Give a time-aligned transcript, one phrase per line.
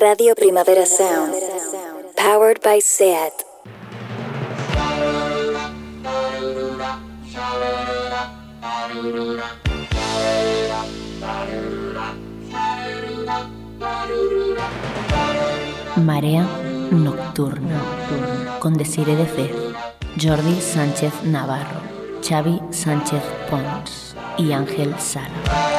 [0.00, 1.34] Radio Primavera Sound.
[2.16, 3.44] Powered by SEAT.
[15.96, 16.48] Marea
[16.90, 17.82] Nocturna
[18.58, 19.50] con Desire de Fez,
[20.18, 21.82] Jordi Sánchez Navarro,
[22.26, 25.69] Xavi Sánchez Pons y Ángel Sala.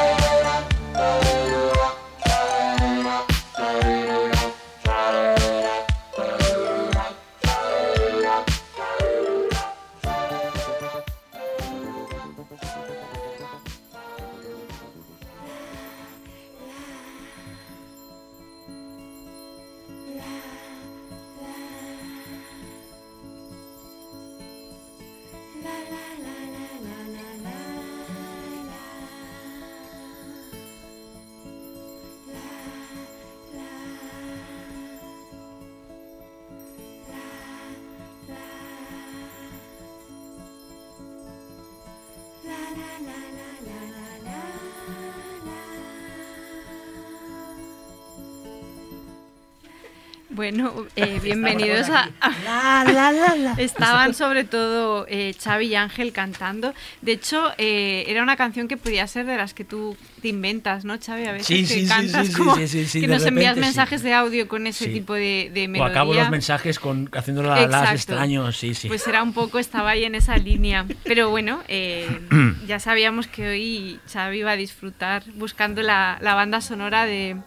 [50.95, 52.09] Eh, bienvenidos a...
[53.57, 56.73] Estaban sobre todo eh, Xavi y Ángel cantando.
[57.01, 60.83] De hecho, eh, era una canción que podía ser de las que tú te inventas,
[60.85, 61.25] ¿no, Xavi?
[61.25, 63.55] A veces Sí, que sí, sí, cantas sí, como sí, sí, sí, que nos envías
[63.55, 63.67] repente sí.
[63.67, 64.91] mensajes de audio con ese Sí.
[64.91, 68.87] tipo de, de O acabo los mensajes con haciéndolo a las extraños, sí, sí.
[68.87, 70.85] Pues era un poco, estaba ahí en esa línea.
[71.03, 72.07] Pero bueno, eh,
[72.67, 77.37] ya sabíamos que hoy Xavi iba a disfrutar buscando la, la banda sonora de-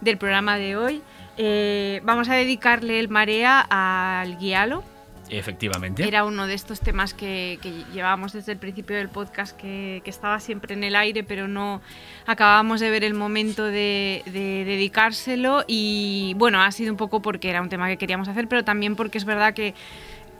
[0.00, 1.02] del programa de hoy.
[1.36, 4.84] Eh, vamos a dedicarle el Marea al Guialo.
[5.30, 6.06] Efectivamente.
[6.06, 10.10] Era uno de estos temas que, que llevábamos desde el principio del podcast, que, que
[10.10, 11.80] estaba siempre en el aire, pero no
[12.26, 15.64] acabábamos de ver el momento de, de dedicárselo.
[15.66, 18.96] Y bueno, ha sido un poco porque era un tema que queríamos hacer, pero también
[18.96, 19.74] porque es verdad que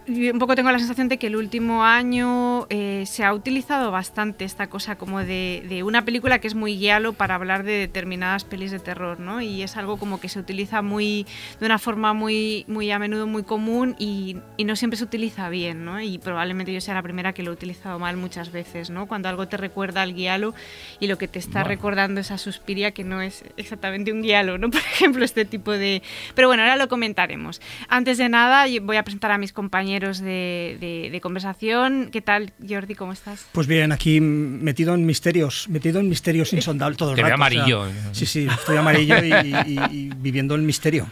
[0.06, 4.45] un poco tengo la sensación de que el último año eh, se ha utilizado bastante
[4.45, 8.45] esta cosa como de, de una película que es muy guialo para hablar de determinadas
[8.45, 9.40] pelis de terror, ¿no?
[9.40, 11.27] Y es algo como que se utiliza muy
[11.58, 15.48] de una forma muy, muy a menudo muy común y, y no siempre se utiliza
[15.48, 15.98] bien, ¿no?
[16.02, 19.07] Y probablemente yo sea la primera que lo he utilizado mal muchas veces, ¿no?
[19.07, 20.55] Cuando algo te recuerda al guialo
[21.01, 21.68] y lo que te está Bueno.
[21.68, 24.68] recordando es a Suspiria que no es exactamente un guialo, ¿no?
[24.74, 26.02] Por ejemplo, este tipo de...
[26.34, 27.62] Pero bueno, ahora lo comentaremos.
[27.89, 32.08] Antes de nada, voy a presentar a mis compañeros de, de- de conversación.
[32.12, 32.94] ¿Qué tal, Jordi?
[32.94, 33.46] ¿Cómo estás?
[33.52, 37.36] Pues bien, aquí metido en misterios, metido en misterios insondables todo el Te rato, o
[37.36, 37.86] sea, amarillo.
[38.12, 41.06] sí, sí, estoy amarillo y, y- y viviendo el misterio.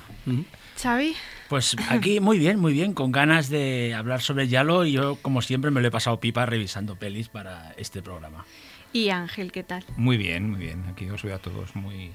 [0.81, 1.15] Xavi.
[1.49, 5.43] Pues aquí muy bien, muy bien, con ganas de hablar sobre Yalo y yo, como
[5.43, 8.45] siempre, me lo he pasado pipa revisando pelis para este programa.
[8.93, 9.85] Y Ángel, ¿qué tal?
[9.97, 10.85] Muy bien, muy bien.
[10.91, 12.11] Aquí os veo a todos muy,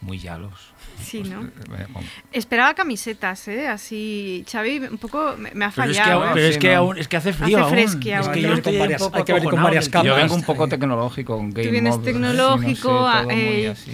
[0.00, 0.73] muy yalos.
[1.02, 1.42] Sí, ¿no?
[1.44, 3.68] Eh, bueno, Esperaba camisetas, ¿eh?
[3.68, 6.20] Así, Xavi, un poco me, ha Pero, es que, fallado.
[6.22, 6.30] aún, ¿eh?
[6.34, 7.70] pero es, que aún- es que hace frío Hace aún.
[7.72, 10.06] fresqui Es que Hay yo que ver estoy varias- hay que ver con varias capas.
[10.06, 13.90] Yo vengo un poco tecnológico, con Game vienes Over, tecnológico, sí, no sé, eh, así,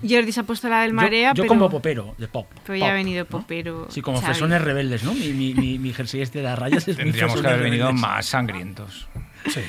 [0.00, 0.14] sí.
[0.14, 2.46] Jordi se ha puesto la del Yo- marea, yo, pero, como popero, de pop.
[2.64, 3.30] pero ya ha venido ¿no?
[3.30, 3.86] popero.
[3.90, 4.32] Sí, como Xavi.
[4.32, 5.14] fresones rebeldes, ¿no?
[5.14, 8.00] Mi, mi, mi, mi jersey este de las rayas es Tendríamos que haber venido rebeldes.
[8.08, 9.08] más sangrientos.
[9.48, 9.60] Sí.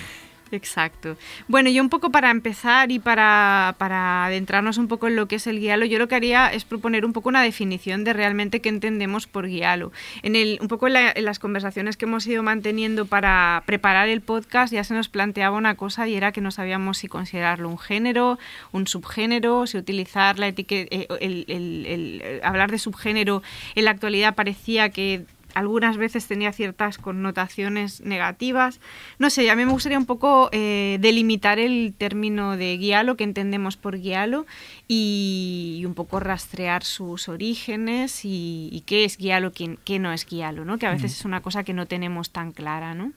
[0.56, 1.18] Exacto.
[1.48, 5.36] Bueno, yo un poco para empezar y para, para adentrarnos un poco en lo que
[5.36, 8.62] es el guialo, yo lo que haría es proponer un poco una definición de realmente
[8.62, 9.92] qué entendemos por guialo.
[10.24, 14.08] En el, un poco en, la- en las conversaciones que hemos ido manteniendo para preparar
[14.08, 17.70] el podcast ya se nos planteaba una cosa y era que no sabíamos si considerarlo
[17.70, 18.40] un género,
[18.72, 23.44] un subgénero, si utilizar la etiqueta, el- el- hablar de subgénero
[23.76, 28.80] en la actualidad parecía que algunas veces tenía ciertas connotaciones negativas.
[29.18, 33.24] No sé, a mí me gustaría un poco eh, delimitar el término de guialo, que
[33.24, 34.46] entendemos por guialo,
[34.88, 40.26] y, un poco rastrear sus orígenes y, y qué es guialo, qué, qué no es
[40.26, 40.78] guialo, ¿no?
[40.78, 42.94] que a veces es una cosa que no tenemos tan clara.
[42.94, 43.12] ¿no?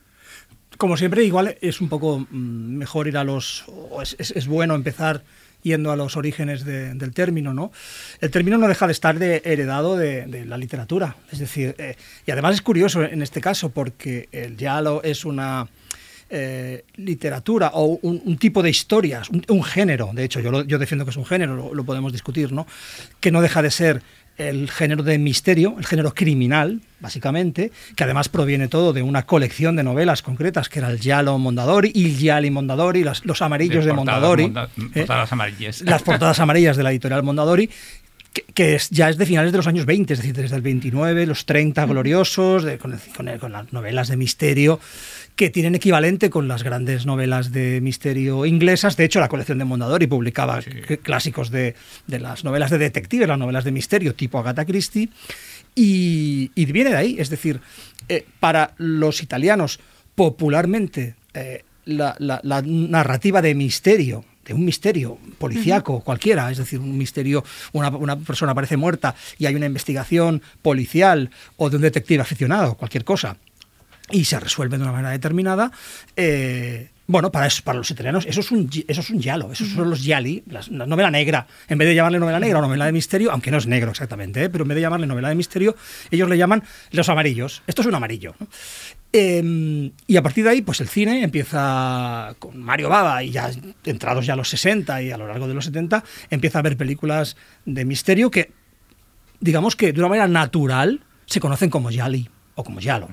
[0.77, 3.65] Como siempre, igual es un poco mm, mejor ir a los...
[4.17, 5.23] es- es bueno empezar
[5.63, 7.71] yendo a los orígenes de- del término, ¿no?
[8.21, 11.15] El término no deja de estar de- heredado de, la literatura.
[11.31, 11.95] Es decir, eh,
[12.25, 15.67] y además es curioso en este caso porque el yalo es una
[16.31, 21.09] eh, literatura o un, tipo de historias, un, género, de hecho yo, yo defiendo que
[21.09, 22.67] es un género, lo, lo podemos discutir, ¿no?
[23.19, 24.03] Que no deja de ser
[24.39, 29.75] el género de misterio, el género criminal, básicamente, que además proviene todo de una colección
[29.75, 33.93] de novelas concretas, que era el Giallo Mondadori, il Gialli Mondadori, las- los amarillos de,
[33.93, 34.99] Mondadori, monda- ¿eh?
[35.01, 35.81] portadas amarillas.
[35.81, 37.69] las portadas amarillas de la editorial Mondadori,
[38.31, 40.61] que, que es, ya es de finales de los años 20, es decir, desde el
[40.61, 44.79] 29, los 30 gloriosos, de- con, el- con el- con las novelas de misterio,
[45.39, 48.97] que tienen equivalente con las grandes novelas de misterio inglesas.
[48.97, 50.59] De hecho, la colección de Mondadori publicaba
[51.01, 51.75] clásicos de,
[52.07, 55.07] de, las novelas de detectives, las novelas de misterio tipo Agatha Christie.
[55.75, 57.15] Y, viene de ahí.
[57.17, 57.61] Es decir,
[58.09, 59.79] eh, para los italianos,
[60.13, 62.17] popularmente, eh, la,
[62.65, 68.51] narrativa de misterio de un misterio policíaco cualquiera, es decir, un misterio, una, una, persona
[68.51, 73.37] aparece muerta y hay una investigación policial o de un detective aficionado, cualquier cosa,
[74.11, 75.71] y se resuelve de una manera determinada,
[76.15, 79.69] eh, bueno, para, eso, para los italianos eso es un, eso es un yalo, esos
[79.69, 81.47] son los yali, la, novela negra.
[81.67, 84.43] En vez de llamarle novela negra o novela de misterio, aunque no es negro exactamente,
[84.43, 84.49] ¿eh?
[84.51, 85.75] pero en vez de llamarle novela de misterio,
[86.11, 87.63] ellos le llaman los amarillos.
[87.65, 88.35] Esto es un amarillo.
[89.11, 93.49] Em, y a partir de ahí, pues el cine empieza con Mario Baba y ya
[93.85, 96.77] entrados ya a los 60 y a lo largo de los 70, empieza a ver
[96.77, 98.51] películas de misterio que,
[99.39, 102.29] digamos que de una manera natural, se conocen como yali
[102.59, 103.07] o como Yalo.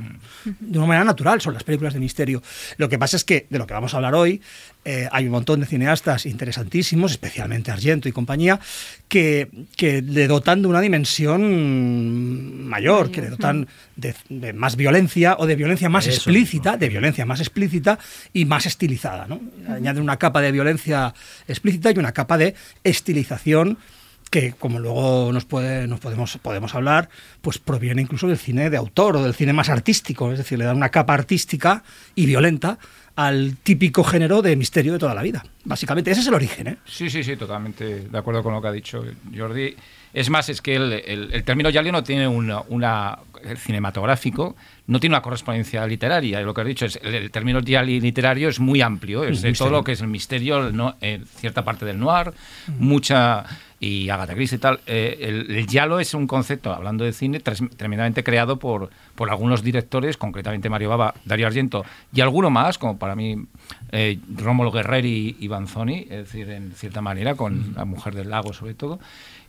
[0.44, 2.42] De una manera natural son las películas de misterio.
[2.78, 4.42] Lo que pasa es que de lo que vamos a hablar hoy
[4.84, 8.58] eh, hay un montón de cineastas interesantísimos, especialmente Argento y compañía,
[9.08, 15.46] que, que le dotan de una dimensión mayor, que le dotan de, más violencia o
[15.46, 18.00] de violencia más explícita, de violencia más explícita
[18.32, 19.26] y más estilizada.
[19.28, 19.40] ¿no?
[19.68, 21.14] Añaden una capa de violencia
[21.46, 23.78] explícita y una capa de estilización
[24.30, 27.08] que como luego nos, puede, nos podemos, podemos hablar,
[27.40, 30.64] pues proviene incluso del cine de autor o del cine más artístico, es decir, le
[30.64, 31.82] da una capa artística
[32.14, 32.78] y violenta
[33.16, 35.42] al típico género de misterio de toda la vida.
[35.64, 36.66] Básicamente, ese es el origen.
[36.66, 36.76] ¿eh?
[36.84, 39.02] Sí, sí, sí, totalmente de acuerdo con lo que ha dicho
[39.34, 39.74] Jordi.
[40.12, 43.18] Es más, es que el, término Yali no tiene una, una
[43.56, 44.54] cinematográfico,
[44.86, 46.40] no tiene una correspondencia literaria.
[46.42, 49.70] Lo que has dicho es el, término Yali literario es muy amplio, es de todo
[49.70, 50.96] lo que es el misterio, no,
[51.36, 52.32] cierta parte del noir,
[52.78, 53.44] mucha
[53.78, 54.80] y Agatha Christie y tal.
[54.86, 59.62] Eh, el, el, giallo es un concepto, hablando de cine, tremendamente creado por, por algunos
[59.62, 63.36] directores, concretamente Mario Baba, Dario Argento y alguno más, como para mí
[63.92, 68.52] eh, Rómulo Guerreri y Banzoni, es decir, en cierta manera, con La Mujer del Lago
[68.52, 68.98] sobre todo.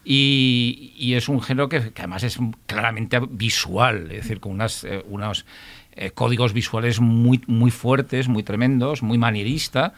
[0.04, 5.04] Y, y es un género que, además es claramente visual, es decir, con unas, eh,
[5.08, 5.46] unos
[6.14, 9.96] códigos visuales muy, muy fuertes, muy tremendos, muy manierista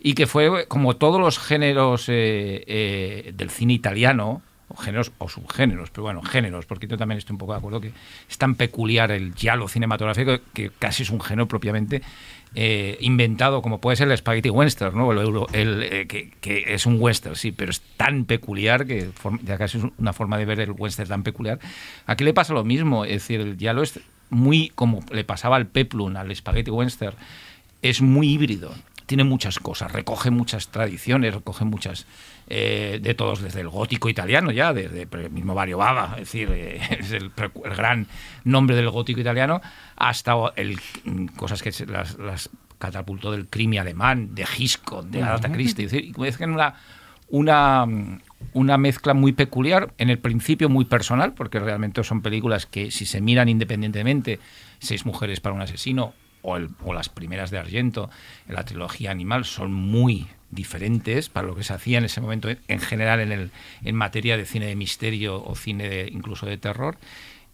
[0.00, 5.28] y que fue, como todos los géneros eh, eh, del cine italiano, o géneros o
[5.28, 7.92] subgéneros, pero bueno, géneros, porque yo también estoy un poco de acuerdo que
[8.28, 12.02] es tan peculiar el giallo cinematográfico que casi es un género propiamente
[12.54, 15.12] eh, inventado, como puede ser el spaghetti western, ¿no?
[15.52, 19.10] El, que, es un western, sí, pero es tan peculiar que
[19.42, 21.58] ya casi es una forma de ver el western tan peculiar.
[22.06, 23.98] Aquí le pasa lo mismo, es decir, el giallo es
[24.30, 27.16] muy, como le pasaba al peplum, al spaghetti western,
[27.82, 28.72] es muy híbrido
[29.10, 32.06] tiene muchas cosas, recoge muchas tradiciones, recoge muchas
[32.46, 36.48] eh, de todos, desde el gótico italiano ya, desde el mismo Mario Bava, es decir,
[36.52, 37.32] eh, es el,
[37.76, 38.06] gran
[38.44, 39.60] nombre del gótico italiano,
[39.96, 40.78] hasta el,
[41.34, 46.14] cosas que las, las catapultó del crimi alemán, de Hitchcock, de Agatha Christie, es decir,
[46.24, 46.76] es una,
[47.30, 47.88] una,
[48.52, 53.06] una mezcla muy peculiar, en el principio muy personal, porque realmente son películas que si
[53.06, 54.38] se miran independientemente,
[54.78, 56.58] seis mujeres para un asesino o,
[56.92, 58.10] las primeras de Argento,
[58.48, 62.48] en la trilogía Animal, son muy diferentes para lo que se hacía en ese momento
[62.48, 63.50] en general en, el,
[63.84, 66.96] en materia de cine de misterio o cine incluso de terror.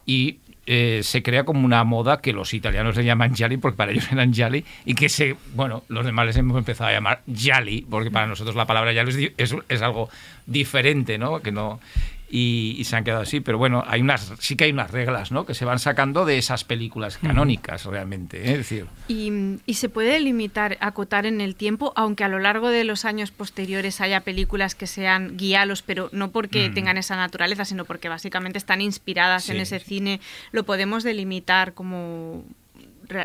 [0.06, 3.92] Y eh, se crea como una moda que los italianos le llaman Gialli porque para
[3.92, 7.86] ellos eran Gialli y que se, bueno, los demás les hemos empezado a llamar Gialli
[7.88, 10.08] porque para nosotros la palabra es, es, es algo
[10.46, 11.40] diferente, ¿no?
[11.40, 11.80] Que no
[12.28, 13.40] y, se han quedado así.
[13.40, 15.46] Pero bueno, hay unas, sí que hay unas reglas ¿no?
[15.46, 18.38] que se van sacando de esas películas canónicas realmente.
[18.38, 18.52] ¿eh?
[18.52, 18.86] Es decir.
[19.08, 23.04] Y, y, se puede limitar, acotar en el tiempo, aunque a lo largo de los
[23.04, 26.74] años posteriores haya películas que sean guialos, pero no porque mm.
[26.74, 30.20] tengan esa naturaleza, sino porque básicamente están inspiradas en ese cine.
[30.52, 32.44] Lo podemos delimitar como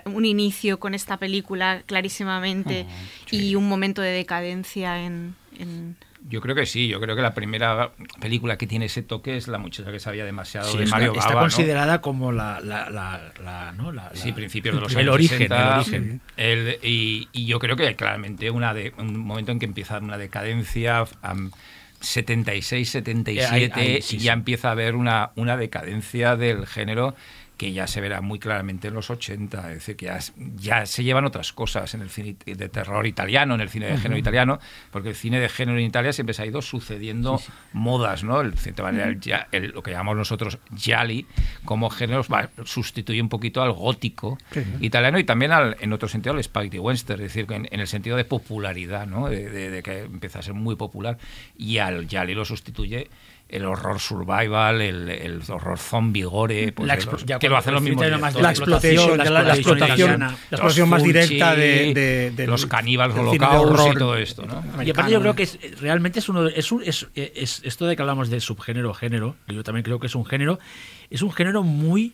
[0.06, 2.94] un inicio con esta película clarísimamente ah,
[3.32, 5.36] y un momento de decadencia en
[6.30, 9.48] yo creo que sí, yo creo que la primera película que tiene ese toque es
[9.48, 13.92] La muchacha que sabía demasiado de Mario Está, está considerada como la, la, la, ¿no?
[13.92, 16.22] la, sí, principios de los el origen, el origen.
[16.84, 21.06] y, y, yo creo que claramente una de, un momento en que empieza una decadencia...
[22.02, 27.16] 76, 77 y ya empieza a haber una, una decadencia del género
[27.62, 30.12] que ya se verá muy claramente en los 80, es decir, que
[30.56, 33.98] ya, se llevan otras cosas en el cine de terror italiano, en el cine de
[34.00, 37.40] género italiano, porque el cine de género en Italia siempre se ha ido sucediendo
[37.72, 38.42] modas, ¿no?
[38.42, 38.56] El,
[39.52, 41.28] el, lo que llamamos nosotros gialli
[41.64, 42.26] como género
[42.66, 44.40] sustituye un poquito al gótico
[44.80, 47.88] italiano y también al, en otro sentido al spaghetti western, es decir, en, en el
[47.88, 49.30] sentido de popularidad, ¿no?
[49.30, 51.20] De, de, que empieza a ser muy popular
[51.56, 53.08] y al gialli lo sustituye
[53.52, 57.58] el horror survival, el, el horror zombie gore, pues La de los- ya que lo
[57.58, 58.42] hacen los mismos directores.
[58.42, 63.46] la explotación, la la, la explotación más directa de, de- del- los caníbales del cine
[63.48, 64.64] de holocaust y todo esto, ¿no?
[64.84, 67.86] Y aparte yo creo que es- realmente es uno de- es, un- es- es- esto
[67.88, 70.58] de que hablamos de subgénero género, que yo también creo que es un género,
[71.10, 72.14] es un género muy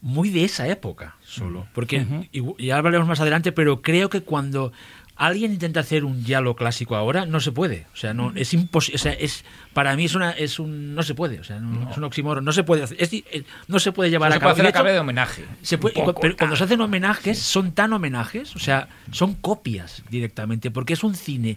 [0.00, 4.72] muy de esa época solo, porque y, ya hablaremos más adelante, pero creo que cuando
[5.18, 8.96] alguien intenta hacer un diálogo clásico ahora no se puede, o sea, no es imposible,
[8.96, 9.44] o sea, es
[9.74, 12.44] para mí es una es un no se puede, o sea, no, es un oxímoron,
[12.44, 14.62] no se puede hacer, es eh, no se puede llevar No a se puede cabo.
[14.62, 15.44] hacer cabo hecho, de homenaje.
[15.62, 20.02] se puede- poco, pero cuando se hacen homenajes, son tan homenajes, o sea, son copias
[20.08, 21.56] directamente, porque es un cine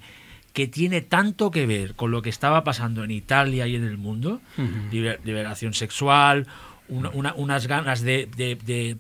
[0.54, 3.98] que tiene tanto que ver con lo que estaba pasando en Italia y en el
[3.98, 4.42] mundo,
[4.92, 6.48] liber- liberación sexual,
[6.90, 8.28] una- una- unas ganas de...
[8.36, 8.98] de- de-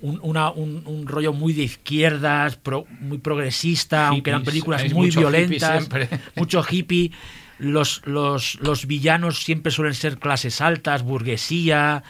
[0.00, 5.06] un, una- un- un rollo muy de izquierdas, pro- muy progresista, aunque eran películas muy
[5.06, 6.08] mucho hippie violentas, siempre.
[6.36, 7.10] mucho hippie.
[7.58, 12.04] Los, los, los villanos siempre suelen ser clases altas, burguesía.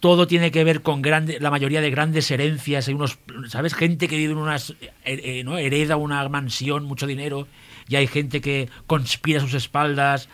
[0.00, 2.88] Todo tiene que ver con grande, la mayoría de grandes herencias.
[2.88, 3.18] Hay unos,
[3.48, 3.74] ¿sabes?
[3.74, 4.70] Gente que vive en unas.
[4.80, 5.58] eh, eh, ¿no?
[5.58, 7.46] Hereda una mansión, mucho dinero.
[7.88, 10.28] Y hay gente que conspira a sus espaldas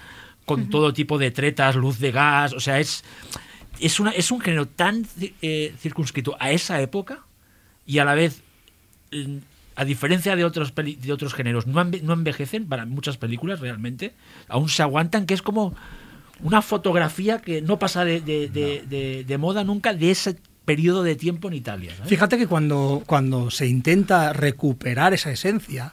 [0.45, 2.53] con todo tipo de tretas, luz de gas.
[2.53, 3.03] O sea, es.
[3.81, 5.07] Es, una, es un género tan
[5.43, 7.21] eh, circunscrito a esa época
[7.87, 8.41] y a la vez
[9.13, 9.37] mm,
[9.77, 13.61] a diferencia de otros peli- de otros géneros, no, enve- no envejecen para muchas películas
[13.61, 14.13] realmente,
[14.49, 15.75] aún se aguantan, que es como
[16.41, 21.03] una fotografía que no pasa de, de- de- de- de moda nunca de ese periodo
[21.03, 21.93] de tiempo en Italia.
[21.97, 22.09] ¿sabes?
[22.09, 25.93] Fíjate que cuando, cuando se intenta recuperar esa esencia,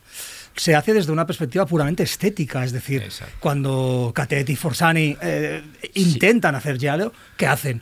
[0.55, 2.63] se hace desde una perspectiva puramente estética.
[2.63, 3.33] Es decir, Exacto.
[3.39, 5.61] cuando Catetti y Forsani eh,
[5.95, 7.81] intentan hacer giallo, ¿qué hacen?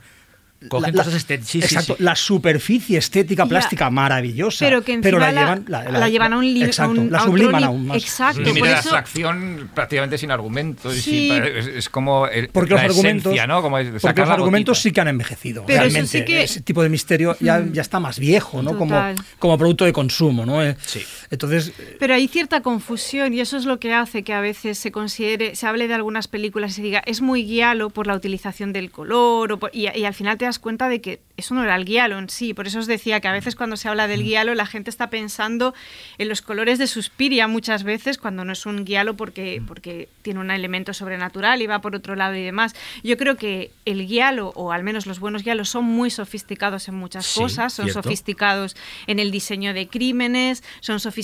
[0.68, 2.04] Cogen cosas estéticas, sí, sí, exacto, sí.
[2.04, 4.66] la superficie estética plástica maravillosa.
[4.66, 7.20] Pero que encima la, la, llevan, la llevan a un li- exacto, a un- la
[7.22, 7.96] subliman li- aún más.
[8.04, 10.94] Exacto, límite de eso abstracción prácticamente sin argumento.
[10.94, 11.30] y Sí.
[11.30, 13.62] sin- es, es como el, Porque la los argumentos, esencia, ¿no?
[13.62, 15.64] Como porque los la argumentos sí que han envejecido.
[15.66, 16.20] Pero eso realmente.
[16.20, 18.78] sí que- Ese tipo de misterio ya, ya está más viejo, ¿no?
[18.78, 19.16] Como, Total.
[19.40, 20.62] como producto de consumo, ¿no?
[20.62, 21.06] Eh, Sí.
[21.32, 24.92] Entonces, Pero hay cierta confusión y eso es lo que hace que a veces se
[24.92, 28.74] considere, se hable de algunas películas y se diga es muy guialo por la utilización
[28.74, 31.64] del color o por- y, y al final te das cuenta de que eso no
[31.64, 32.54] era el guialo en sí.
[32.56, 35.10] Por eso os decía que a veces cuando se habla del guialo la gente está
[35.12, 35.76] pensando
[36.18, 40.40] en los colores de Suspiria muchas veces cuando no es un guialo porque, porque tiene
[40.40, 42.74] un elemento sobrenatural y va por otro lado y demás.
[43.04, 46.96] Yo creo que el guialo o al menos los buenos guialos son muy sofisticados en
[46.96, 48.02] muchas Sí, cosas, son cierto.
[48.04, 51.19] sofisticados en el diseño de crímenes, son sofisticados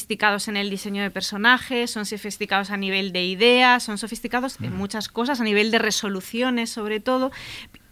[0.48, 5.08] en el diseño de personajes, son sofisticados a nivel de ideas, son sofisticados en muchas
[5.08, 7.32] cosas, a nivel de resoluciones sobre todo.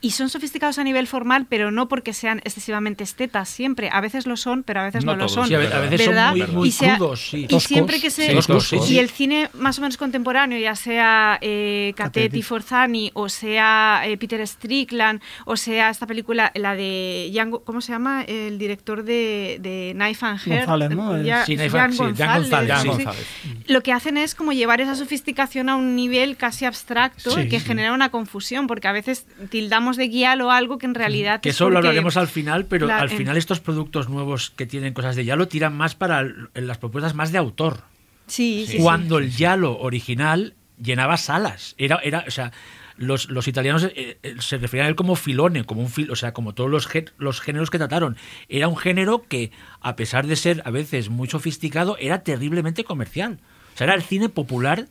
[0.05, 3.89] Y son sofisticados a nivel formal, pero no porque sean excesivamente estetas siempre.
[3.89, 5.47] A veces lo son, pero a veces no, No lo son.
[5.47, 6.29] Sí, a, ve- a veces ¿verdad?
[6.31, 7.29] son muy, muy y, sea- crudos.
[7.29, 7.37] Sí.
[7.37, 7.63] y Toscos.
[7.63, 11.37] siempre que se Sí, toscos, sí, y el cine más o menos contemporáneo, ya sea
[11.41, 12.41] eh, Catetti.
[12.43, 17.93] Forzani o sea eh, Peter Strickland o sea esta película la de Jan- ¿cómo se
[17.93, 18.23] llama?
[18.23, 20.57] El director de, de Knife and Hair.
[20.65, 21.21] González, ¿no?
[21.23, 23.03] Ya- Sí, Knife Jan and- sí, Jan González, Jan sí, sí.
[23.05, 23.27] González.
[23.67, 27.65] Lo que hacen es como llevar esa sofisticación a un nivel casi abstracto que sí.
[27.65, 31.55] genera una confusión, porque a veces tildamos de guialo algo que en realidad Que es
[31.55, 35.15] eso lo hablaremos al final, pero la- al final estos productos nuevos que tienen cosas
[35.15, 37.81] de Yalo tiran más para las propuestas más de autor.
[38.27, 38.77] Sí, sí, sí.
[38.83, 41.75] cuando el Yalo original llenaba salas.
[41.77, 42.51] Era, era, o sea,
[42.97, 46.15] los, los italianos eh, eh, se referían a él como filone, como un fil, o
[46.15, 48.17] sea, como todos los, los géneros que trataron.
[48.49, 53.39] Era un género que, a pesar de ser a veces muy sofisticado, era terriblemente comercial.
[53.73, 54.87] O sea, era el cine popular.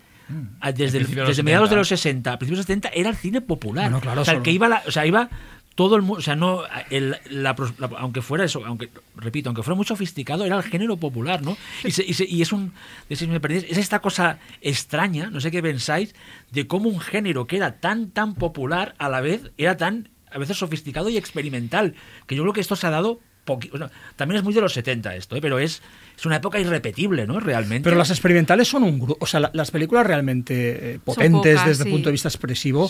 [0.60, 1.12] A- Desde, el- los
[1.42, 1.76] mediados de 70.
[1.76, 3.84] los 60, a principios de los 70, era el cine popular.
[3.86, 5.28] Bueno, claro, o sea, solo- que iba, la- o sea, iba
[5.74, 9.48] todo el mundo, o sea, no, el- la pros- la- aunque fuera eso, aunque, repito,
[9.48, 11.56] aunque fuera muy sofisticado, era el género popular, ¿no?
[11.82, 12.72] Y, se- y se- y es un,
[13.08, 16.14] permitís, es esta cosa extraña, no sé qué pensáis,
[16.50, 20.38] de cómo un género que era tan, tan popular, a la vez, era tan, a
[20.38, 21.94] veces sofisticado y experimental,
[22.26, 25.16] que yo creo que esto se ha dado bueno, también es muy de los 70
[25.16, 25.40] esto, ¿eh?
[25.40, 25.82] pero es,
[26.16, 27.40] es una época irrepetible, ¿no?
[27.40, 27.84] Realmente.
[27.84, 31.66] Pero las experimentales son un grupo, o sea, la- las películas realmente eh, potentes pocas,
[31.66, 31.88] desde sí.
[31.88, 32.88] el punto de vista expresivo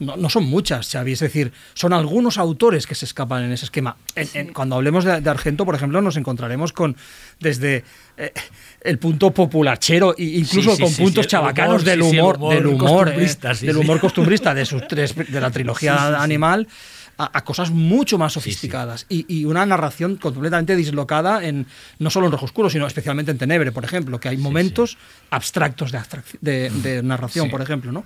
[0.00, 1.12] no, no son muchas, Xavi.
[1.12, 3.96] Es decir, son algunos autores que se escapan en ese esquema.
[4.16, 6.96] En- en- cuando hablemos de, de Argento, por ejemplo, nos encontraremos con
[7.38, 7.84] desde
[8.16, 8.32] eh,
[8.82, 12.10] el punto popularchero e incluso Sí, sí, con sí, puntos sí, chabacanos humor, del sí,
[12.10, 13.80] sí, el humor, humor del humor, eh, costumbrista, sí, del sí.
[13.80, 16.66] humor costumbrista de sus tres de la trilogía animal
[17.18, 19.06] a, a cosas mucho más sofisticadas.
[19.08, 21.66] Y, y una narración completamente dislocada en
[21.98, 24.96] no solo en Rojo Oscuro, sino especialmente en Tenebre, por ejemplo, que hay momentos
[25.30, 28.04] abstractos de, abstrac- de, de narración, por ejemplo, ¿no?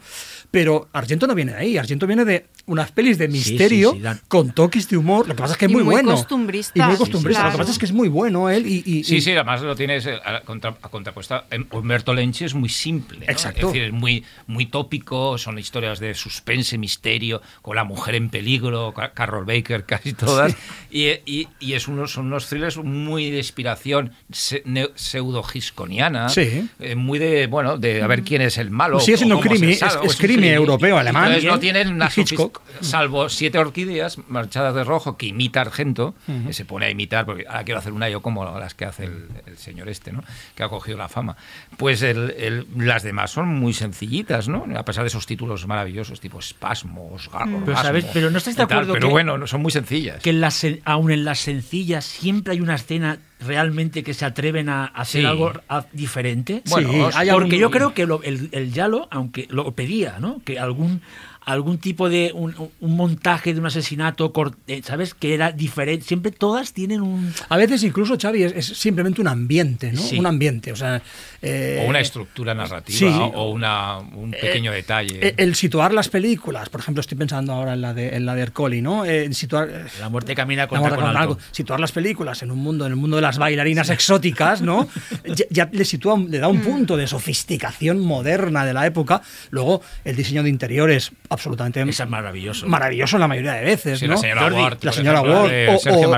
[0.50, 4.50] Pero Argento no viene de ahí, Argento viene de unas pelis de misterio sí, con
[4.52, 5.28] toques de humor.
[5.28, 6.12] Lo que pasa es que es muy, muy bueno.
[6.12, 6.72] costumbrista.
[6.74, 7.44] Y muy Sí, costumbrista.
[7.44, 9.62] Lo que pasa es que es muy bueno él y, y- Sí, y- sí, además
[9.62, 11.44] lo tienes eh, a, contra, a contrapuesta.
[11.50, 13.20] en Humberto Lenchi es muy simple.
[13.20, 13.24] ¿no?
[13.32, 13.60] Exacto.
[13.68, 18.30] Es decir, es muy, muy tópico, son historias de suspense, misterio, con la mujer en
[18.30, 20.54] peligro, Ca- Carol Baker, casi todas.
[20.90, 24.62] Y, y- y es unos, son unos thrillers muy de inspiración se-
[24.96, 26.28] pseudo-gisconiana.
[26.28, 26.68] Sí.
[26.80, 29.00] eh, muy de, bueno, de a ver quién es el malo.
[29.00, 30.54] Siendo o cómo crimi, es- es un crimi crimi.
[30.54, 32.60] europeo, alemán, Entonces no tienen una Hitchcock.
[32.80, 36.14] Salvo siete orquídeas marchadas de rojo que imita Argento,
[36.46, 39.04] que se pone a imitar, porque ahora quiero hacer una yo como las que hace
[39.04, 40.22] el, el señor este, ¿no?
[40.54, 41.36] Que ha cogido la fama.
[41.76, 44.66] Pues el- el- las demás son muy sencillitas, ¿no?
[44.76, 48.04] A pesar de esos títulos maravillosos, tipo espasmos, garro, Pero, ¿sabes?
[48.12, 50.22] Pero ¿no estás de acuerdo Pero que- bueno, no- son muy sencillas.
[50.22, 54.68] que en las aun en las sencillas siempre hay una escena realmente que se atreven
[54.68, 55.26] a hacer Sí.
[55.26, 55.52] algo
[55.92, 56.62] diferente.
[56.70, 60.40] Bueno, Sí, porque algún- yo creo que lo- el, el Yalo, aunque lo pedía, ¿no?
[60.44, 61.02] Que algún
[61.46, 64.32] algún tipo de un, un montaje de un asesinato,
[64.66, 65.14] eh, ¿sabes?
[65.14, 66.04] Que era diferente.
[66.04, 70.00] Siempre todas tienen un A veces incluso, Xavi, es, es simplemente un ambiente, ¿no?
[70.02, 70.18] Sí.
[70.18, 71.00] Un ambiente, o sea...
[71.40, 73.06] eh, o una estructura narrativa, sí.
[73.06, 75.28] o una, un pequeño detalle.
[75.28, 78.34] eh, El situar las películas, por ejemplo, estoy pensando ahora en la de, en la
[78.34, 79.04] de Ercoli, ¿no?
[79.04, 81.32] Eh, situar, eh, la muerte camina la contra muerte con con algo.
[81.34, 81.42] algo.
[81.52, 84.88] Situar las películas en un mundo, en el mundo de las bailarinas exóticas, ¿no?
[85.24, 89.22] ya, ya le sitúa, le da un punto de sofisticación moderna de la época.
[89.50, 92.66] Luego, el diseño de interiores, absolutamente Esa es maravilloso.
[92.66, 94.14] maravilloso la mayoría de veces, Sí, ¿no?
[94.14, 95.52] la señora Jordi, Ward, la señora ejemplo, Ward,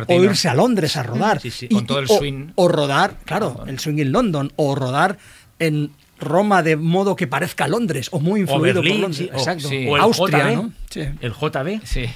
[0.06, 1.40] o, o- o irse a Londres a rodar.
[1.40, 2.52] Sí, sí, con todo el o- swing.
[2.54, 5.18] O, rodar, claro, el swing en London, o rodar
[5.58, 9.16] en Roma de modo que parezca Londres, o muy O influido Berlín, por Londres.
[9.18, 9.68] sí, o- Exacto.
[9.68, 9.86] sí.
[9.88, 10.54] o el Austria, JB.
[10.56, 10.72] ¿no?
[10.90, 11.00] Sí.
[11.20, 11.80] El JB.
[11.84, 12.06] Sí.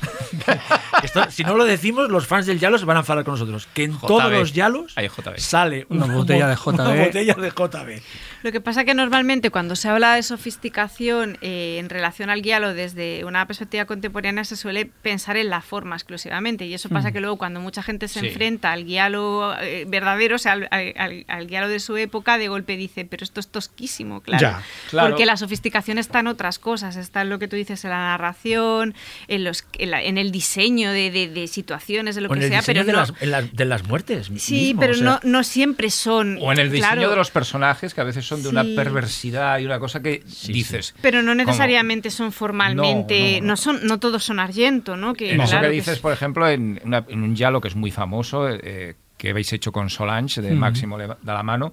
[1.02, 3.68] Esto, si no lo decimos, los fans del Yalo se van a enfadar con nosotros.
[3.74, 4.06] Que en JB.
[4.06, 5.38] todos los Yalos Hay JB.
[5.38, 7.04] sale Una botella de Una JB.
[7.06, 8.02] botella de JB.
[8.42, 12.74] Lo que pasa que normalmente cuando se habla de sofisticación eh, en relación al guialo
[12.74, 17.20] desde una perspectiva contemporánea se suele pensar en la forma exclusivamente y eso pasa que
[17.20, 18.26] luego cuando mucha gente se Sí.
[18.28, 22.48] enfrenta al guialo eh, verdadero, o sea, al, al- al guialo de su época, de
[22.48, 23.91] golpe dice, pero esto es tosquísimo,
[24.22, 24.40] claro.
[24.40, 25.08] Ya, claro.
[25.10, 27.98] Porque la sofisticación está en otras cosas, está en lo que tú dices, en la
[27.98, 28.94] narración,
[29.28, 32.46] en, los, en, la- en el diseño de, de- de situaciones, de lo Con que
[32.46, 34.30] el sea, pero de, no- las, en las- de las muertes.
[34.38, 36.38] Sí, mismo, pero o sea, no, no siempre son.
[36.40, 38.74] O en el diseño claro, de los personajes, que a veces son de una Sí.
[38.76, 40.94] perversidad y una cosa que dices.
[41.02, 41.44] Pero no ¿cómo?
[41.44, 43.56] necesariamente son formalmente, No, no, no, no.
[43.56, 45.14] son, no todos son Argento, ¿no?
[45.14, 47.60] Que, En eso claro, que que dices, es- por ejemplo, en, una- en un Yalo
[47.60, 51.42] que es muy famoso, eh, que habéis hecho con Solange, de Máximo Le- da la
[51.42, 51.72] mano,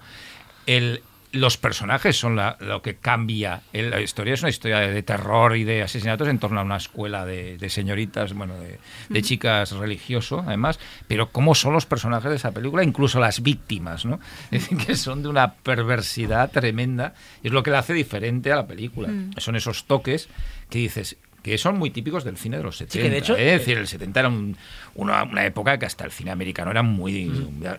[0.65, 3.61] el, los personajes son la- lo que cambia.
[3.71, 6.77] La historia es una historia de, de terror y de asesinatos en torno a una
[6.77, 12.29] escuela de, de señoritas, bueno, de, de chicas religioso, además, pero cómo son los personajes
[12.31, 14.19] de esa película, incluso las víctimas, ¿no?
[14.51, 17.13] Es decir, que son de una perversidad tremenda,
[17.43, 19.09] es lo que la hace diferente a la película.
[19.37, 20.29] Son esos toques
[20.69, 21.17] que dices
[21.49, 23.03] que son muy típicos del cine de los 70.
[23.03, 23.53] que de hecho- ¿eh?
[23.55, 24.55] Es decir, el 70 era un-
[24.95, 27.31] una, una época que hasta el cine americano era muy...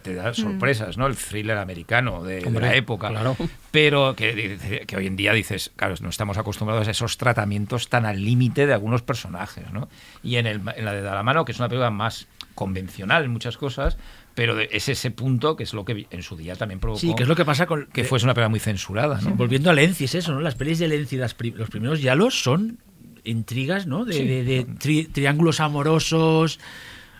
[0.03, 1.07] te da sorpresas, ¿no?
[1.07, 3.09] El thriller americano de, de Hombre, la época.
[3.09, 3.37] claro.
[3.71, 8.05] Pero que, que hoy en día dices, claro, no estamos acostumbrados a esos tratamientos tan
[8.07, 9.89] al límite de algunos personajes, ¿no?
[10.23, 13.25] Y en, el, en la de Da la mano, que es una película más convencional
[13.25, 13.97] en muchas cosas,
[14.35, 17.15] pero de- es ese punto que es lo que en su día también provocó Sí,
[17.15, 17.87] que es lo que pasa con.
[17.93, 19.31] que fuese una película muy censurada, ¿no?
[19.31, 20.41] Volviendo a Lenzi, es eso, ¿no?
[20.41, 22.79] Las pelis de Lenzi, las los primeros Yalos son
[23.25, 24.05] intrigas, ¿no?
[24.05, 24.25] De, Sí.
[24.27, 26.59] de- de tri- triángulos amorosos,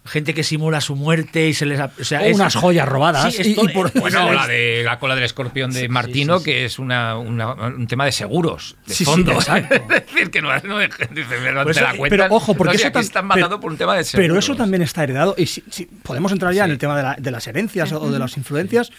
[0.07, 1.79] gente que simula su muerte y se les...
[1.79, 3.35] O, sea, O es- unas joyas robadas.
[3.35, 6.47] Sí, es y- por- Bueno, la de la cola del escorpión de Sí, Martino, sí,
[6.47, 9.33] que es una, una- un tema de seguros, de fondo.
[9.39, 12.09] es decir, que no, no pero Pues te la eso- cuentan.
[12.09, 14.25] pero ojo, porque No, eso están matando por un tema de seguros.
[14.27, 15.35] Pero eso también está heredado.
[15.37, 18.11] Y si, si- podemos entrar ya en el tema de, la- de las herencias o
[18.11, 18.91] de las influencias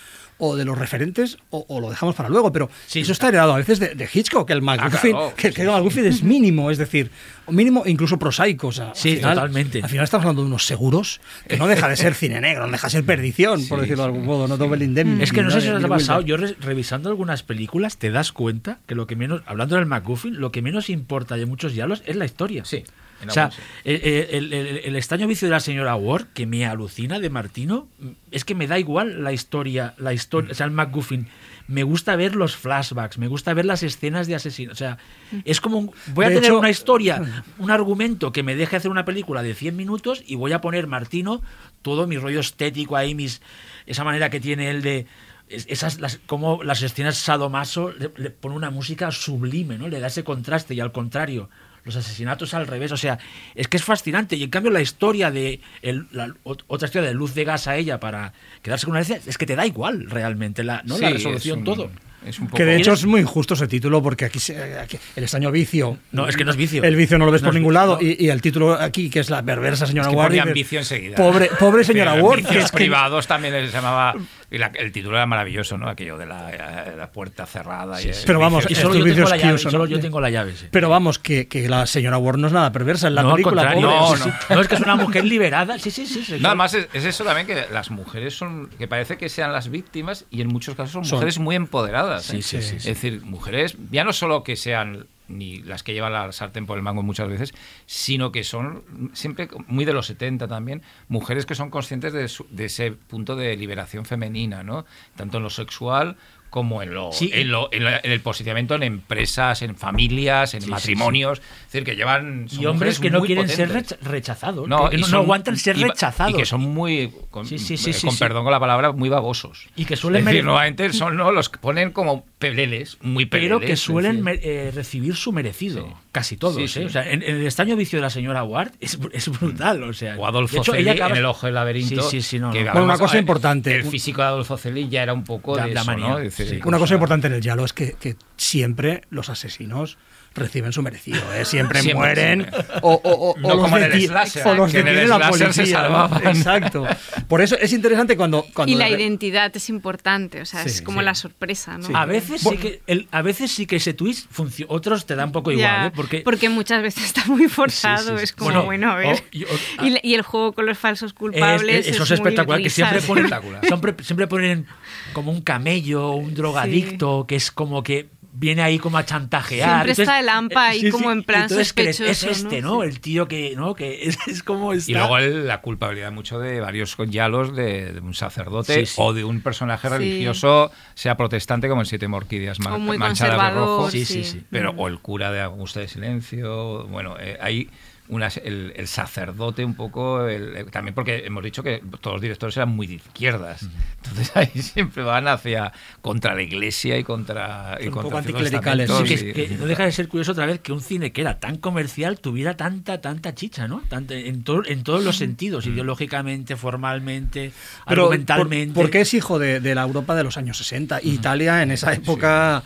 [0.44, 2.52] o de los referentes o, o lo dejamos para luego.
[2.52, 3.02] Pero Sí.
[3.02, 5.68] eso está heredado a veces de, de Hitchcock, que el MacGuffin, claro, que, que el
[5.70, 7.12] MacGuffin es mínimo, es decir,
[7.48, 8.68] mínimo e incluso prosaico.
[8.68, 9.82] o sea, al Sí, totalmente.
[9.84, 12.72] Al final estamos hablando de unos seguros que no deja de ser cine negro, no
[12.72, 15.24] deja de ser perdición, por Sí, decirlo de algún modo, no Double Indemnity.
[15.24, 16.40] Es que no sé si os ha pasado, Wilder.
[16.40, 20.40] yo re- revisando algunas películas te das cuenta que lo que menos, hablando del MacGuffin,
[20.40, 22.66] lo que menos importa de muchos diálogos es la historia.
[22.66, 22.84] Sí,
[23.30, 23.50] O sea,
[23.84, 27.88] el, el- el- el extraño vicio de la señora Ward, que me alucina de Martino,
[28.32, 31.28] es que me da igual la historia, la historia, o sea, el MacGuffin.
[31.68, 34.72] Me gusta ver los flashbacks, me gusta ver las escenas de asesino.
[34.74, 34.98] O sea,
[35.46, 37.22] es como un- voy a De tener hecho- una historia,
[37.60, 40.88] un argumento que me deje hacer una película de 100 minutos y voy a poner
[40.88, 41.42] Martino
[41.82, 43.42] todo mi rollo estético ahí, mis
[43.86, 45.06] esa manera que tiene él de
[45.50, 49.88] es- esas las, como las escenas sadomaso le, le pone una música sublime, ¿no?
[49.88, 51.50] Le da ese contraste y al contrario
[51.84, 52.92] los asesinatos al revés.
[52.92, 53.18] O sea,
[53.56, 54.36] es que es fascinante.
[54.36, 55.60] Y en cambio, la historia de.
[55.82, 59.02] el- la- ot- otra historia de luz de gas a ella para quedarse con una
[59.02, 60.98] herencia, es que te da igual realmente la, ¿no?
[60.98, 61.92] la resolución, es un- todo.
[62.24, 62.58] Es un poco...
[62.58, 65.98] Que de hecho es muy injusto ese título porque aquí, se- aquí el extraño vicio.
[66.12, 66.84] No, es que no es vicio.
[66.84, 67.98] El vicio no lo ves No por ningún vicio, lado.
[68.00, 68.08] no.
[68.08, 71.16] Y, y el título aquí, que es la perversa señora Es que Ward.
[71.16, 72.38] Pobre, pobre señora Ward.
[72.42, 74.14] vicios que es que- privados también se llamaba.
[74.54, 75.88] Y la- el título era maravilloso, ¿no?
[75.88, 78.02] Aquello de la, eh, la puerta cerrada.
[78.02, 79.58] y el Pero vamos, Y solo yo tengo la que llave.
[79.58, 79.86] Solo ¿no?
[79.86, 80.54] yo tengo la llave.
[80.58, 80.66] sí.
[80.70, 83.36] Pero vamos, que, que la señora Ward no es nada perversa en la no, al
[83.36, 83.62] película.
[83.74, 83.88] contrario.
[83.90, 84.20] pobre.
[84.20, 84.54] No, sí, sí.
[84.54, 85.80] No, es que es una mujer liberada.
[85.80, 86.22] Sí, sí, sí.
[86.26, 86.38] sí.
[86.42, 89.70] No, además es, es eso también que las mujeres son, que parece que sean las
[89.70, 91.16] víctimas y en muchos casos son Son.
[91.20, 92.24] mujeres muy empoderadas.
[92.26, 92.42] Sí, ¿eh?
[92.42, 92.90] sí, sí, Es sí.
[92.90, 95.06] decir, mujeres, ya no solo que sean
[95.38, 97.54] ni las que llevan la sartén por el mango muchas veces,
[97.86, 102.48] sino que son siempre muy de los 70 también, mujeres que son conscientes de, su-
[102.50, 104.86] de ese punto de liberación femenina, ¿no?
[105.16, 106.18] Tanto en lo sexual
[106.50, 107.32] como en lo, Sí.
[107.34, 111.40] en, lo- en la- en el posicionamiento en empresas, en familias, en Sí, sí, matrimonios.
[111.40, 112.48] Es decir, que llevan.
[112.52, 113.98] Y hombres que no quieren ser potentes.
[114.02, 114.68] rechazados.
[114.68, 116.34] No, que no, aguantan ser y rechazados.
[116.34, 119.08] Y que son muy, con, Sí, sí, sí, eh, con perdón con la palabra, muy
[119.08, 119.70] babosos.
[119.78, 121.32] Y que suelen Es decir, nuevamente son ¿no?
[121.32, 123.58] los que ponen como peleles, muy peleles.
[123.58, 125.86] pero que suelen eh, recibir su merecido.
[125.88, 125.94] Sí.
[126.12, 126.58] Casi todos.
[126.58, 126.68] Sí, ¿eh?
[126.68, 126.80] sí.
[126.84, 129.82] O sea, en, en el extraño vicio de la señora Ward es, es brutal.
[129.84, 132.02] O sea, O Adolfo hecho, Celi acaba- en El Ojo del Laberinto.
[132.02, 132.72] Sí, sí, sí, no, que no.
[132.74, 133.74] Bueno, una cosa a ver, importante.
[133.74, 136.66] El físico de Adolfo Celi ya era un poco de da eso, manía, ¿no?
[136.66, 139.98] Una cosa importante en el Yalo es que, que siempre los asesinos
[140.34, 141.20] reciben su merecido.
[141.34, 141.44] ¿eh?
[141.46, 142.66] Siempre, Siempre, mueren siempre.
[142.84, 144.88] o, o- o- No o los como en el deti- slasher, o los que en
[144.88, 145.64] el detiene la se policía.
[145.66, 145.82] ¿no?
[145.84, 146.28] salvaban.
[146.28, 146.88] Exacto.
[147.28, 148.46] Por eso es interesante cuando...
[148.54, 151.06] cuando Y la de identidad es importante, o sea, Sí, es como sí.
[151.06, 151.88] la sorpresa, ¿no?
[151.88, 151.94] Sí.
[151.96, 154.72] A veces, sí que el, a veces sí que ese twist funciona.
[154.74, 155.66] Otros te da un poco igual.
[155.68, 156.22] Ya, ¿eh?
[156.24, 158.24] Porque, muchas veces está muy forzado, Sí, sí, sí.
[158.24, 159.16] es como, Bueno, bueno, a ver.
[159.16, 161.88] o- y- o- y, el juego con los falsos es- culpables.
[161.88, 162.60] eso es, muy espectacular.
[162.60, 162.76] Que risa.
[162.90, 163.30] siempre ponen,
[163.64, 164.66] siempre, siempre ponen
[165.14, 169.84] como un camello, un drogadicto, que es como que viene ahí como a chantajear.
[169.86, 172.76] Siempre está el AMPA ahí como en plan entonces crees, Es sospechoso, este, ¿no?
[172.76, 172.84] ¿no?
[172.84, 173.74] El tío que, ¿no?
[173.76, 174.92] Que es, es como está.
[174.92, 178.94] Y luego el- la culpabilidad mucho de varios yalos de, de un sacerdote Sí, sí.
[178.98, 179.94] o de un personaje Sí.
[179.94, 183.92] religioso, sea protestante como en Siete Morquídeas mar- O muy manchadas de rojo.
[183.92, 184.44] Sí, sí, sí.
[184.50, 184.80] Pero, Mm.
[184.80, 186.86] o el cura de Augusta de Silencio.
[186.88, 187.70] Bueno, eh, hay
[188.12, 190.28] unas, el, el sacerdote un poco.
[190.28, 193.68] el- el- también porque hemos dicho que todos los directores eran muy de izquierdas.
[194.04, 195.72] Entonces ahí siempre van hacia.
[196.02, 197.78] contra la iglesia y contra.
[197.82, 200.46] Y Un contra poco anticlericales, Sí, y- que, que no deja de ser curioso otra
[200.46, 203.82] vez que un cine que era tan comercial tuviera tanta, tanta chicha, ¿no?
[203.90, 207.52] Tanta- en, to- en todos los sentidos, ideológicamente, formalmente,
[207.88, 208.74] Pero, argumentalmente.
[208.74, 211.00] por- porque es hijo de, de la Europa de los años 60.
[211.04, 212.64] Italia, en esa época,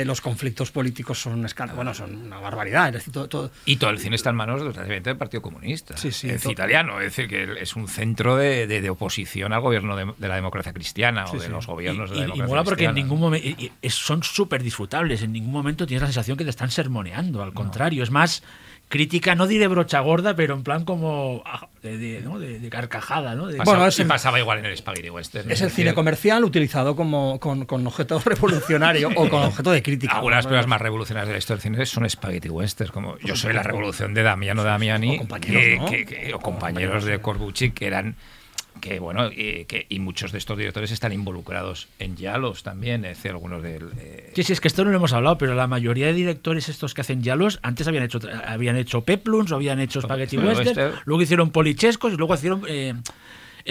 [0.00, 2.88] eh, los conflictos políticos son, escala- bueno, son una barbaridad.
[2.88, 5.96] Es decir, todo- todo- Y todo el cine está en manos del Partido Comunista.
[5.96, 9.60] Sí, sí, es italiano, es decir, que es un centro de, de- de oposición al
[9.60, 12.26] gobierno de, de la democracia cristiana o de los gobiernos y, de la y- y
[12.40, 16.36] democracia mola porque en ningún momento son súper disfrutables, en ningún momento tienes la sensación
[16.36, 18.42] que te están sermoneando, al contrario, es más
[18.92, 22.38] crítica, no diré brocha gorda, pero en plan como ah, de, de- ¿no?
[22.38, 23.44] de- de carcajada, ¿no?
[23.46, 25.50] Pasaba, Bueno, es y el- pasaba igual en el Spaghetti Western.
[25.50, 30.16] es el cine comercial utilizado como con, con objeto revolucionario o con objeto de crítica.
[30.16, 30.48] Algunas de las ¿no?
[30.50, 33.62] películas más revolucionarias de la historia del cine son Spaghetti Westerns, como Yo soy la
[33.62, 35.86] revolución de Damiano Damiani, O compañeros, que- ¿no?
[35.86, 38.14] que- que- o compañeros de Corbucci, que eran
[38.80, 43.16] que bueno y, que, y muchos de estos directores están involucrados en Yalos también, es
[43.18, 45.66] decir, algunos del eh, Sí, sí, es que esto no lo hemos hablado, pero la
[45.66, 49.80] mayoría de directores estos que hacen yalos antes habían hecho habían hecho peplums o habían
[49.80, 50.94] hecho spaghetti western, western.
[51.04, 52.94] luego hicieron polichescos y luego hicieron eh,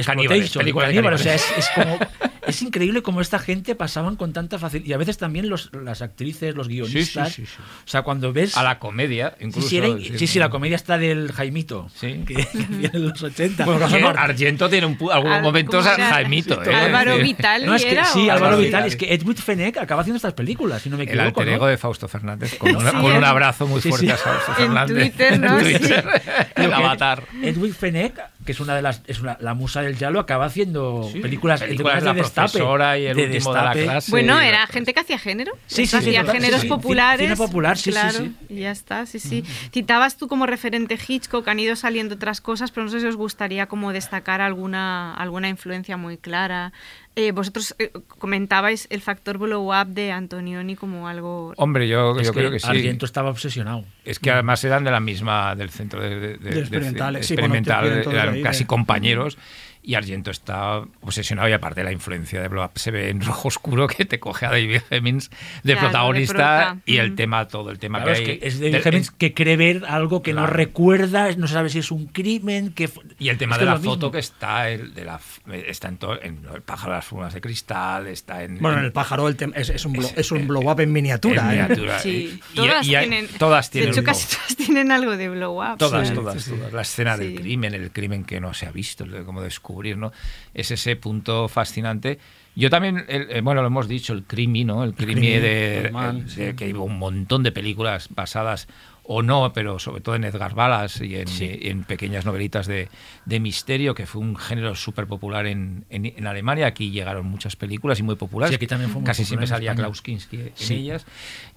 [0.06, 1.20] Caníbales, caníbales.
[1.20, 2.00] O sea, es como
[2.48, 6.02] es increíble cómo esta gente pasaban con tanta facilidad y a veces también los, las
[6.02, 7.34] actrices, los guionistas.
[7.34, 7.62] sí, sí, sí.
[7.62, 9.68] O sea, cuando ves a la comedia, incluso.
[9.68, 11.90] sí, era- sí, sí, la comedia está del Jaimito.
[11.96, 12.24] Sí.
[12.26, 13.66] Que, hacía en los 80.
[13.66, 13.86] Bueno,
[14.18, 16.10] Argento tiene un, algunos Al- momentos ¿cómo a era?
[16.10, 16.64] Jaimito.
[16.64, 16.74] ¿eh?
[16.74, 17.24] Álvaro Sí.
[17.24, 18.06] Vitali No, es que era.
[18.06, 18.86] sí, o- Álvaro Vital.
[18.86, 21.28] Es que Edward Fenech acaba haciendo estas películas, si no me El equivoco.
[21.42, 21.54] alter ¿no?
[21.56, 24.12] ego de Fausto Fernández, con, una- Sí, con un en- abrazo muy fuerte sí.
[24.12, 24.98] a Fausto En Fernández.
[24.98, 25.60] Twitter, ¿no?
[25.60, 26.22] En Twitter.
[26.56, 27.24] El avatar.
[27.42, 28.14] Edwin Fenech,
[28.46, 31.62] que es una de las es una- la musa del Yalo, acaba haciendo Sí, películas,
[31.62, 33.84] películas de destape, profesora y el de último de la destape.
[33.84, 34.12] clase.
[34.12, 35.52] Bueno, era gente que hacía género.
[35.68, 36.70] Sí, sí, hacía sí, géneros sí, sí.
[36.70, 37.28] populares.
[37.28, 38.36] Cine popular, sí, sí, claro, sí.
[38.50, 39.44] Y ya está, sí, sí.
[39.72, 43.16] Citabas tú como referente Hitchcock, han ido saliendo otras cosas, pero no sé si os
[43.16, 46.74] gustaría como destacar alguna, alguna influencia muy clara.
[47.18, 51.54] Eh, vosotros eh, comentabais el factor blow up de Antonioni como algo...
[51.58, 52.68] Hombre, yo, Es yo creo que sí.
[52.70, 53.84] Argento estaba obsesionado.
[54.06, 57.24] Es que además eran de la misma, del centro de, de- de- De experimental, de-
[57.24, 59.38] sí, experimental, de eran ahí, casi de- compañeros.
[59.84, 63.48] y Argento está obsesionado y aparte la influencia de Blow Up se ve en rojo
[63.48, 65.38] oscuro que te coge a David Hemmings de
[65.74, 66.78] Claro, de protagonista prota.
[66.86, 67.16] y el Mm.
[67.16, 68.38] tema, todo el tema Claro, que es hay.
[68.40, 70.54] que es de del- Hemmings que cree ver algo que no Claro.
[70.54, 73.78] recuerda, no sabe si es un crimen, que Y el tema es de que la
[73.78, 74.12] foto mismo.
[74.12, 75.20] que está el, de la,
[75.66, 78.60] está en, todo, en el pájaro de las formas de cristal, está en...
[78.60, 80.80] Bueno, en el pájaro el es, es un, blow, Es- es un eh, blow up
[80.80, 81.42] en miniatura.
[81.42, 81.62] en ¿eh?
[81.64, 82.00] miniatura.
[82.00, 85.30] Sí, Y- todas, y hay- tienen, todas tienen De hecho, casi todas tienen algo de
[85.30, 85.78] blow up.
[85.80, 86.14] Todas, sí.
[86.14, 86.72] todas, todas.
[86.72, 87.36] La escena del Sí.
[87.42, 90.12] crimen, el crimen que no se ha visto, el de cómo descubrir, ¿no?
[90.54, 92.20] Es ese punto fascinante.
[92.56, 94.84] Yo también, el- eh, bueno, lo hemos dicho, el crimi, ¿no?
[94.84, 98.68] El crimi Crimi, de, Norman, de- que hay un montón de películas basadas
[99.04, 102.88] o no, pero sobre todo en Edgar Wallace y en, y en pequeñas novelitas de,
[103.26, 106.68] de misterio, que fue un género súper popular en, en- en Alemania.
[106.68, 108.52] Aquí llegaron muchas películas y muy populares.
[108.52, 109.76] Sí, aquí también fue muy Casi popular siempre salía.
[109.76, 110.76] Klaus Kinski en Sí.
[110.76, 111.06] ellas.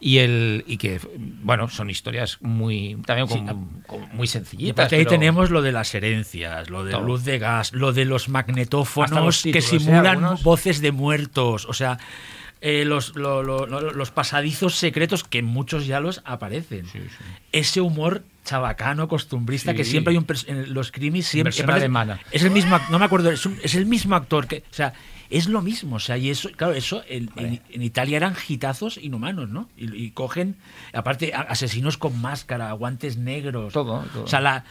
[0.01, 0.99] Y, el, y que,
[1.43, 4.73] bueno, son historias muy, también Sí, con- con- muy Y sencillitas.
[4.73, 7.03] aparte ahí pero- tenemos lo de las herencias, lo de Todo.
[7.03, 9.63] luz de gas, lo de los magnetófonos los que ¿eh?
[9.63, 10.43] simulan Algunos.
[10.43, 11.99] voces de muertos, o sea,
[12.67, 16.87] eh, los, lo- lo- lo- los pasadizos secretos que en muchos ya los aparecen.
[17.53, 19.77] Ese humor chabacano, costumbrista, Sí.
[19.77, 22.21] que siempre hay un en los crimis siempre alemana.
[22.31, 24.95] Es el mismo, no me acuerdo, es, un- es el mismo actor que, o sea,
[25.29, 28.97] es lo mismo, o sea, y eso, claro, eso en, en- en Italia eran gitazos
[28.99, 29.69] inhumanos, ¿no?
[29.77, 30.57] Y, y cogen,
[30.95, 34.25] aparte, asesinos con máscara, guantes negros, Todo, todo.
[34.25, 34.65] o sea, la,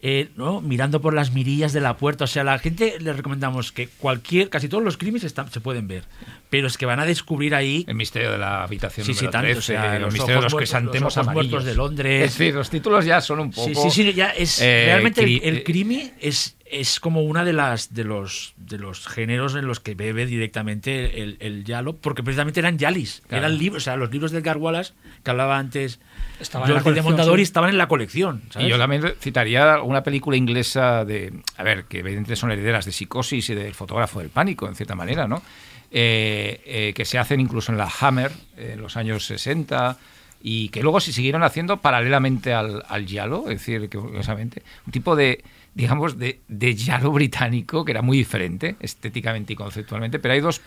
[0.00, 0.60] eh, ¿no?
[0.60, 2.24] mirando por las mirillas de la puerta.
[2.24, 5.60] O sea, a la gente le recomendamos que cualquier, casi todos los crímenes están, se
[5.60, 6.04] pueden ver,
[6.50, 7.84] pero es que van a descubrir ahí.
[7.88, 10.54] El misterio de la habitación Sí, sí, tanto, 13, o sea, los misterio de los
[10.54, 11.64] crisantemos amarillos.
[11.64, 12.24] de Londres.
[12.32, 13.66] Es decir, los títulos ya son un poco...
[13.68, 17.52] Sí, sí, sí, ya es eh, realmente el, el crimi es, es como una de
[17.52, 22.22] las de los de los géneros en los que bebe directamente el, el yalo, porque
[22.22, 23.46] precisamente eran yalis, Claro.
[23.46, 24.92] eran libros, o sea, los libros de Edgar Wallace
[25.24, 25.98] que hablaba antes
[26.40, 27.48] Estaban en la Jordi de colección, Mondadori sí.
[27.48, 28.42] estaban en la colección.
[28.50, 28.68] ¿sabes?
[28.68, 32.92] Y yo también citaría una película inglesa de, a ver, que evidentemente son herederas de
[32.92, 35.42] Psicosis y del fotógrafo del pánico, en cierta manera, ¿no?
[35.90, 39.96] Eh, eh, que se hacen incluso en la Hammer eh, en los años 60
[40.42, 44.92] y que luego se siguieron haciendo paralelamente al, al Giallo, es decir, que curiosamente, un
[44.92, 45.42] tipo de,
[45.74, 50.60] digamos, de, de Giallo británico que era muy diferente estéticamente y conceptualmente, pero hay dos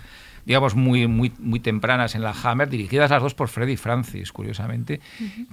[0.46, 5.00] digamos, muy, muy, muy tempranas en la Hammer, dirigidas las dos por Freddy Francis, curiosamente,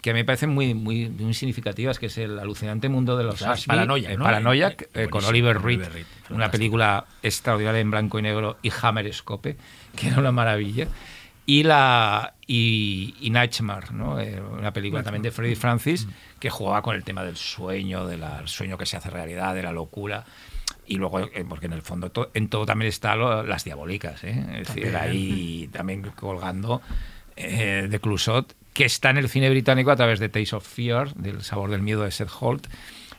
[0.03, 3.25] que a mí me parecen muy, muy, muy significativas, que es el alucinante mundo de
[3.25, 4.25] los Ashby, Paranoia, eh, ¿no?
[4.25, 8.59] Paranoia, Eh, eh, con Oliver Reed, Oliver Reed, una película extraordinaria en blanco y negro,
[8.63, 9.57] y Hammer Scope,
[9.97, 10.89] que era una maravilla.
[11.47, 14.21] Y la y, y Nightmare, ¿no?
[14.21, 16.07] Eh, una película también de Freddy Francis
[16.39, 19.73] que jugaba con el tema del sueño, del sueño que se hace realidad, de la
[19.73, 20.27] locura.
[20.91, 24.25] Y luego, eh, porque en el fondo to- en todo también está lo- las diabólicas,
[24.25, 24.45] ¿eh?
[24.61, 26.81] es decir, ahí también colgando
[27.37, 31.15] eh, de Clusot, que está en el cine británico a través de Taste of Fear,
[31.15, 32.67] del sabor del miedo de Seth Holt,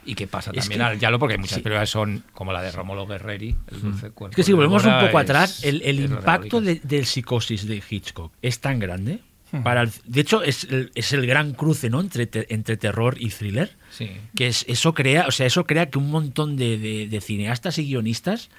[0.05, 1.61] y que pasa Es también que- al Yalo, porque muchas sí.
[1.61, 5.19] películas son como la de Rómulo Guerreri, el dulce Es que si volvemos un poco
[5.19, 9.19] es- atrás, el, impacto de, del psicosis de Hitchcock es tan grande.
[9.63, 12.01] Para el- de hecho, es el, es el gran cruce ¿no?
[12.01, 13.75] entre, te- entre terror y thriller.
[13.91, 14.09] Sí.
[14.35, 17.77] Que es, eso crea, o sea, eso crea que un montón de, de- de cineastas
[17.77, 18.49] y guionistas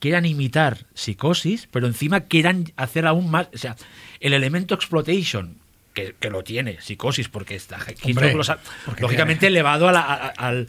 [0.00, 3.48] quieran imitar psicosis, pero encima quieran hacer aún más.
[3.54, 3.76] O sea,
[4.20, 5.56] el elemento exploitation,
[5.94, 9.88] que, que lo tiene, psicosis, porque está Hitchcock Hombre, lo sa- porque lógicamente tiene- elevado
[9.88, 10.68] a la- a- al.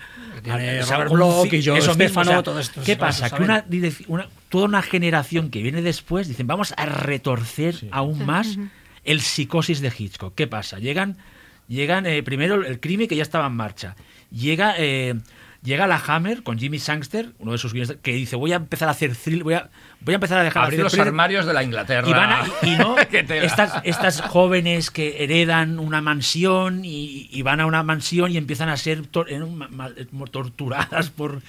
[1.09, 3.29] Bloch ci- y Joe eso mismo, Stefano, o sea, todo esto, ¿Qué pasa?
[3.29, 3.65] Que una,
[4.07, 8.57] una- toda una generación que viene después dicen, vamos a retorcer aún más
[9.03, 10.33] el psicosis de Hitchcock.
[10.35, 10.77] ¿Qué pasa?
[10.79, 11.17] Llegan,
[11.67, 13.95] llegan eh, primero el crimen que ya estaba en marcha.
[14.31, 15.15] Llega, eh,
[15.63, 18.87] llega la Hammer con Jimmy Sangster, uno de sus guionistas, que dice, voy a empezar
[18.87, 19.69] a hacer thrill, voy a,
[20.01, 21.07] voy a empezar a dejar de Abrir los thriller".
[21.07, 22.07] armarios de la Inglaterra.
[22.07, 22.95] Y, van a- y- y no,
[23.43, 28.69] estas, estas jóvenes que heredan una mansión y, y van a una mansión y empiezan
[28.69, 29.91] a ser tor- eh, ma-
[30.31, 31.41] torturadas por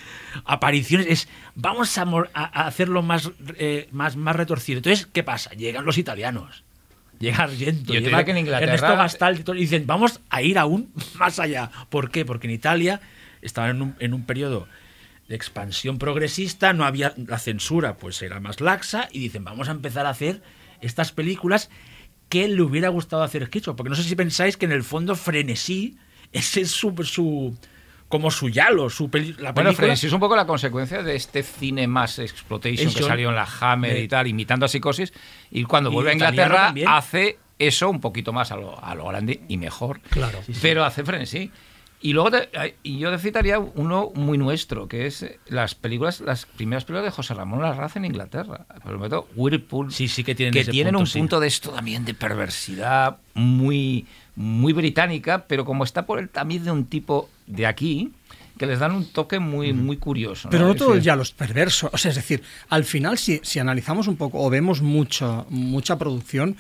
[0.44, 1.06] apariciones.
[1.08, 4.78] Es, vamos a, a- a hacerlo más, eh, más, más retorcido.
[4.78, 5.50] Entonces, ¿qué pasa?
[5.50, 6.62] Llegan los italianos.
[7.18, 10.92] Llega Argento, Yo llega que en Inglaterra- Ernesto Gastaldi, y dicen, vamos a ir aún
[11.18, 11.70] más allá.
[11.88, 12.24] ¿Por qué?
[12.24, 13.00] Porque en Italia
[13.42, 14.68] estaban en un, en un periodo
[15.28, 19.72] de expansión progresista, no había la censura, pues era más laxa, y dicen, vamos a
[19.72, 20.40] empezar a hacer
[20.80, 21.68] estas películas
[22.28, 25.14] que le hubiera gustado hacer Hitchcock, porque no sé si pensáis que en el fondo
[25.16, 25.96] Frenesí
[26.32, 27.56] ese es su, su
[28.08, 29.74] como su yalo, su peli- la Bueno, película.
[29.76, 33.48] Frenesí es un poco la consecuencia de este cine más exploitation que salió en la
[33.60, 35.12] Hammer y tal, imitando a Psicosis.
[35.50, 36.88] Y cuando Y vuelve a Inglaterra también.
[36.88, 40.00] hace eso un poquito más a lo, a lo grande y mejor.
[40.10, 40.38] Claro.
[40.62, 41.50] Pero hace Frenesí.
[41.98, 46.84] Y luego te- y yo citaría uno muy nuestro, que es las películas, las primeras
[46.84, 48.66] películas de José Ramón Larraz en Inglaterra.
[48.84, 49.90] Por ejemplo, Whirlpool.
[49.90, 51.18] Sí, sí que tienen que tienen punto, un sí.
[51.18, 56.62] punto de esto también de perversidad muy, muy británica, pero como está por el tamiz
[56.62, 58.12] de un tipo de aquí,
[58.58, 60.48] que les dan un toque muy, muy curioso.
[60.50, 60.96] Pero no todo Sí.
[60.98, 61.90] el diálogo es perverso.
[61.92, 65.98] O sea, es decir, al final, si, si analizamos un poco o vemos mucha, mucha
[65.98, 66.56] producción,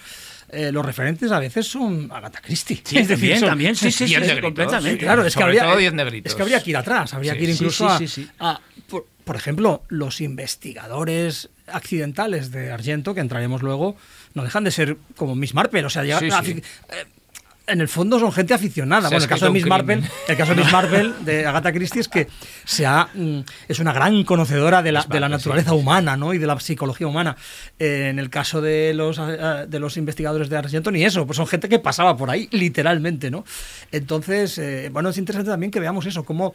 [0.50, 2.80] eh, los referentes a veces son Agatha Christie.
[2.84, 4.90] Sí, es decir, también, son- también, sí, sí, sí, negritos, completamente.
[4.92, 4.98] sí.
[4.98, 6.30] Claro, es que, habría, negritos.
[6.32, 8.08] es que habría que ir atrás, habría Sí, que ir sí, incluso sí, a, sí,
[8.08, 8.28] sí.
[8.40, 13.96] a- por, por ejemplo, los investigadores accidentales de Argento, que entraremos luego,
[14.34, 16.26] no dejan de ser como Miss Marple, o sea, Sí, sí.
[16.30, 17.06] afi- eh,
[17.66, 19.08] en el fondo son gente aficionada.
[19.08, 22.08] Bueno, el caso de Miss Marple, el caso de Miss Marple de Agatha Christie es
[22.08, 22.28] que
[22.64, 26.32] se ha, mm, es una gran conocedora de la, de la naturaleza sí, humana, ¿no?
[26.32, 27.36] Y de la psicología humana.
[27.78, 31.36] Eh, en el caso de los eh, de los investigadores de Argento ni eso, pues
[31.36, 33.44] son gente que pasaba por ahí literalmente, ¿no?
[33.90, 36.54] Entonces, eh, bueno, es interesante también que veamos eso, cómo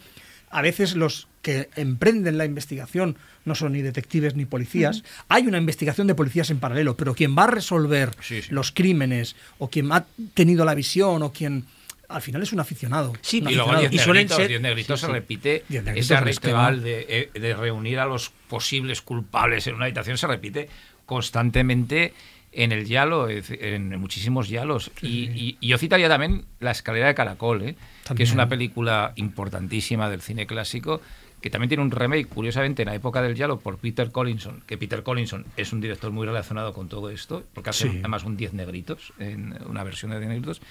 [0.52, 5.04] a veces los que emprenden la investigación no son ni detectives ni policías.
[5.28, 8.50] Hay una investigación de policías en paralelo, pero quien va a resolver Sí, sí.
[8.52, 11.66] los crímenes o quien ha tenido la visión o quien
[12.10, 13.14] al final es un aficionado.
[13.22, 13.90] Sí, un Y luego aficionado.
[13.90, 17.06] Diez Y suelen Negritos, ser- Diez Negritos sí, se repite, Diez Negritos ese ritual de,
[17.34, 20.68] eh, de reunir a los posibles culpables en una habitación se repite
[21.26, 22.14] constantemente
[22.54, 24.92] en el yalo, en muchísimos yalos.
[25.02, 27.76] y, y- y yo citaría también La escalera de caracol, ¿eh?
[28.16, 31.02] que es una película importantísima del cine clásico,
[31.42, 34.78] que también tiene un remake, curiosamente, en la época del yalo por Peter Collinson, que
[34.78, 37.98] Peter Collinson es un director muy relacionado con todo esto, porque hace Sí.
[38.00, 40.62] además un Diez Negritos, en una versión de Diez Negritos.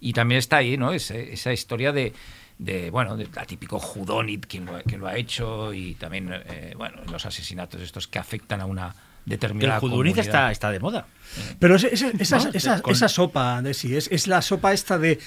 [0.00, 0.92] Y también está ahí, ¿no?
[0.92, 2.12] Ese- esa historia de,
[2.58, 6.74] de, bueno, de la típico Judonit, quien lo, quien lo ha hecho, y también, eh,
[6.76, 8.94] bueno, los asesinatos estos que afectan a una
[9.26, 10.24] determinada Judunit comunidad.
[10.24, 11.06] está, está de moda.
[11.58, 12.50] Pero esa, ¿No?
[12.54, 15.18] esa- Con- esa sopa de sí, es, es la sopa esta de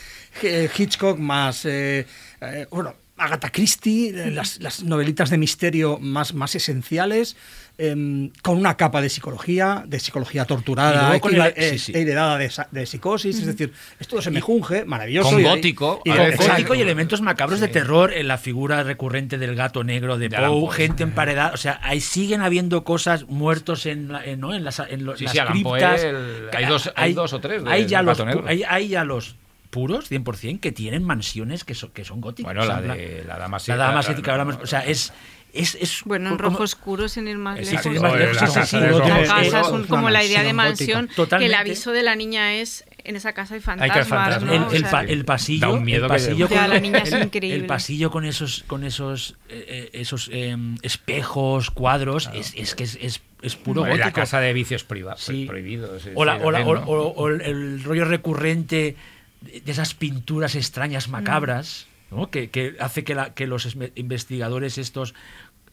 [0.41, 2.07] eh, Hitchcock más, eh,
[2.41, 7.35] eh, bueno, Agatha Christie, las, las novelitas de misterio más, más esenciales,
[7.79, 11.91] em, con una capa de psicología, de psicología torturada, con el- eh, sí, sí.
[11.95, 15.29] heredada de, psicosis, es decir, esto se me junge, maravilloso.
[15.31, 19.55] Con y- gótico, y- gótico y elementos macabros de terror en la figura recurrente del
[19.55, 23.85] gato negro de De Poe, Poe, gente emparedada, o sea, ahí siguen habiendo cosas muertos
[23.85, 24.53] en, la- en, ¿no?
[24.53, 26.03] en las, en lo- Sí, las sí, Alan Poe, criptas.
[26.03, 28.43] el- hay dos- hay dos o tres de- hay, ya los, gato negro.
[28.45, 29.35] hay, hay ya los
[29.69, 32.47] puros, 100%, que tienen mansiones que son, que son góticas.
[32.53, 35.13] Bueno, O sea, la de la dama la dama la- hablamos- o sea, es...
[35.53, 37.81] es, es Bueno, en como- rojo oscuro, sin ir más lejos.
[37.83, 40.23] sin ir o más en lejos, la sí, casa es es un- una como la
[40.23, 43.89] idea de mansión que el aviso de la niña es en esa casa hay Hay
[43.89, 44.53] que fantasmas, ¿no?
[44.53, 46.69] el, O el sea, pa- el pasillo, Da un miedo el que- pasillo Ya, con,
[46.69, 47.55] la niña es el- increíble.
[47.57, 52.83] el pasillo con esos con esos eh, eh, esos eh, espejos, cuadros, es, es que
[52.83, 54.07] es, es, es puro Bueno, gótico.
[54.09, 55.45] la casa de vicios priva- Sí.
[55.47, 56.05] prohibidos.
[56.05, 56.91] es o, la- decir, o la- también, o- ¿no?
[56.91, 58.95] o- o el, rollo recurrente
[59.41, 62.29] de de esas pinturas extrañas, macabras, ¿no?
[62.29, 65.13] que, que hace que, la- que los investigadores estos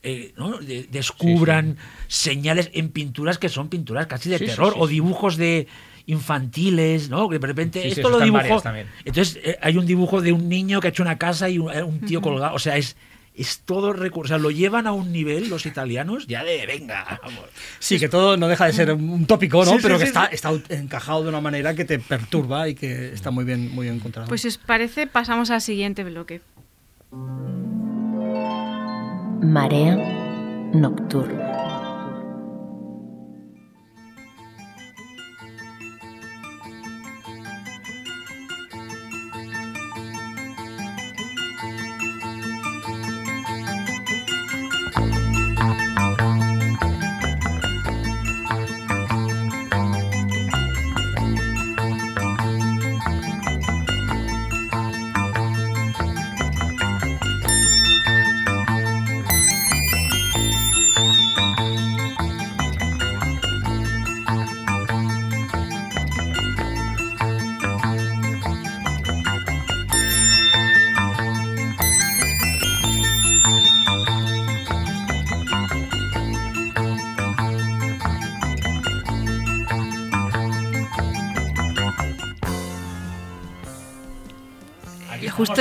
[0.02, 0.58] eh, ¿no?
[0.58, 1.76] de- descubran
[2.08, 5.66] señales en pinturas que son pinturas casi de Sí, terror o dibujos de
[6.06, 7.28] infantiles, ¿no?
[7.28, 8.18] Que de repente esto lo
[8.62, 8.86] también.
[9.04, 11.70] Entonces eh, hay un dibujo de un niño que ha hecho una casa y un,
[11.70, 12.96] un tío colgado, o sea, es
[13.36, 17.20] es todo recurso, o sea, lo llevan a un nivel los italianos ya de venga,
[17.22, 17.44] vamos.
[17.78, 19.72] Sí, que todo no deja de ser un tópico, ¿no?
[19.72, 20.34] Sí, sí, Pero que sí, está, sí.
[20.34, 23.96] está encajado de una manera que te perturba y que está muy bien, muy bien
[23.96, 24.28] encontrado.
[24.28, 26.40] Pues si os parece, pasamos al siguiente bloque.
[29.42, 29.96] Marea
[30.72, 31.65] nocturna.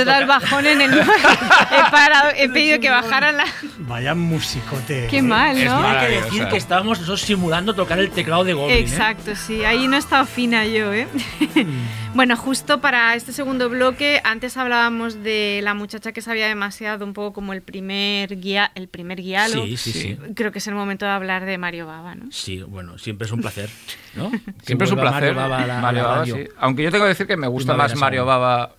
[0.02, 0.92] He dado el bajón en el...
[0.98, 3.44] he parado, he pedido que bajaran la...
[3.78, 5.06] Vaya musicote.
[5.10, 5.78] Qué mal, ¿no?
[5.86, 8.76] Hay que decir que estábamos nosotros simulando tocar el teclado de Goblin.
[8.76, 8.80] ¿eh?
[8.80, 11.06] Exacto, sí, ahí no he estado fina yo, ¿eh?
[12.14, 17.12] bueno, justo para este segundo bloque, antes hablábamos de la muchacha que sabía demasiado, un
[17.12, 19.64] poco como el primer guía, el primer guialo.
[19.64, 20.18] Sí, sí, sí.
[20.34, 22.26] Creo que es el momento de hablar de Mario Baba, ¿no?
[22.30, 23.70] Sí, bueno, siempre es un placer,
[24.14, 24.30] ¿no?
[24.62, 25.34] Siempre es un placer.
[25.34, 26.36] Mario Baba la- Mario la Baba, radio.
[26.36, 26.44] sí.
[26.58, 28.24] Aunque yo tengo que decir que me gusta más Mario.
[28.26, 28.72] Baba,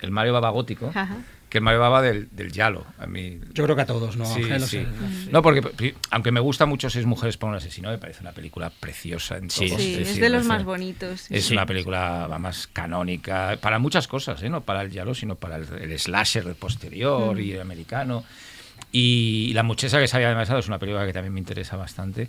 [0.00, 1.16] el Mario Baba gótico, Ajá.
[1.48, 2.84] que el Mario Baba del, del Yalo.
[2.98, 4.24] A mí, Yo creo que a todos, ¿no?
[4.26, 4.62] Sí, Ángel?
[4.62, 4.78] O sí.
[4.78, 8.32] sea, No, porque aunque me gusta mucho Seis mujeres por un asesino, me parece una
[8.32, 9.78] película preciosa en Sí, todo.
[9.78, 11.30] Sí, es decir, de los más bonitos.
[11.30, 11.52] Es Sí.
[11.54, 14.48] una película más canónica para muchas cosas, ¿eh?
[14.50, 18.24] no para el Yalo, sino para el, el slasher posterior y el americano.
[18.92, 22.28] Y La muchacha que sabía demasiado es una película que también me interesa bastante.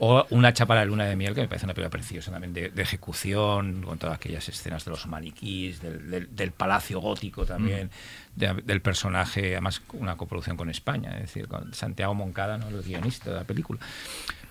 [0.00, 2.52] O Una chapa para la luna de miel, que me parece una película preciosa también
[2.52, 7.44] de, de ejecución, con todas aquellas escenas de los maniquís, del, del- del palacio gótico
[7.44, 7.90] también,
[8.36, 12.68] de- del personaje, además una coproducción con España, es decir, con Santiago Moncada, ¿no?
[12.68, 13.80] el guionista de la película.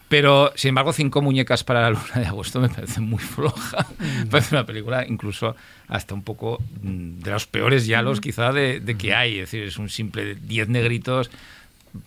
[0.10, 3.86] Pero, sin embargo, Cinco muñecas para la luna de agosto me parece muy floja.
[4.00, 5.56] Me parece una película incluso
[5.90, 9.36] hasta un poco mm, de los peores yalos quizá de, de que hay.
[9.40, 11.30] Es decir, es un simple 10 negritos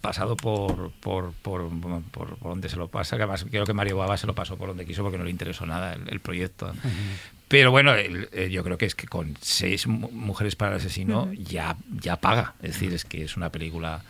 [0.00, 1.68] pasado por, por, por,
[2.10, 4.56] por, por donde se lo pasa, que además creo que Mario Baba se lo pasó
[4.56, 6.72] por donde quiso porque no le interesó nada el, el proyecto.
[7.48, 10.76] Pero bueno, el- eh, yo creo que es que con seis mu- mujeres para el
[10.78, 12.54] asesino ya, ya paga.
[12.62, 14.02] Es decir, es que es una película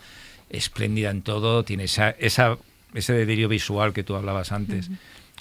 [0.50, 2.58] espléndida en todo, tiene esa, esa,
[2.94, 4.90] ese delirio visual que tú hablabas antes.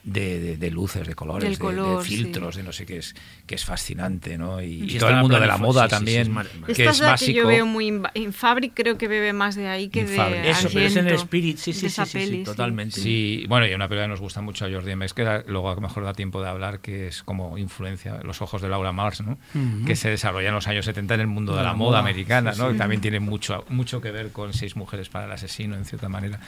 [0.02, 2.16] De, de- de luces, de colores, de- sí.
[2.16, 3.14] filtros, de no sé qué es,
[3.46, 4.62] que es fascinante, ¿no?
[4.62, 6.72] Y, y Sí, todo el mundo de la moda sí, sí, sí, también, mar- que
[6.72, 7.28] Esta es básico.
[7.32, 10.50] que yo veo muy in, in Fabric, creo que bebe más de ahí que de.
[10.50, 13.00] Eso, pero es en el Argento, Spirit, sí, sí, sí, esa sí, sí, peli, totalmente.
[13.02, 15.70] Sí, bueno, y una película que nos gusta mucho a Jordi Mex, que da- luego
[15.70, 18.94] a lo mejor da tiempo de hablar, que es como influencia, Los ojos de Laura
[18.94, 19.38] Mars, ¿no?
[19.86, 22.00] que se desarrolla en los años 70 en el mundo de, la, la moda, moda,
[22.00, 22.68] americana, sí, ¿no?
[22.68, 22.72] sí.
[22.74, 26.08] que también tiene mucho, mucho que ver con Seis mujeres para el asesino, en cierta
[26.08, 26.40] manera.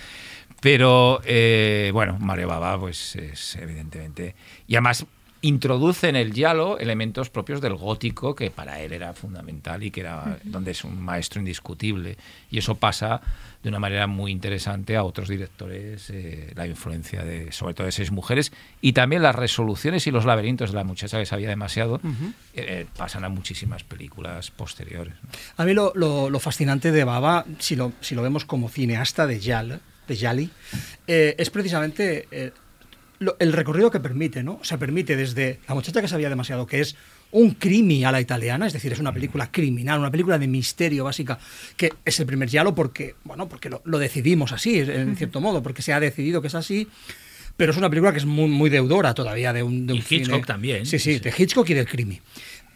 [0.62, 4.36] Pero, eh, bueno, Mario Baba, pues es evidentemente...
[4.68, 5.06] Y además
[5.44, 10.02] introduce en el Yalo elementos propios del gótico que para él era fundamental y que
[10.02, 12.16] era donde es un maestro indiscutible.
[12.52, 13.22] Y eso pasa
[13.64, 17.92] de una manera muy interesante a otros directores eh, la influencia de sobre todo de
[17.92, 18.52] seis mujeres
[18.82, 22.00] y también las resoluciones y los laberintos de la muchacha que sabía demasiado
[22.54, 25.30] eh, pasan a muchísimas películas posteriores ¿no?
[25.58, 29.26] A mí lo, lo- lo fascinante de Baba, si lo, si lo vemos como cineasta
[29.28, 30.50] de Yal, de Yali,
[31.08, 32.52] eh, es precisamente eh,
[33.20, 34.60] lo- el recorrido que permite, ¿no?
[34.62, 36.96] O sea, permite desde La muchacha que sabía demasiado, que es
[37.34, 41.06] un crimi a la italiana, es decir, es una película criminal, una película de misterio
[41.06, 41.40] básica,
[41.78, 45.64] que es el primer Yalo porque, bueno, porque lo, lo decidimos así, en cierto modo,
[45.64, 46.88] porque se ha decidido que es así.
[47.58, 50.04] Pero es una película que es muy, muy deudora todavía de un, de Y un
[50.04, 51.20] cine- Hitchcock también, Sí, sí, sí.
[51.20, 52.20] de Hitchcock y del crimi.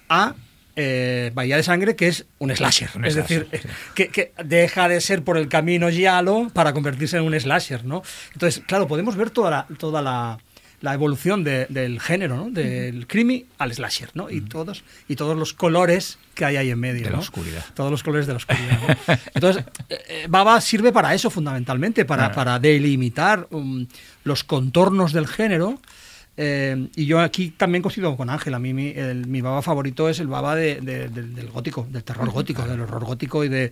[0.10, 0.36] A
[0.76, 2.90] eh, Bahía de Sangre, que es un slasher.
[2.96, 3.68] Un es slasher, decir, sí.
[3.96, 8.04] que, que deja de ser por el camino giallo para convertirse en un slasher, ¿no?
[8.34, 10.38] Entonces, claro, podemos ver toda la, toda la,
[10.82, 12.50] la evolución de- del género, ¿no?
[12.52, 14.30] Del crimi al slasher, ¿no?
[14.30, 17.22] Y todos, y todos los colores que hay ahí en medio, De la ¿no?
[17.22, 17.64] oscuridad.
[17.74, 18.78] Todos los colores de la oscuridad.
[19.08, 19.16] ¿no?
[19.34, 23.88] Entonces, eh, eh, Baba sirve para eso fundamentalmente, para, para delimitar um,
[24.26, 25.80] los contornos del género.
[26.38, 28.54] Eh, y yo aquí también coincido con Ángel.
[28.54, 31.88] A mí mi, el- mi baba favorito es el baba de- de- del- del gótico,
[31.90, 33.72] del terror gótico, del horror gótico y de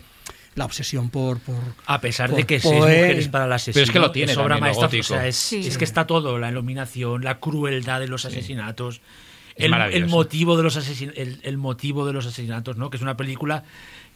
[0.55, 1.39] la obsesión por.
[1.39, 1.55] por
[1.87, 4.31] A pesar por de que seis mujeres para el asesino Pero es que lo tiene
[4.31, 5.65] es obra maestra, o sea, es, Sí.
[5.67, 9.01] es que está todo, la iluminación, la crueldad de los asesinatos,
[9.55, 12.89] Es el, el motivo de los asesin- el, el motivo de los asesinatos, ¿no?
[12.89, 13.63] Que es una película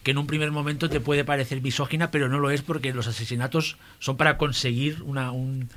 [0.03, 3.07] que en un primer momento te puede parecer misógina, pero no lo es porque los
[3.07, 5.69] asesinatos son para conseguir una, un,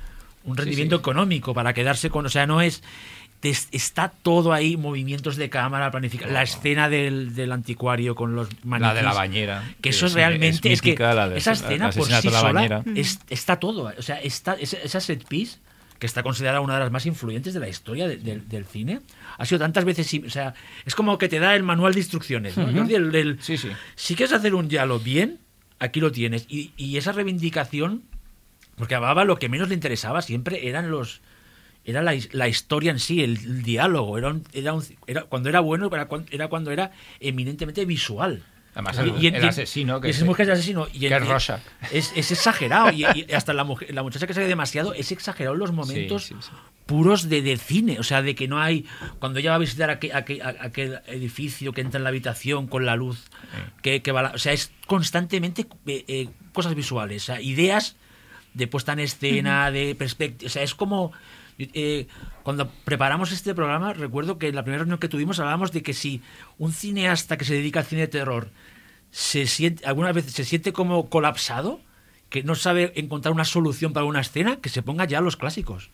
[0.43, 0.99] un rendimiento sí.
[0.99, 2.83] económico, para quedarse con, o sea, no es
[3.71, 8.87] está todo ahí, movimientos de cámara, planificación, la escena del, del anticuario con los maniquís.
[8.87, 10.71] la de la bañera Que eso es realmente.
[10.71, 13.19] es Es, que la de- esa la- escena el por sí de la sola es-
[13.31, 13.91] está todo.
[13.97, 15.57] O sea, está, esa, set piece,
[15.97, 19.01] que está considerada una de las más influyentes de la historia de- del- del cine,
[19.39, 20.05] ha sido tantas veces.
[20.05, 20.53] sí- O sea,
[20.85, 22.55] es como que te da el manual de instrucciones.
[22.57, 22.71] ¿no?
[22.71, 22.93] Jordi?
[22.93, 23.69] El- el- Sí, sí.
[23.95, 25.39] Si quieres hacer un diálogo bien,
[25.79, 26.45] aquí lo tienes.
[26.47, 28.03] Y, y esa reivindicación,
[28.81, 31.21] porque a Baba lo que menos le interesaba siempre eran los.
[31.85, 34.17] Era la, la historia en sí, el, el diálogo.
[34.17, 38.43] Era, un- era, un- era cuando era bueno, era cuando era, cuando era eminentemente visual.
[38.73, 40.87] Además, el- y asesino, que y es- mujer es asesino.
[40.93, 41.59] Y que en- es Rorschach.
[41.91, 42.91] Es, es exagerado.
[42.91, 46.25] Y, y hasta la, mujer, la muchacha que sabe demasiado es exagerado en los momentos
[46.27, 46.49] sí, sí.
[46.85, 47.99] puros de, de cine.
[47.99, 48.85] O sea, de que no hay.
[49.19, 52.85] Cuando ella va a visitar aquel, aquel- aquel edificio que entra en la habitación con
[52.85, 53.25] la luz,
[53.81, 54.21] que, que va.
[54.21, 57.23] la- o sea, es constantemente eh, eh, cosas visuales.
[57.23, 57.97] O sea, ideas
[58.53, 60.47] de puesta en escena, de perspectiva.
[60.47, 61.11] O sea, es como.
[61.59, 62.07] eh,
[62.43, 65.93] cuando preparamos este programa, recuerdo que en la primera reunión que tuvimos hablábamos de que
[65.93, 66.21] si
[66.57, 68.49] un cineasta que se dedica al cine de terror
[69.11, 71.79] se siente, algunas veces se siente como colapsado,
[72.29, 75.37] que no sabe encontrar una solución para una escena, que se ponga ya a los
[75.37, 75.89] clásicos.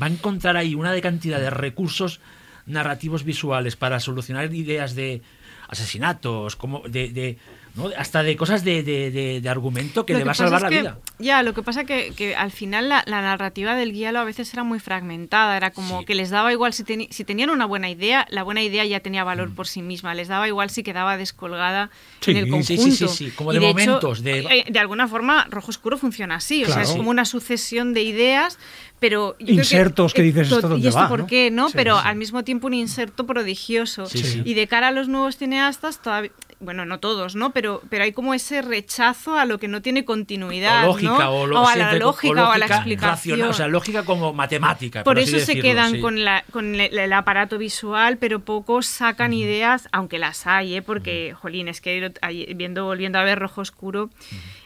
[0.00, 2.20] Va a encontrar ahí una de cantidad de recursos
[2.66, 5.22] narrativos visuales para solucionar ideas de
[5.68, 7.38] asesinatos, como de, de-
[7.78, 7.90] ¿no?
[7.96, 10.80] Hasta de cosas de, de- de- de argumento que le va a salvar la que-
[10.80, 10.98] vida.
[11.18, 14.52] Ya, lo que pasa que, que al final la, la narrativa del guialo a veces
[14.52, 16.04] era muy fragmentada, era como Sí.
[16.04, 19.00] que les daba igual si, teni- si tenían una buena idea, la buena idea ya
[19.00, 19.26] tenía Mm.
[19.26, 22.82] valor por sí misma, les daba igual si quedaba descolgada Sí, en el conjunto.
[22.82, 26.34] sí, sí, sí, como de hecho, momentos, de- eh, de alguna forma, Rojo Oscuro funciona
[26.36, 28.58] así, o sea, es como una sucesión de ideas,
[29.00, 29.36] pero...
[29.38, 31.26] Insertos que dices, ¿esto dónde ¿Y esto va, por no?
[31.28, 31.50] qué?
[31.52, 31.68] ¿no?
[31.68, 32.02] Sí, pero sí.
[32.04, 34.06] al mismo tiempo un inserto prodigioso.
[34.06, 34.42] Sí.
[34.44, 36.32] Y de cara a los nuevos cineastas, todavía...
[36.60, 37.52] Bueno, no todos, ¿no?
[37.52, 40.84] Pero, pero hay como ese rechazo a lo que no tiene continuidad.
[40.84, 41.30] o lógica, ¿no?
[41.30, 43.10] o, lo- a la lógica, o a la explicación.
[43.38, 45.04] racional, o sea, lógica como matemática.
[45.04, 46.00] Por eso se quedan sí.
[46.00, 50.82] con, la, con el, el aparato visual, pero pocos sacan ideas, aunque las hay, ¿eh?
[50.82, 52.12] porque, jolín, es que
[52.56, 54.10] viendo, volviendo a ver Rojo Oscuro,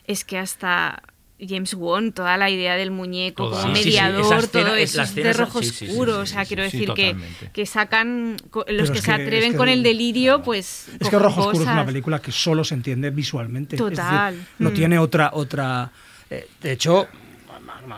[0.07, 1.03] es que hasta
[1.49, 3.63] James Wan, toda la idea del muñeco Toda.
[3.63, 5.89] como Sí, sí, sí, mediador, escena- todo es- eso es de Rojo sí, sí, sí,
[5.89, 7.17] Oscuro, sí, o sea, sí, quiero sí, decir que,
[7.53, 10.89] que sacan, los Pero que es se atreven es que con el el- delirio, pues...
[11.01, 13.77] Es que Rojo Oscuro es una película que solo se entiende visualmente.
[13.77, 14.47] Es decir, Total.
[14.59, 14.75] no Mm.
[14.75, 15.31] tiene otra.
[15.35, 15.91] otra
[16.31, 17.09] eh, de hecho,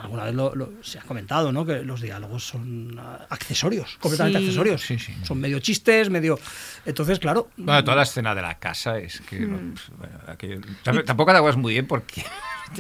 [0.03, 1.65] alguna vez lo, lo- se ha comentado, ¿no?
[1.65, 4.45] Que los diálogos son ah, accesorios, completamente Sí.
[4.47, 4.81] accesorios.
[4.83, 5.15] Sí, sí.
[5.23, 6.39] Son medio chistes, medio.
[6.87, 7.51] Entonces, claro.
[7.57, 9.39] Bueno, toda la escena de la casa es que.
[9.47, 9.75] Bueno,
[10.27, 12.25] aquello- Tamp- tampoco te acuerdas muy bien porque.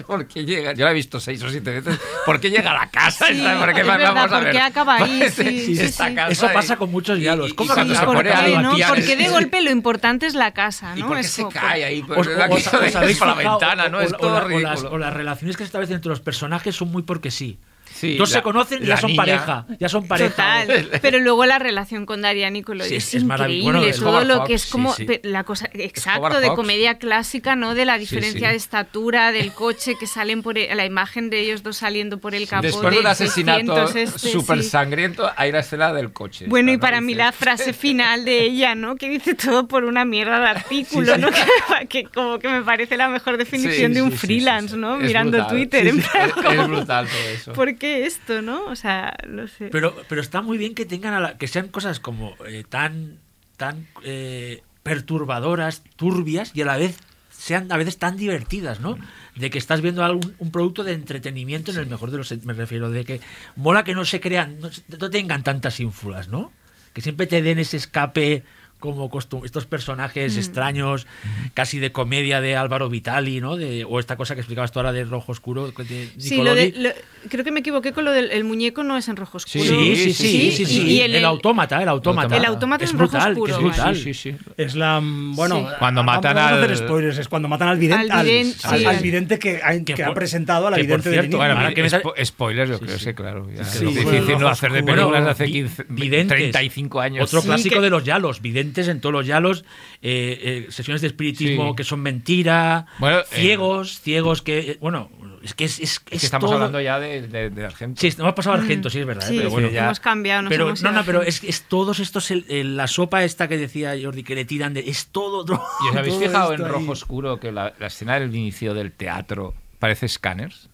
[0.06, 0.72] ¿Por qué llega?
[0.72, 1.98] Yo la he visto seis o siete veces.
[2.26, 3.26] ¿Por qué llega a la casa?
[3.26, 3.42] Sí.
[3.58, 4.52] ¿Por qué es verdad, vamos a ¿por ver?
[4.52, 5.22] qué acaba ahí?
[5.22, 6.14] Este- Sí, sí, esta sí.
[6.14, 7.50] casa Eso y- pasa con muchos diálogos.
[7.50, 8.88] y- y ¿Cómo cuando se pasa pone con a ¿Por qué, cada no?
[8.94, 11.06] Porque de golpe lo importante es la casa, ¿Y ¿no?
[11.08, 12.02] por qué Es se como- cae ahí?
[12.02, 13.98] Pues, habéis por la ventana, ¿no?
[13.98, 14.90] o- Es o todo la- o las, ridículo.
[14.92, 17.58] o las relaciones que se establecen entre los personajes son muy porque sí.
[18.04, 19.66] Sí, Dos la- se conocen ya son niña- pareja.
[19.80, 20.30] Ya son pareja.
[20.30, 24.24] Total, pero luego la relación con Darian y con Sí, es, es- increíble, bueno, todo
[24.24, 25.06] lo que es como sí.
[25.22, 27.74] la cosa exacto de comedia clásica, ¿no?
[27.74, 28.52] De la diferencia sí.
[28.52, 32.34] de estatura, del coche que salen por el- la imagen de ellos dos saliendo por
[32.34, 34.68] el capó Después de un del asesinato 600 este, súper sí.
[34.70, 36.46] sangriento, hay la escena del coche.
[36.48, 36.80] Bueno, y ¿no?
[36.80, 38.96] para mí la frase final de ella, ¿no?
[38.96, 41.28] Que dice todo por una mierda de artículo, ¿no?
[41.80, 44.80] Que, que como que me parece la mejor definición Sí, de un freelance, sí, sí.
[44.80, 44.96] ¿no?
[44.96, 45.50] Es Mirando brutal.
[45.56, 45.82] Twitter.
[45.82, 46.30] Sí, en sí, plan,
[46.60, 47.52] es- brutal todo eso.
[47.52, 48.64] ¿Por qué esto, no?
[48.66, 49.68] O sea, no sé.
[49.70, 53.18] Pero, pero está muy bien que tengan a la- que sean cosas como eh, tan,
[53.56, 56.98] tan eh, perturbadoras, turbias y a la vez
[57.30, 58.96] sean a veces tan divertidas, ¿no?
[59.36, 62.52] De que estás viendo algún, un producto de entretenimiento en el mejor de los me
[62.54, 63.20] refiero, de que
[63.56, 66.52] mola que no se crean, no, tengan tantas ínfulas, ¿no?
[66.92, 68.44] Que siempre te den ese escape
[68.78, 69.68] como costum- estos Mm.
[69.68, 71.06] personajes extraños,
[71.54, 73.56] casi de comedia de Álvaro Vitali, ¿no?
[73.56, 76.70] De, o esta cosa que explicabas tú ahora de Rojo Oscuro de Sí, lo Nicolodi.
[76.72, 76.90] de, lo-
[77.28, 79.64] creo que me equivoqué con lo del el muñeco, no es en rojo oscuro.
[79.64, 82.36] Sí, sí, sí, sí, sí, Y, y el, el, autómata, el autómata.
[82.36, 83.68] El autómata es en rojo brutal, oscuro, que es vale.
[83.70, 83.96] brutal.
[83.96, 84.36] Sí, sí, sí.
[84.56, 85.00] Es la.
[85.00, 85.66] mm, Bueno, Sí.
[85.78, 87.18] Cuando vamos- matan vamos a hacer al- spoilers.
[87.18, 88.12] Es cuando matan al vidente.
[88.12, 88.84] Al Al, vidente, al- sí.
[88.86, 91.20] al vidente que, ha, Que que ha por- presentado a la que por vidente del
[91.20, 91.36] cierto.
[91.38, 93.14] Bueno, spo- spoilers, yo Sí, creo sí.
[93.14, 93.48] claro.
[93.54, 94.94] Ya Sí, es difícil no Rojo hacer de Oscuro.
[94.96, 96.28] películas de hace vi- 15, videntes.
[96.38, 97.24] 35 años.
[97.32, 99.64] Otro clásico de los yalos, videntes en todos los yalos,
[100.02, 105.10] eh, eh, sesiones de espiritismo que son mentira, Bueno, eh, ciegos, ciegos que, bueno,
[105.44, 108.00] es que es, es, Es que es estamos todo- hablando ya de, de, de Argento.
[108.00, 110.00] Sí, hemos pasado a Argento, sí es verdad, eh, Sí, pero sí, bueno, ya- hemos
[110.00, 110.42] cambiado.
[110.42, 113.46] nos pero hemos no, no, pero es, es todos estos, el- el- la sopa esta
[113.46, 115.62] que decía Jordi, que le tiran de, es todo otro.
[115.84, 116.68] ¿Y os habéis todo fijado en ahí.
[116.70, 120.68] Rojo Oscuro que la, la escena del inicio del teatro parece Scanners?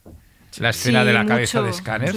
[0.59, 1.71] La escena Sí, de la mucho, cabeza de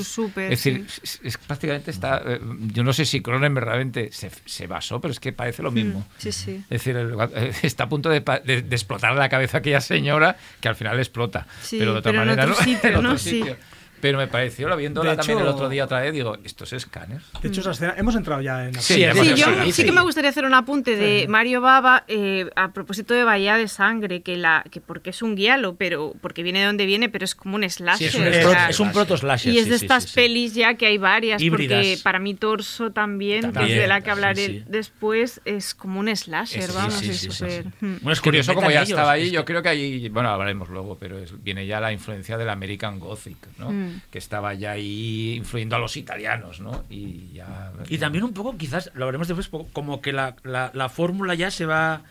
[0.03, 1.01] súper, es decir, sí.
[1.03, 2.21] es, es prácticamente está.
[2.25, 2.39] eh,
[2.73, 5.99] Yo no sé si Cronenberg realmente se, se basó, pero es que parece lo mismo.
[5.99, 6.55] Mm, Sí, sí.
[6.63, 10.35] Es decir, el- eh, está a punto de, de- de explotar la cabeza aquella señora
[10.59, 11.45] que al final explota.
[11.61, 12.55] Sí, pero de otra pero en manera, ¿no?
[13.19, 13.55] En.
[14.03, 16.65] Pero me pareció, lo viéndola De también el hecho- otro día otra vez, digo, ¿esto
[16.65, 17.23] es Scanners?
[17.41, 17.93] De hecho, esa escena.
[17.97, 18.73] Hemos entrado ya en.
[18.73, 19.85] la- Sí, Sí, hemos Sí, yo sí, sí sí.
[19.85, 23.69] que me gustaría hacer un apunte de Mario Baba eh, a propósito de Bahía de
[23.69, 27.23] Sangre, que la que porque es un guialo, pero porque viene de donde viene, pero
[27.23, 28.07] es como un Sí, slasher.
[28.09, 29.53] es un, es es un proto slasher.
[29.53, 30.15] y es sí, de sí, estas sí, sí.
[30.15, 31.79] pelis ya que hay varias, Híbridas.
[31.79, 34.63] porque para mí Torso también, que es También, de la que hablaré sí, sí.
[34.67, 37.63] después, es como un slasher, Sí, vamos, sí, es sí, sí, súper...
[37.63, 37.69] sí.
[37.79, 37.95] hmm.
[38.01, 40.09] Bueno, es Curioso como ya inventan estaba ellos, ahí, es yo que- creo que ahí,
[40.09, 43.71] bueno, hablaremos luego, pero es- viene ya la influencia del American Gothic, ¿no?
[43.95, 44.01] Mm.
[44.11, 46.83] Que estaba ya ahí influyendo a los italianos, ¿no?
[46.89, 47.71] Y ya...
[47.89, 51.51] Y también un poco, quizás, lo veremos después, como que la, la- la fórmula ya
[51.51, 52.03] se va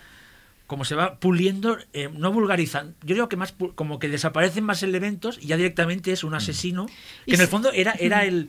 [0.66, 2.94] como se va puliendo, eh, no vulgarizando.
[3.02, 6.86] Yo creo que más como que desaparecen más elementos y ya directamente es un asesino,
[7.26, 8.48] que en el fondo era, era el,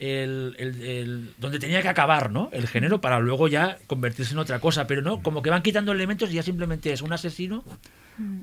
[0.00, 2.48] el, el- el- donde tenía que acabar, ¿no?
[2.52, 5.92] El género para luego ya convertirse en otra cosa, pero no, como que van quitando
[5.92, 7.62] elementos y ya simplemente es un asesino,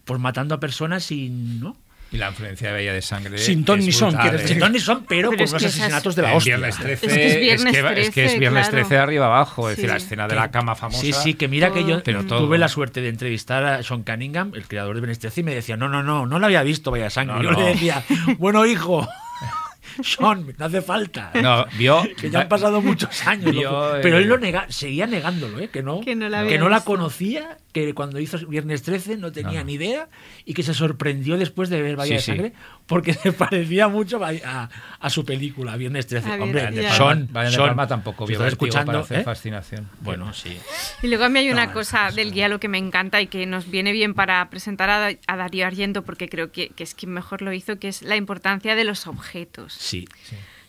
[0.05, 1.76] pues matando a personas sin, ¿no?
[2.14, 3.38] Y la influencia de Bella de Sangre.
[3.38, 4.32] Sin ton ni son, brutal, ¿eh?
[4.34, 4.47] decir.
[4.49, 6.57] Sin ton ni son, pero, Pero con unos esas- asesinatos de la hostia.
[6.57, 8.78] Viernes 13, Es que es Viernes que, va- es que es 13, Viernes claro.
[8.86, 10.99] 13 de arriba abajo, es decir, la escena de la cama famosa.
[11.01, 12.39] Sí, sí, que mira que yo Pero todo.
[12.45, 15.78] tuve la suerte de entrevistar a Sean Cunningham, el creador de Benestez, y me decía,
[15.78, 17.36] no, no, no, no la había visto, vaya sangre.
[17.38, 17.59] No, yo no.
[17.59, 18.03] le decía,
[18.39, 19.07] bueno, hijo,
[20.03, 21.32] Sean, no hace falta.
[21.41, 22.01] No, vio.
[22.20, 23.51] Que ya han pasado muchos años.
[23.55, 25.70] Vio, Pero él lo nega, seguía negándolo, ¿eh?
[25.70, 29.32] que no, Que no la que no la conocía que cuando hizo Viernes 13 no
[29.32, 29.65] tenía No.
[29.65, 30.09] ni idea
[30.45, 32.26] y que se sorprendió después de ver Bahía Sí, de sí.
[32.32, 32.53] Sangre
[32.86, 34.69] porque se parecía mucho a, a-
[34.99, 36.32] a su película Viernes 13.
[36.32, 39.24] A Hombre, son, Vayan de son- Palma tampoco vio escuchando, para hacer ¿eh?
[39.24, 39.88] fascinación.
[40.01, 40.57] Bueno, sí.
[41.01, 42.34] Y luego a mí hay una No, cosa eso del no.
[42.36, 46.03] guialo que me encanta y que nos viene bien para presentar a, a Darío Argento,
[46.03, 49.07] porque creo que, que es quien mejor lo hizo, que es la importancia de los
[49.07, 49.74] objetos.
[49.74, 50.07] Sí.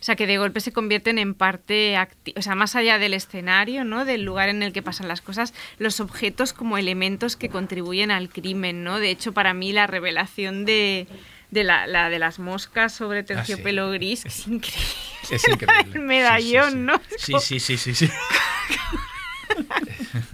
[0.03, 3.13] O sea, que de golpe se convierten en parte, acti- o sea, más allá del
[3.13, 4.03] escenario, ¿no?
[4.03, 8.27] Del lugar en el que pasan las cosas, los objetos como elementos que contribuyen al
[8.27, 8.99] crimen, ¿no?
[8.99, 11.07] De hecho, para mí la revelación de,
[11.51, 14.83] de la, la de las moscas sobre terciopelo gris es increíble.
[15.31, 15.91] Es increíble.
[15.93, 17.31] El medallón, Sí, sí, sí.
[17.31, 17.39] ¿no?
[17.39, 18.09] Sí, sí, sí, sí, sí.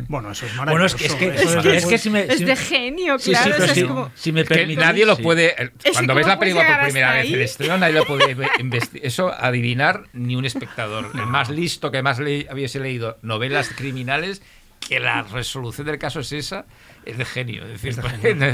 [0.08, 0.96] Bueno, eso es Bueno, maravilloso.
[0.98, 2.22] es que, es que, eso es que, es que si me...
[2.24, 3.56] Es si de genio, Sí, claro.
[3.68, 4.12] sí, si, es como...
[4.16, 4.44] si me
[4.76, 5.56] nadie lo puede.
[5.94, 7.34] Cuando ¿cómo ves la película por primera vez ahí?
[7.34, 8.36] el estreno, nadie lo puede
[9.04, 11.12] eso adivinar ni un espectador.
[11.14, 14.42] El más listo que más le hubiese leído novelas criminales,
[14.88, 16.66] que la resolución del caso es esa,
[17.06, 17.64] es de genio.
[17.66, 18.02] Es decir,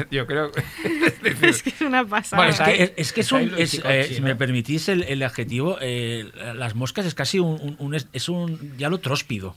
[0.12, 0.52] yo creo.
[0.84, 2.44] es decir, Es que es una pasada.
[2.44, 3.68] Bueno, es que, es, es que es un, eh,
[4.12, 8.08] si me permitís el, el adjetivo, eh, las moscas es casi un, un- un- es-
[8.14, 9.56] es un ya lo tróspido.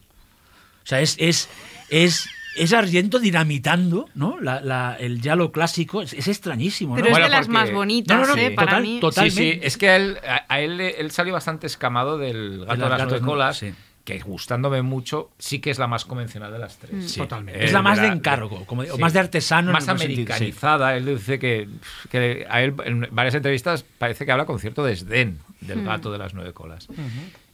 [0.89, 1.51] O sea, es, es,
[1.91, 2.27] es,
[2.57, 4.41] es Argento dinamitando, ¿no?
[4.41, 6.97] La, la- el ya lo clásico, es, es extrañísimo, ¿no?
[6.97, 8.51] Pero es Bueno, de las porque- más bonitas, No, no, no, ¿eh?
[8.53, 8.99] Para total- mí.
[9.01, 9.31] total.
[9.31, 12.65] Sí, sí, es que a él, a, a él, le- él salió bastante escamado del
[12.65, 13.75] gato de las nueve colas, Sí.
[14.03, 17.11] que gustándome mucho, sí que es la más convencional de las tres.
[17.13, 17.21] Sí.
[17.21, 17.63] Totalmente.
[17.63, 19.69] Es la más de la- encargo, como, o más de artesano.
[19.69, 20.97] en Más americanizada.
[20.97, 21.69] Él dice que,
[22.11, 26.17] que a él en varias entrevistas parece que habla con cierto desdén del gato de
[26.17, 26.89] las nueve colas.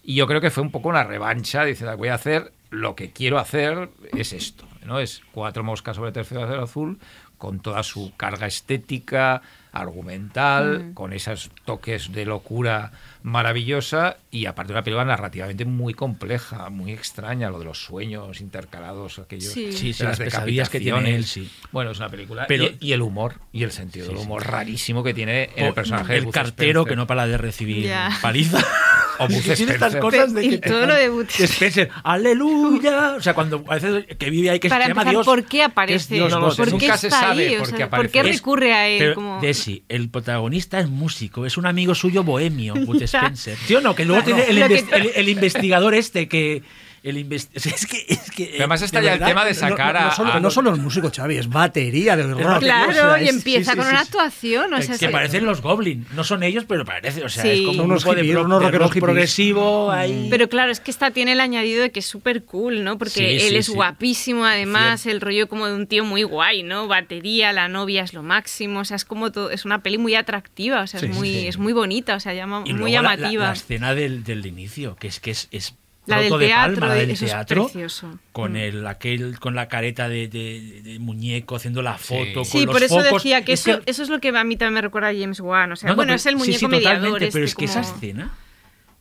[0.04, 1.64] Y yo creo que fue un poco una revancha.
[1.64, 4.66] Dice, voy a hacer lo que quiero hacer, es esto.
[4.84, 4.98] ¿no?
[5.00, 6.98] Es cuatro moscas sobre terciopelo azul
[7.38, 14.82] con toda su carga estética, argumental, con esos toques de locura maravillosa y aparte una
[14.84, 19.72] película narrativamente muy compleja, muy extraña, lo de los sueños intercalados, aquellos Sí.
[19.72, 21.50] Sí, sí, de las pesadillas que tiene él, sí.
[21.72, 22.46] Bueno, es una película.
[22.46, 25.74] Pero- y, y el humor, y el sentido del humor rarísimo que tiene en el
[25.74, 26.88] personaje de el cartero Spencer.
[26.92, 28.10] que no para de recibir Ya.
[28.22, 28.58] paliza.
[29.18, 33.14] O Que tiene estas cosas de Y que todo lo de que Spencer, aleluya.
[33.16, 35.26] O sea, cuando a veces que vive ahí que Para se llama empezar, Dios.
[35.26, 36.14] ¿por qué aparece?
[36.14, 37.54] Dios No lo sé, ¿Por qué nunca se sabe ahí?
[37.56, 38.98] O por sea, qué ¿Por qué recurre a él?
[38.98, 39.40] Pero, como...
[39.40, 43.02] Desi, el protagonista es músico, es un amigo suyo bohemio, Bud.
[43.02, 43.56] Spencer.
[43.66, 43.94] ¿Sí o no?
[43.94, 46.62] Que luego tiene el, el- el investigador este que.
[47.04, 48.04] El invest- es que.
[48.08, 50.74] Es que Pero además está ya el tema de sacar no, solo, a- no solo
[50.74, 52.60] el músico, Xavi, es batería de rock.
[52.60, 54.06] Claro, o sea, y empieza sí, con sí, una sí.
[54.06, 54.72] actuación.
[54.74, 56.06] O sea, Que parecen los Goblin.
[56.14, 57.22] No son ellos, pero parece.
[57.22, 57.50] O sea, Sí.
[57.50, 60.28] es como un Unos de, hippies, pro- unos de rockeros progresivo ahí.
[60.30, 62.96] Pero claro, es que esta tiene el añadido de que es súper cool, ¿no?
[62.96, 63.72] Porque Sí, él sí, es sí.
[63.72, 66.88] guapísimo, además, el rollo como de un tío muy guay, ¿no?
[66.88, 70.14] Batería, la novia es lo máximo, o sea, es como todo, es una peli muy
[70.14, 71.46] atractiva, o sea, Sí, es muy, sí.
[71.48, 73.44] es muy bonita, o sea, llama, Y muy luego la- la- llamativa.
[73.48, 75.74] La, escena del, del inicio, que es que es, es
[76.06, 78.18] La del de teatro, Palma, la del eso es teatro, precioso.
[78.32, 78.56] con Mm.
[78.56, 82.74] el aquel con la careta de, de- de muñeco haciendo la foto con Sí, los
[82.74, 83.22] por eso focos.
[83.22, 85.40] decía que Es eso, eso es lo que a mí también me recuerda a James
[85.40, 86.96] Wan, o sea, No, no, bueno, pero- es el sí, muñeco sí, mediador.
[86.98, 88.34] totalmente, pero este es que esa escena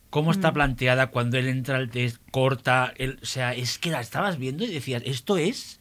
[0.10, 4.38] cómo está planteada cuando él entra al test, corta, o sea, es que la estabas
[4.38, 5.80] viendo y decías, esto es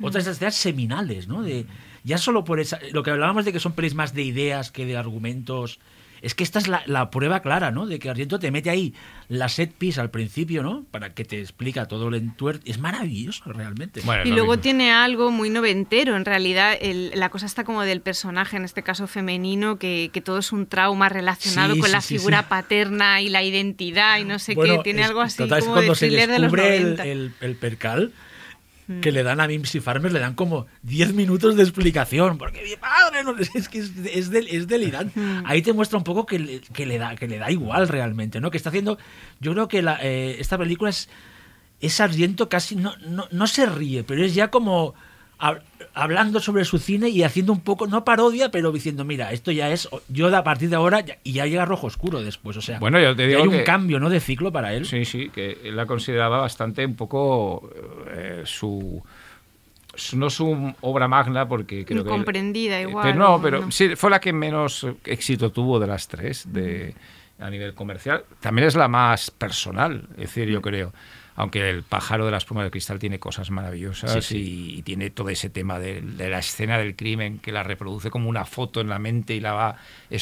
[0.00, 1.42] otras de esas escenas seminales, ¿no?
[1.42, 1.66] De
[2.02, 4.86] ya solo por esa lo que hablábamos de que son pelis más de ideas que
[4.86, 5.78] de argumentos.
[6.22, 7.86] Es que esta es la, la prueba clara, ¿no?
[7.86, 8.94] De que Argento te mete ahí
[9.28, 10.84] la set piece al principio, ¿no?
[10.90, 12.62] Para que te explica todo el entuerto.
[12.66, 14.00] Es maravilloso, realmente.
[14.04, 14.62] Bueno, Y luego mismo.
[14.62, 16.16] tiene algo muy noventero.
[16.16, 20.20] En realidad, el- la cosa está como del personaje, en este caso femenino, que, que
[20.20, 22.46] todo es un trauma relacionado Sí, con sí, la sí, figura sí.
[22.48, 24.82] paterna y la identidad y no sé Bueno, qué.
[24.84, 26.82] Tiene es- algo así total, es como cuando de se thriller de los descubre el,
[26.82, 27.04] 90.
[27.06, 28.12] el- el percal
[29.02, 32.76] que le dan a Mimsy Farmer, le dan como 10 minutos de explicación, porque mi
[32.76, 35.18] padre no, es que es, es, del- es delirante.
[35.44, 38.40] Ahí te muestra un poco que le, que le da que le da igual realmente,
[38.40, 38.50] ¿no?
[38.50, 38.98] Que está haciendo,
[39.40, 41.08] yo creo que la, eh, esta película es
[41.80, 42.00] es
[42.48, 44.94] casi no, no, no se ríe, pero es ya como
[45.96, 49.70] hablando sobre su cine y haciendo un poco, no parodia, pero diciendo, mira, esto ya
[49.70, 52.78] es, yo a partir de ahora, ya- y ya llega Rojo Oscuro después, o sea,
[52.78, 54.10] Bueno, yo te digo hay un que- cambio, ¿no?
[54.10, 54.84] De ciclo para él.
[54.84, 57.70] Sí, sí, que él la consideraba bastante un poco
[58.14, 59.02] eh, su,
[59.94, 63.70] su- no su obra magna porque creo que Incomprendida igual, pero no, pero no.
[63.72, 66.94] sí fue la que menos éxito tuvo de las tres de
[67.38, 68.24] a nivel comercial.
[68.40, 70.92] También es la más personal, es decir, yo creo.
[71.36, 75.10] Aunque el pájaro de las plumas de cristal tiene cosas maravillosas Sí, Y, y tiene
[75.10, 78.80] todo ese tema de, de la escena del crimen que la reproduce como una foto
[78.80, 79.76] en la mente y la va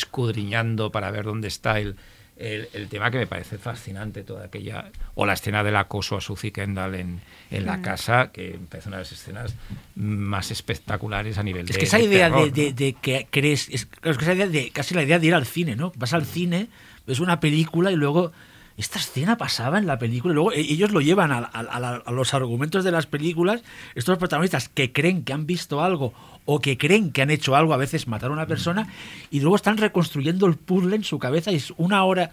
[0.08, 1.96] escudriñando para ver dónde está el,
[2.36, 6.20] el, el tema que me parece fascinante toda aquella o la escena del acoso a
[6.20, 7.66] Suzy Kendall en, en Mm.
[7.66, 9.54] la casa que parece una de las escenas
[9.94, 12.76] más espectaculares a nivel Es de que esa de idea terror, de, de- ¿no?
[12.76, 15.46] de que crees, es, es que esa idea de casi la idea de ir al
[15.46, 15.92] cine, ¿no?
[15.96, 16.66] Vas al cine,
[17.06, 18.32] ves una película y luego
[18.76, 21.80] esta escena pasaba en la película y luego e- ellos lo llevan a, a- a
[21.80, 23.62] la- a los argumentos de las películas,
[23.94, 26.12] estos protagonistas que creen que han visto algo
[26.44, 28.88] o que creen que han hecho algo, a veces matar a una persona,
[29.30, 32.30] y luego están reconstruyendo el puzzle en su cabeza y es una hora...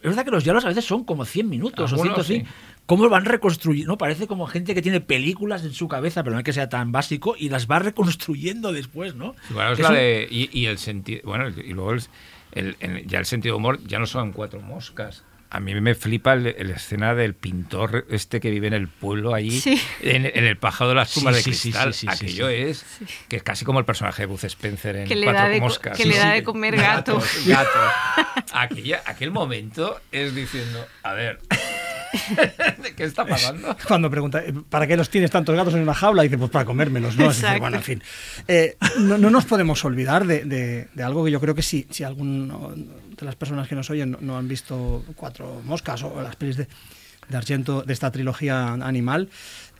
[0.00, 2.46] Es verdad que los diálogos a veces son como 100 minutos o Algunos 100, sí.
[2.46, 2.52] sí.
[2.86, 3.92] ¿Cómo van reconstruyendo?
[3.94, 3.98] ¿no?
[3.98, 6.92] Parece como gente que tiene películas en su cabeza, pero no es que sea tan
[6.92, 9.34] básico, y las va reconstruyendo después, ¿no?
[9.50, 11.22] Bueno, es Es la un- de- y, y el sentido.
[11.24, 12.02] Bueno, y luego el,
[12.52, 15.24] el- el- ya el sentido humor ya no son cuatro moscas.
[15.50, 19.32] A mí me flipa el, el escena del pintor este que vive en el pueblo
[19.34, 19.80] allí, Sí.
[20.02, 21.94] en, en el pájaro de las Sí, tumbas de sí, sí, cristal.
[21.94, 22.54] sí, sí, sí, Aquello sí.
[22.54, 22.84] es
[23.28, 25.96] que es casi como el personaje de Buzz Spencer en Que le Cuatro de Moscas.
[25.96, 27.20] que le da de comer gato.
[28.52, 31.40] Aquella- aquel momento es diciendo, a ver,
[32.96, 33.76] ¿qué está pasando?
[33.86, 36.24] Cuando pregunta, eh, ¿para qué los tienes tantos gatos en una jaula?
[36.24, 37.30] Y dice, pues para comérmelos, ¿no?
[37.58, 38.02] Bueno, en fin.
[38.48, 41.86] Eh, no, no nos podemos olvidar de, de- de algo que yo creo que si,
[41.90, 42.74] si alguno
[43.20, 46.56] de las personas que nos oyen no, no han visto Cuatro Moscas o las pelis
[46.56, 46.68] de,
[47.28, 49.28] de Argento, de esta trilogía animal,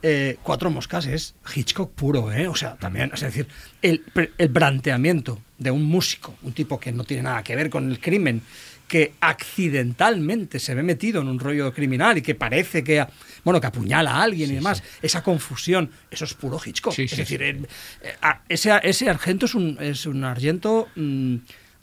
[0.03, 2.47] eh, Cuatro Moscas es Hitchcock puro, ¿eh?
[2.49, 3.47] O sea, también, es decir,
[3.82, 4.05] el,
[4.39, 7.99] el planteamiento de un músico, un tipo que no tiene nada que ver con el
[8.01, 8.43] crimen,
[8.86, 13.05] que accidentalmente se ve metido en un rollo criminal y que parece que,
[13.45, 16.95] bueno, que apuñala a alguien y demás, esa confusión, eso es puro Hitchcock.
[16.95, 17.66] Sí, es decir, eh,
[18.22, 21.36] a- ese, ese argento es un, es un argento mm,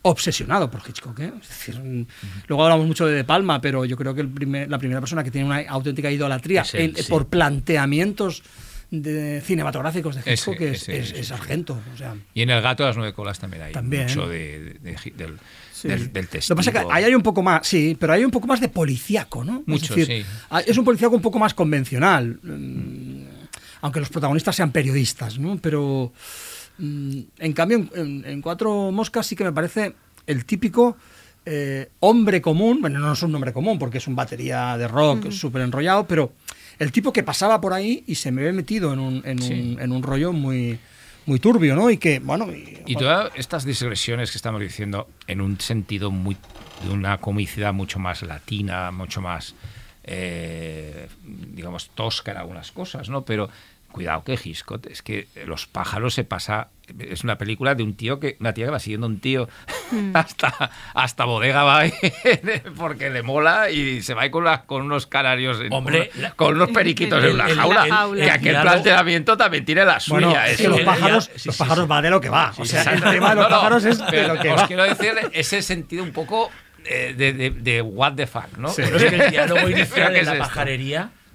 [0.08, 1.20] obsesionado por Hitchcock.
[1.20, 1.32] ¿eh?
[1.41, 2.06] Es decir,
[2.47, 5.24] luego hablamos mucho de De Palma, pero yo creo que el primer- la primera persona
[5.24, 7.03] que tiene una auténtica idolatría él, sí.
[7.10, 8.43] por planteamientos
[8.91, 11.32] de cinematográficos de Hitchcock es, ese, es- es.
[11.32, 11.82] Argento.
[11.93, 14.03] O sea, Y en el gato de las nueve colas también hay También.
[14.03, 15.39] mucho de, de- de- del,
[15.74, 15.88] Sí.
[15.89, 16.88] del, del Lo que pasa es testigo.
[16.89, 19.64] que ahí hay un poco más, sí, pero hay un poco más de policíaco, ¿no?
[19.66, 20.32] Mucho, es decir, sí.
[20.49, 23.24] hay- es un policíaco un poco más convencional, mm,
[23.82, 25.58] aunque los protagonistas sean periodistas, ¿no?
[25.58, 26.14] Pero
[26.80, 29.93] en cambio, en, Cuatro Moscas sí que me parece
[30.28, 30.97] el típico
[31.45, 35.30] eh, hombre común, bueno, no es un hombre común porque es un batería de rock
[35.32, 36.34] súper enrollado, pero
[36.80, 39.53] el tipo que pasaba por ahí y se me ve metido en un, en Sí.
[39.53, 40.80] un, en un rollo muy,
[41.28, 41.89] muy turbio, ¿no?
[41.91, 42.51] Y que, bueno...
[42.51, 46.36] y- Y todas estas digresiones que estamos diciendo en un sentido muy
[46.84, 49.55] de una comicidad mucho más latina, mucho más,
[50.03, 53.23] eh, digamos, tosca en algunas cosas, ¿no?
[53.23, 53.49] Pero
[53.96, 56.68] cuidado que Hitchcock, es que Los pájaros se pasa,
[57.00, 59.48] es una película de un tío que, una tía que va siguiendo a un tío
[60.14, 61.93] hasta, hasta bodega va ahí,
[62.78, 66.22] porque le mola y se va ahí con, las- con unos canarios, en- Hombre, con,
[66.22, 67.88] la- con unos periquitos en una jaula.
[67.88, 68.26] la jaula.
[68.26, 70.28] Que aquel planteamiento también tiene la suya.
[70.28, 70.58] Bueno, eso.
[70.58, 71.89] que los pájaros, sí, los sí, pájaros sí.
[71.89, 72.54] va de lo que va.
[72.58, 74.62] o sea, el tema de los No, no, pájaros es de pero lo que os
[74.62, 74.68] va.
[74.68, 76.52] quiero decir ese sentido un poco
[76.84, 78.68] eh, de, de, de what the fuck, ¿no?
[78.70, 78.82] Sí.
[78.84, 80.43] Pero es que el diálogo inicial ¿Qué en es la esto?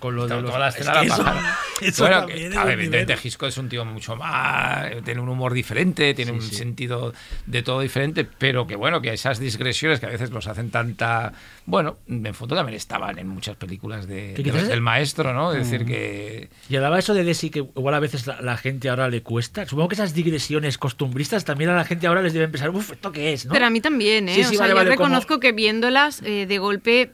[0.01, 1.15] Con lo de Toda los la es escena que de la
[1.83, 3.19] eso- bueno, que, es ver, evidentemente nivel.
[3.27, 6.55] Hitchcock es un tío mucho más, tiene un humor diferente, tiene Sí, un sí.
[6.55, 7.15] sentido
[7.47, 11.33] de todo diferente, pero que bueno, que esas digresiones que a veces los hacen tanta,
[11.67, 15.53] bueno, en fondo también estaban en muchas películas de, de- del maestro, ¿no?
[15.53, 18.89] Es decir que Y hablaba eso de Desi que igual a veces la, la gente
[18.91, 19.67] ahora le cuesta.
[19.67, 23.13] Supongo que esas digresiones costumbristas también a la gente ahora les deben pensar, uff, ¿esto
[23.13, 23.47] qué es?
[23.47, 23.53] ¿no?
[23.53, 24.35] Pero a mí también, ¿eh?
[24.35, 27.13] Sí, o sí, sea, vale, yo vale, como- reconozco que viéndolas eh, de golpe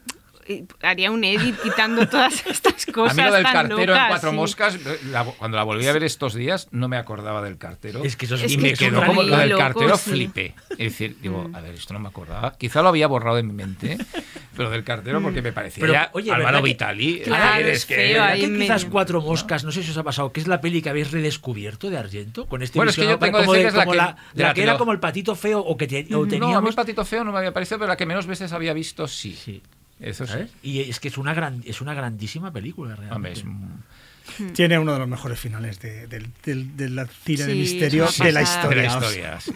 [0.82, 4.08] haría un edit quitando todas estas a cosas mí lo del tan cartero locas, en
[4.08, 4.36] Cuatro sí.
[4.36, 4.78] Moscas,
[5.10, 8.04] la- cuando la volví a ver estos días, no me acordaba del cartero.
[8.04, 9.96] Es que eso es- Es y que me es quedó como lo del loco, cartero
[9.96, 10.10] sí.
[10.10, 10.54] flipé.
[10.70, 11.54] Es decir, digo, Mm.
[11.56, 12.56] a ver, esto no me acordaba.
[12.56, 13.98] Quizá lo había borrado de mi mente,
[14.56, 17.20] pero del cartero porque me parecía Pero, ya oye, Álvaro ¿verdad que- Vitali.
[17.24, 18.92] Claro, es feo ¿Verdad ahí que quizás medio.
[18.92, 21.90] Cuatro Moscas, no sé si os ha pasado, que es la peli que habéis redescubierto
[21.90, 22.46] de Argento?
[22.46, 23.96] Con este Bueno, es que yo tengo como decir de- que es la como que-
[23.98, 26.18] la, de la la que era como el patito feo o que te- o No,
[26.20, 26.74] a mí teníamos...
[26.76, 29.32] Patito Feo no me había parecido, pero la que menos veces había visto, sí.
[29.34, 29.62] Sí.
[30.00, 30.32] Eso sí.
[30.32, 30.50] ¿sabes?
[30.62, 33.14] Y es que es una gran es una grandísima película realmente.
[33.14, 38.08] Hombre, es- Tiene uno de los mejores finales de, del, del cine de Sí, misterio
[38.18, 38.82] de la de historia.
[38.82, 39.08] la o sea.
[39.10, 39.52] historia, sí,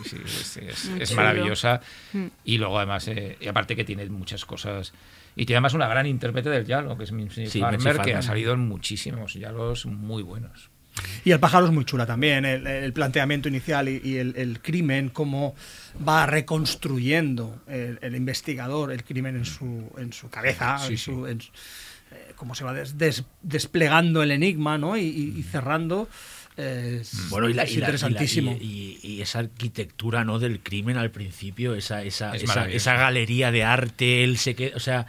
[0.75, 1.81] sí, es, maravillosa.
[2.13, 2.27] Mm.
[2.45, 4.93] Y luego además, eh, y aparte que tiene muchas cosas.
[5.35, 7.13] Y tiene además una gran intérprete del Yalo, que es
[7.51, 10.71] Sí, Farmer, que ha salido en muchísimos Yalos muy buenos.
[11.25, 14.61] Y el pájaro es muy chula también, el, el planteamiento inicial y, y el, el
[14.61, 15.55] crimen, cómo
[16.07, 21.05] va reconstruyendo el, el investigador el crimen en su, en su cabeza, Sí, en sí.
[21.05, 21.51] su- en su-
[22.13, 24.97] eh, cómo se va des- des- desplegando el enigma ¿no?
[24.97, 26.09] y, y- y cerrando.
[26.57, 28.57] es, Bueno, y, la, es y la- y la- interesantísimo.
[28.61, 30.39] y- y- y esa arquitectura ¿no?
[30.39, 32.77] del crimen al principio, esa, esa, Es esa, maravilloso.
[32.77, 35.07] esa galería de arte, él se queda, o sea,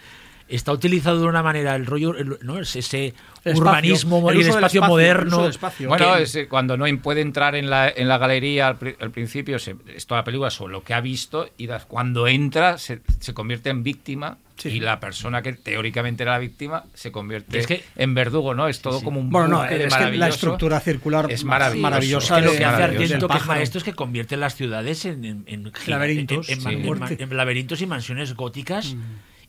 [0.56, 2.60] está utilizado de una manera el rollo, el- ¿no?
[2.60, 3.14] Es ese El
[3.54, 5.48] espacio, urbanismo el y el del espacio espacio, el moderno.
[5.48, 5.88] espacio.
[5.90, 9.58] Bueno, es, eh, cuando no puede entrar en la, en la galería al, al principio,
[9.60, 13.02] se, es toda la película sobre lo que ha visto y das- cuando entra se,
[13.20, 14.70] se convierte en víctima Sí.
[14.70, 18.68] y la persona que teóricamente era la víctima se convierte Es que- en verdugo, ¿no?
[18.68, 19.04] Es todo sí.
[19.06, 21.82] como un Bueno, no, es que la estructura circular es maravilloso.
[21.82, 22.84] maravillosa Es que lo que hace.
[22.84, 26.62] Argento, que es maestro, es que convierte las ciudades en, en- en Laberintos, en- en-
[26.62, 26.68] sí.
[26.70, 27.18] en- en- Muerte.
[27.20, 28.96] en laberintos y mansiones góticas.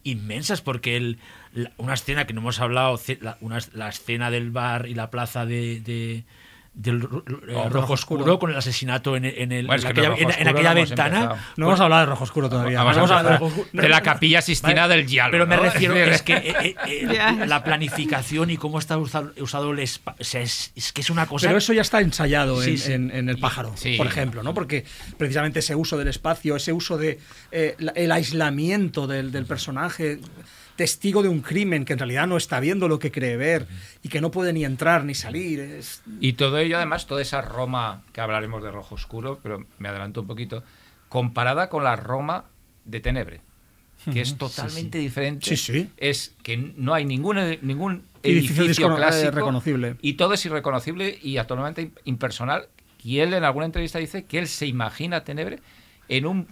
[0.05, 1.19] Inmensas, porque el,
[1.55, 5.11] la- una escena que no hemos hablado, la, una- la escena del bar y la
[5.11, 5.81] plaza de...
[5.81, 6.25] de-
[6.75, 8.39] del eh, Oh, rojo, oscuro, Oscuro.
[8.39, 10.69] con el asesinato en, en el, Bueno, en que aquella, Rojo en- en Oscuro aquella
[10.71, 11.17] no ventana.
[11.21, 11.39] empezado.
[11.59, 12.79] No vamos a hablar de Rojo Oscuro todavía.
[12.83, 13.41] Vamos a Vamos a hablar
[13.73, 15.33] de, de la capilla Sistina del Diablo.
[15.33, 15.63] Pero me ¿no?
[15.65, 17.07] refiero, es que eh, eh,
[17.47, 21.47] la planificación y cómo está usado, usado el espacio, es, es que es una cosa...
[21.49, 22.93] Pero eso ya está ensayado Sí, en, sí.
[22.93, 23.97] en- en el pájaro, Sí.
[23.99, 24.55] por ejemplo, ¿no?
[24.55, 24.85] Porque
[25.19, 27.19] precisamente ese uso del espacio, ese uso de
[27.51, 30.21] eh, la- el aislamiento del, del personaje,
[30.77, 33.67] testigo de un crimen que en realidad no está viendo lo que cree ver
[34.03, 35.61] y que no puede ni entrar ni salir.
[35.61, 39.89] es- Y todo ello, además, toda esa Roma, que hablaremos de Rojo Oscuro, pero me
[39.89, 40.63] adelanto un poquito,
[41.09, 42.45] comparada con la Roma
[42.85, 43.41] de Tenebre,
[44.13, 45.47] que es totalmente diferente.
[45.47, 45.91] Sí, sí.
[45.97, 49.97] Es que no hay ningún, ningún Edificio eh, clásico reconocible.
[50.01, 52.69] y todo es irreconocible y actualmente impersonal.
[53.05, 55.59] Y él en alguna entrevista dice que él se imagina Tenebre
[56.09, 56.47] en un,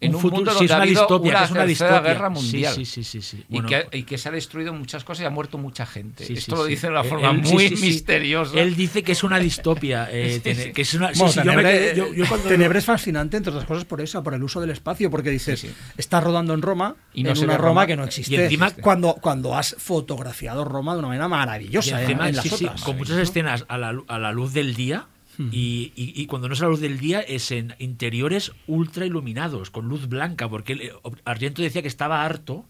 [0.00, 1.64] en un, futuro- mundo sí, donde es ha una habido distopia, una que es una
[1.66, 2.12] tercera distopia.
[2.14, 2.74] guerra mundial.
[2.74, 3.44] sí, sí, sí, sí.
[3.48, 6.24] Y, Bueno, que, y que se ha destruido muchas cosas y ha muerto mucha gente.
[6.24, 6.70] Sí, sí, Esto lo sí.
[6.70, 7.86] dice de una forma él- muy sí, sí.
[7.86, 8.58] misteriosa.
[8.60, 10.08] Él dice que es una distopia.
[10.12, 10.40] eh,
[10.74, 12.84] que es una, sí, Bueno, sí, yo me Tenebre, quedé- yo- yo cuando- Tenebre es
[12.84, 15.74] fascinante, entre otras cosas, por eso, por el uso del espacio, porque dices, Sí, sí.
[15.96, 17.86] estás rodando en Roma, Y no en una Roma, Roma.
[17.86, 21.98] que no Y existe, encima- cuando, cuando has fotografiado Roma de una manera y maravillosa
[22.00, 22.02] ¿eh?
[22.04, 22.82] encima, en las otras.
[22.82, 25.06] con muchas escenas a la, lu- a la luz del día.
[25.38, 29.70] Y, y- y cuando no es la luz del día es en interiores ultra iluminados,
[29.70, 30.92] con luz blanca, porque él, eh,
[31.24, 32.64] Argento decía que estaba harto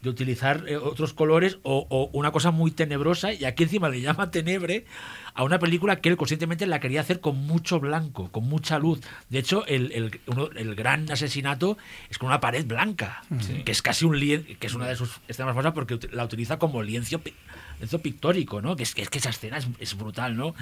[0.00, 4.00] de utilizar eh, otros colores o, o una cosa muy tenebrosa y aquí encima le
[4.00, 4.84] llama tenebre
[5.34, 9.00] a una película que él conscientemente la quería hacer con mucho blanco, con mucha luz.
[9.28, 11.78] De hecho, el, el- uno- el gran asesinato
[12.10, 13.22] es con una pared blanca,
[13.64, 16.24] que es casi un lienzo, que es una de sus escenas más famosas porque la
[16.24, 17.20] utiliza como lienzo,
[17.78, 18.76] lienzo pictórico, ¿no?
[18.76, 20.54] Que es, que es que esa escena es, es brutal, ¿no?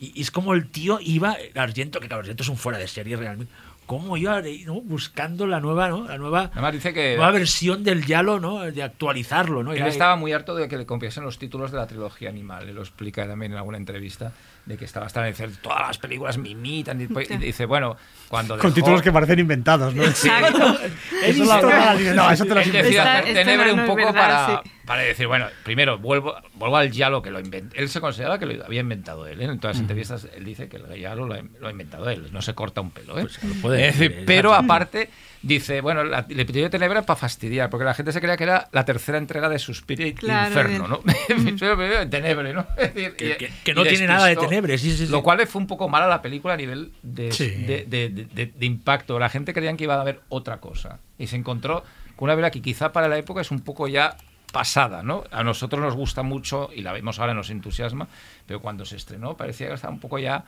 [0.00, 2.88] Y, y es como el tío iba, Argento, que claro, Argento es un fuera de
[2.88, 3.52] serie realmente,
[3.86, 4.80] cómo iba ¿no?
[4.80, 6.08] buscando la nueva, ¿no?
[6.08, 8.60] La nueva Además dice que nueva versión del Yalo, ¿no?
[8.62, 9.72] De actualizarlo, ¿no?
[9.72, 12.72] él Era- estaba muy harto de que le copiasen los títulos de la trilogía animal.
[12.74, 14.32] Lo explica también en alguna entrevista
[14.66, 17.96] de que estaba hasta en decir todas las películas me imitan y, y dice bueno
[18.28, 20.02] cuando Con títulos que parecen inventados, ¿no?
[20.04, 20.58] Exacto.
[20.58, 24.12] Todas las- No, eso te lo esta Tenebre no un poco verdad,
[24.46, 24.70] para, sí.
[24.86, 27.76] para decir, bueno, primero vuelvo, vuelvo al Yalo que lo inventó.
[27.76, 29.40] Él se considera que lo había inventado él.
[29.40, 29.44] ¿eh?
[29.44, 32.28] En todas las entrevistas él dice que el Yalo lo ha, lo ha inventado él.
[32.32, 33.18] No se corta un pelo.
[33.18, 33.22] ¿eh?
[33.22, 35.10] Pues lo puede Es decir, decir, pero aparte
[35.46, 38.68] dice, bueno, la- le pidió Tenebre para fastidiar, porque la gente se creía que era
[38.72, 41.00] la tercera entrega de Suspiria y Claro, Inferno, ¿no?
[41.28, 42.66] En Tenebre, ¿no?
[42.76, 44.36] Es decir, Que- y- que- que y no tiene nada de.
[44.36, 45.12] Tenebre, sí, sí, sí.
[45.12, 47.48] Lo cual le fue un poco mal a la película a nivel de, Sí.
[47.50, 49.18] de, de- de- de- de impacto.
[49.18, 50.98] La gente creían que iba a haber otra cosa.
[51.18, 51.84] Y se encontró
[52.16, 54.16] con una vela que quizá para la época es un poco ya
[54.52, 55.24] pasada, ¿no?
[55.32, 58.06] A nosotros nos gusta mucho y la vemos ahora, nos entusiasma,
[58.46, 60.44] pero cuando se estrenó parecía que estaba un poco ya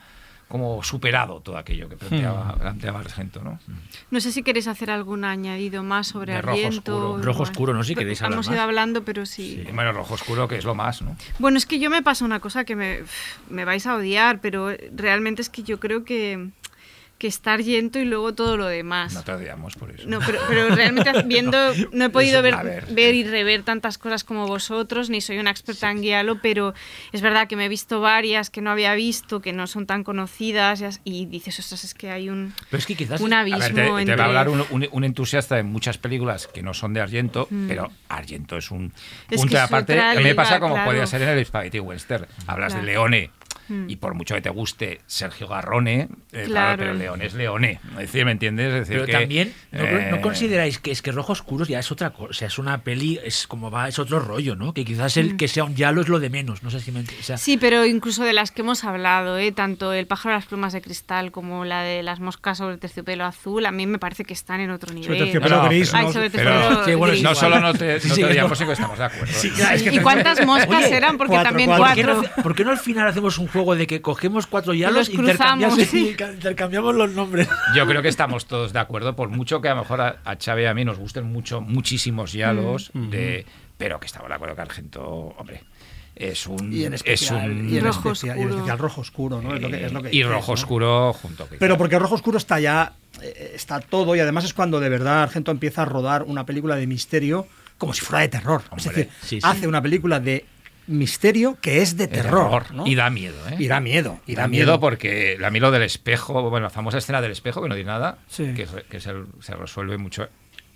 [0.48, 2.58] como superado todo aquello que planteaba, Hmm.
[2.60, 3.58] planteaba Argento, ¿no?
[4.12, 7.18] No sé si queréis hacer algún añadido más sobre De rojo oscuro.
[7.22, 8.54] Rojo oscuro, no sé si Pero queréis hablar Hemos más.
[8.54, 9.64] ido hablando, pero sí.
[9.68, 11.16] Y bueno, Rojo Oscuro, que es lo más, ¿no?
[11.40, 13.00] Bueno, es que yo me pasa una cosa que me,
[13.50, 16.50] me vais a odiar, pero realmente es que yo creo que,
[17.18, 19.14] que está Argento y luego todo lo demás.
[19.14, 20.06] No te odiamos por eso.
[20.06, 21.56] No, pero, pero realmente viendo,
[21.92, 22.86] no he podido ver, a ver.
[22.90, 26.74] ver y rever tantas cosas como vosotros, ni soy una experta en guialo, pero
[27.12, 30.04] es verdad que me he visto varias que no había visto, que no son tan
[30.04, 33.58] conocidas, y dices, ostras, es que hay un, Pero es que quizás un A abismo
[33.60, 34.16] ver, te, te entre...
[34.16, 37.46] va a hablar un, un- un entusiasta de muchas películas que no son de Argento,
[37.50, 37.68] Mm.
[37.68, 38.92] pero Argento es un
[39.28, 39.98] punto de aparte.
[39.98, 40.88] A mí me pasa como claro.
[40.90, 42.26] podría ser en el Spaghetti Western.
[42.46, 42.86] Hablas Claro.
[42.86, 43.30] de Leone.
[43.68, 43.90] Mm.
[43.90, 46.02] Y por mucho que te guste Sergio Garrone,
[46.32, 46.78] eh, claro, Claro.
[46.78, 47.80] pero Leone es Leone.
[47.92, 48.68] Es decir, ¿me entiendes?
[48.68, 51.78] Es decir, Pero que, también, ¿no, eh, no consideráis que es que Rojo Oscuro ya
[51.80, 52.30] es otra cosa?
[52.30, 54.72] O sea, es una peli, es como va, es otro rollo, ¿no?
[54.74, 56.62] Que quizás el que sea un Yalo es lo de menos.
[56.62, 57.38] No sé si me o sea, Mm.
[57.38, 59.52] Sí, pero incluso de las que hemos hablado, ¿eh?
[59.52, 62.80] tanto el pájaro de las plumas de cristal como la de las moscas sobre el
[62.80, 65.18] terciopelo azul, a mí me parece que están en otro nivel.
[65.18, 66.12] terciopelo No, no, gris, Ay, ¿no?
[66.12, 67.22] sobre terciopelo Sí, bueno, gris.
[67.22, 68.72] No solo no te, no Sí, te sí, odiamos, no.
[68.72, 69.32] estamos de acuerdo.
[69.34, 71.16] Sí, claro, es que ¿Y cuántas moscas Oye, eran?
[71.18, 71.86] Porque cuatro, también cuatro.
[71.86, 72.42] ¿Por qué, no, cuatro.
[72.42, 76.94] por qué no al final hacemos un juego de que cogemos cuatro Yalos y intercambiamos
[76.94, 77.48] los nombres?
[77.74, 80.36] Yo creo que estamos todos de acuerdo, por mucho que a lo mejor a, a
[80.36, 83.10] Xavi y a mí nos gusten mucho, muchísimos yalos, Mm.
[83.10, 83.46] de,
[83.76, 85.02] pero que estamos de acuerdo que Argento,
[85.38, 85.62] hombre,
[86.14, 86.72] es un...
[86.72, 88.54] Y en es un- y en Rojo especial, y en oscuro.
[88.56, 89.54] especial rojo oscuro, ¿no?
[89.54, 90.54] Es lo que, es lo que y dices, rojo ¿no?
[90.54, 91.48] oscuro junto.
[91.48, 92.92] que- Pero porque rojo oscuro está ya,
[93.22, 96.76] eh, está todo y además es cuando de verdad Argento empieza a rodar una película
[96.76, 97.46] de misterio
[97.78, 98.62] como si fuera de terror.
[98.78, 99.40] es decir, sí, sí.
[99.42, 100.46] hace una película de
[100.86, 102.72] misterio que es de terror.
[102.74, 102.86] ¿no?
[102.86, 103.56] Y da miedo, ¿eh?
[103.58, 104.20] Y da miedo.
[104.26, 107.62] Y da miedo porque a mí lo del espejo, bueno, la famosa escena del espejo,
[107.62, 108.52] que no dice nada, Sí.
[108.54, 110.28] que, que se, se resuelve mucho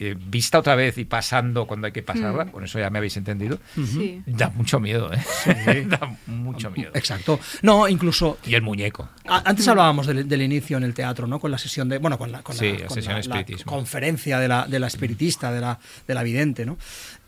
[0.02, 2.50] eh, vista otra vez y pasando cuando hay que pasarla, Mm.
[2.52, 4.22] con eso ya me habéis entendido, Sí.
[4.24, 5.84] da mucho miedo, ¿eh?
[5.88, 6.90] da mucho miedo.
[6.94, 7.38] Exacto.
[7.60, 9.10] No, incluso Y el muñeco.
[9.28, 11.38] A- Antes hablábamos del, del inicio en el teatro, ¿no?
[11.38, 11.98] Con la sesión de.
[11.98, 14.78] Bueno, con la, con Sí, la, la con sesión la- la conferencia de la, de
[14.80, 16.78] la espiritista, de la, de la vidente, ¿no?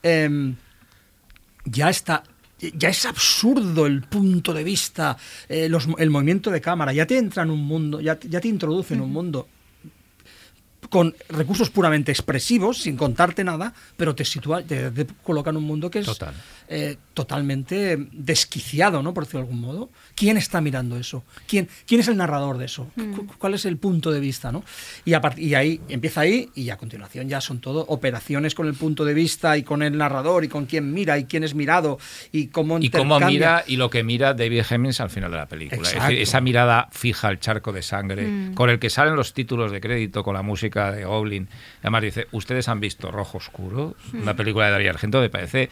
[0.02, 0.56] Em,
[1.66, 2.22] ya está.
[2.76, 5.16] Ya es absurdo el punto de vista,
[5.48, 6.92] eh, los- el movimiento de cámara.
[6.92, 9.48] Ya te entra en un mundo, ya, ya te introduce en un mundo
[10.90, 15.64] con recursos puramente expresivos, sin contarte nada, pero te sitúa, te, te coloca en un
[15.64, 16.34] mundo que es Total.
[16.68, 19.14] eh, totalmente desquiciado, ¿no?
[19.14, 19.90] Por decirlo de algún modo.
[20.14, 21.24] ¿Quién está mirando eso?
[21.46, 22.88] ¿Quién, quién es el narrador de eso?
[22.94, 24.64] Cu- ¿Cuál es el punto de vista, no?
[25.04, 28.74] Y, a y ahí empieza ahí y a continuación ya son todo operaciones con el
[28.74, 31.98] punto de vista y con el narrador y con quién mira y quién es mirado
[32.32, 35.46] y cómo Y cómo mira y lo que mira David Hemmings al final de la
[35.46, 35.88] película.
[35.88, 39.70] Es decir, esa mirada fija al charco de sangre, con el que salen los títulos
[39.72, 41.48] de crédito, con la música de Goblin.
[41.80, 45.70] Además dice, ustedes han visto Rojo Oscuro, una película de Darío Argento, me parece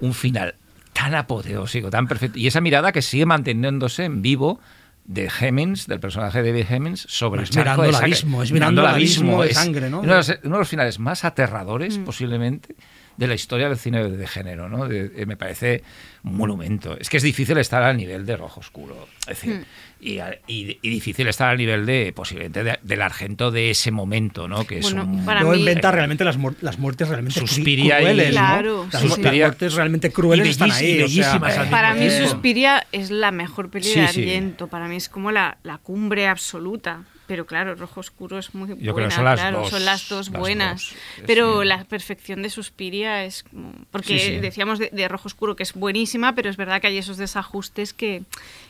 [0.00, 0.54] un final
[0.92, 2.38] tan apoteósico, tan perfecto.
[2.38, 4.60] Y esa mirada que sigue manteniéndose en vivo
[5.04, 8.42] de Hemmings, del personaje de David Hemmings, sobre Es el charco mirando de el abismo,
[8.42, 10.00] es mirando el abismo de sangre, ¿no?
[10.00, 12.74] Uno de, los, uno de los finales más aterradores, posiblemente,
[13.16, 14.88] de la historia del cine de, de género, ¿no?
[14.88, 15.82] De- eh, me parece
[16.24, 16.96] un monumento.
[16.98, 19.08] Es que es difícil estar al nivel de Rojo Oscuro.
[19.20, 19.64] Es decir,
[20.00, 23.90] y, a- y- y difícil estar al nivel de, posiblemente, de- del argento de ese
[23.90, 24.66] momento, ¿no?
[24.66, 28.02] Que Bueno, es un- para Luego mí- inventa realmente las, las muertes realmente Suspiria y-
[28.04, 28.32] crueles, ¿no?
[28.32, 29.22] Claro, las, sí, mu- sí.
[29.22, 30.98] las muertes realmente crueles Y están ahí.
[30.98, 32.10] y o sea, al Para mí.
[32.10, 34.22] Suspiria es la mejor peli Sí, de sí.
[34.22, 37.04] Argento, para mí es como la, la cumbre absoluta.
[37.26, 39.84] Pero claro, Rojo Oscuro es muy Yo creo que buena, son las claro, dos, son
[39.86, 40.90] las dos las buenas.
[40.90, 41.68] dos, pero sí.
[41.68, 43.72] la perfección de Suspiria es como...
[43.90, 44.36] Porque Sí, sí.
[44.40, 47.94] decíamos de, de Rojo Oscuro que es buenísima, pero es verdad que hay esos desajustes
[47.94, 48.22] que,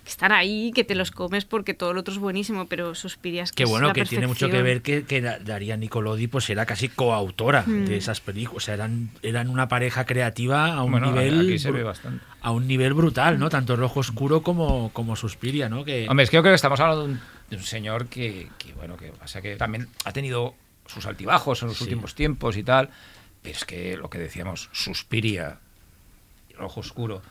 [0.04, 3.42] que están ahí, que te los comes porque todo lo otro es buenísimo, pero Suspiria
[3.42, 4.64] es que Que es bueno, la que tiene mucho que perfección.
[4.64, 7.86] ver que, que Da- Daria Nicolodi pues era casi coautora Mm.
[7.86, 8.62] de esas películas.
[8.62, 12.24] O sea, eran, eran una pareja creativa a un Bueno, nivel aquí se ve bastante.
[12.40, 13.48] a un nivel brutal, ¿no?
[13.48, 15.84] Tanto Rojo Oscuro como, como Suspiria, ¿no?
[15.84, 17.20] Que, Hombre, es que yo creo que estamos hablando de un,
[17.50, 20.54] de un señor que, que, bueno, que pasa que también ha tenido
[20.86, 21.84] sus altibajos en los Sí.
[21.84, 22.90] últimos tiempos y tal,
[23.42, 25.58] pero es que lo que decíamos, Suspiria,
[26.56, 27.22] Rojo Oscuro,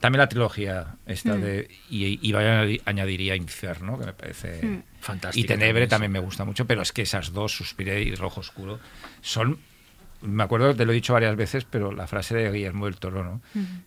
[0.00, 1.40] también la trilogía esta Mm.
[1.40, 4.62] de, y, y vaya- añadiría Inferno, que me parece...
[4.64, 4.82] Mm.
[5.00, 8.40] Fantástica Y Tenebre también, me gusta mucho, pero es que esas dos, Suspiria y Rojo
[8.40, 8.80] Oscuro,
[9.22, 9.58] son...
[10.20, 13.22] Me acuerdo, te lo he dicho varias veces, pero la frase de Guillermo del Toro,
[13.22, 13.40] ¿no?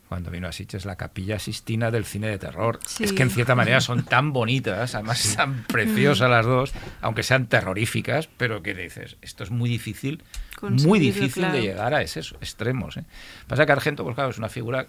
[0.08, 2.80] Cuando vino a Sitges, la capilla sistina del cine de terror.
[2.86, 3.04] Sí.
[3.04, 7.48] Es que en cierta manera son tan bonitas, además tan preciosas las dos, aunque sean
[7.48, 10.24] terroríficas, pero que dices, esto es muy difícil,
[10.62, 11.56] muy difícil claro.
[11.56, 12.98] de llegar a esos extremos.
[12.98, 13.04] ¿eh?
[13.48, 14.88] Pasa que Argento, pues claro, es una figura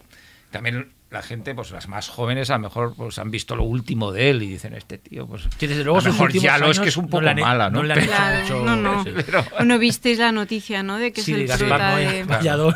[0.53, 4.12] también la gente, pues las más jóvenes a lo mejor pues han visto lo último
[4.12, 6.58] de él y dicen, este tío, pues Sí, desde luego a sus mejor últimos ya
[6.58, 7.82] lo es que es un no poco mala, ¿no?
[7.82, 9.04] no Pero- no, no.
[9.26, 10.98] pero- Bueno, visteis la noticia, ¿no?
[10.98, 12.24] De que Sí, es de el Gaspar de...
[12.24, 12.74] Vallador.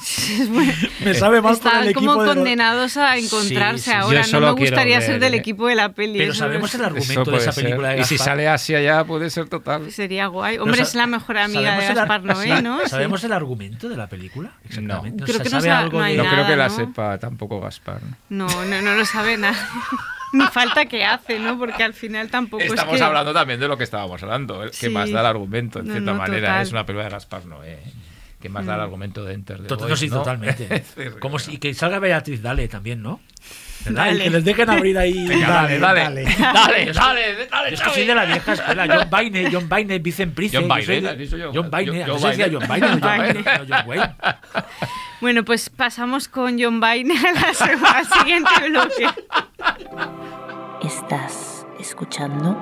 [0.48, 0.72] Bueno,
[1.04, 3.96] Me sabe mal el Están equipo como de condenados a encontrarse sí, sí.
[3.96, 4.22] ahora.
[4.32, 5.38] No me gustaría ver, ser del eh.
[5.38, 6.18] equipo de la peli.
[6.18, 7.64] Pero sabemos el argumento de esa ser.
[7.64, 9.90] película de Y si sale así allá, puede ser total.
[9.92, 10.58] Sería guay.
[10.58, 12.88] Hombre, es la mejor amiga de ¿sabemos el Gaspar Noé, ¿no?
[12.88, 14.52] ¿Sabemos el argumento de la película?
[14.64, 15.24] Exactamente.
[15.24, 16.76] Creo ¿Se que no sabe algo no de- No creo que la ¿no?
[16.76, 18.00] sepa tampoco Gaspar.
[18.30, 18.46] ¿no?
[18.46, 19.56] No, no, no lo sabe nada.
[20.32, 21.58] Ni falta que hace, ¿no?
[21.58, 23.04] Porque al final tampoco Estamos es que...
[23.04, 24.70] hablando también de lo que estábamos hablando, ¿eh?
[24.70, 24.88] que Sí.
[24.88, 26.46] más da el argumento, en No, cierta no, manera.
[26.48, 26.62] total.
[26.62, 27.78] Es una película de Gaspar Noé.
[28.40, 30.18] Que más da el argumento de Enter no, sí, ¿no?
[30.18, 30.82] totalmente.
[31.20, 33.20] Como si, y que salga Beatriz Dale también, ¿no?
[33.88, 34.24] Dale.
[34.24, 35.26] que les dejen abrir ahí.
[35.28, 36.24] Venga, dale, dale, dale,
[36.92, 38.86] dale, dale, Yo es que soy de la vieja escuela.
[38.88, 40.56] John Baine, John Baine, Vicen Price.
[40.56, 41.50] John Baine, de- yo.
[41.54, 41.98] John Baine.
[42.06, 42.58] Yo- John decía Baine.
[42.58, 43.42] John Baine, no John Baine.
[43.42, 44.14] Baine, no John Wayne.
[45.20, 49.06] Bueno, pues pasamos con John Baine a la segunda- al siguiente bloque.
[50.82, 52.56] Estás escuchando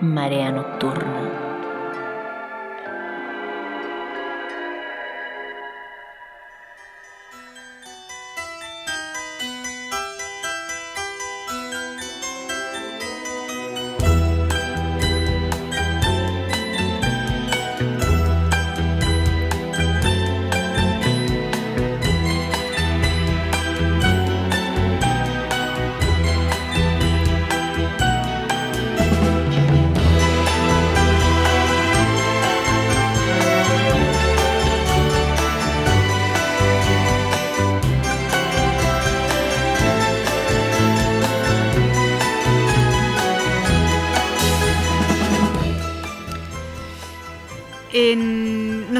[0.00, 1.51] Marea Nocturna.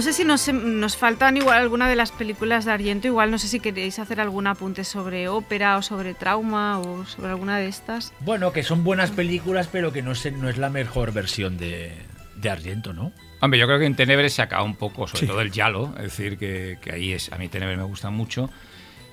[0.03, 3.39] No sé si nos, nos faltan igual alguna de las películas de Argento, igual no
[3.39, 7.69] sé si queréis hacer algún apunte sobre ópera o sobre trauma o sobre alguna de
[7.69, 8.13] estas.
[8.19, 11.93] Bueno, que son buenas películas, pero que no es, no es la mejor versión de,
[12.35, 13.13] de Argento, ¿no?
[13.41, 15.27] Hombre, yo creo que en Tenebres se acaba un poco, sobre Sí.
[15.29, 18.51] todo el Yalo, es decir, que, que ahí es, a mí Tenebres me gusta mucho.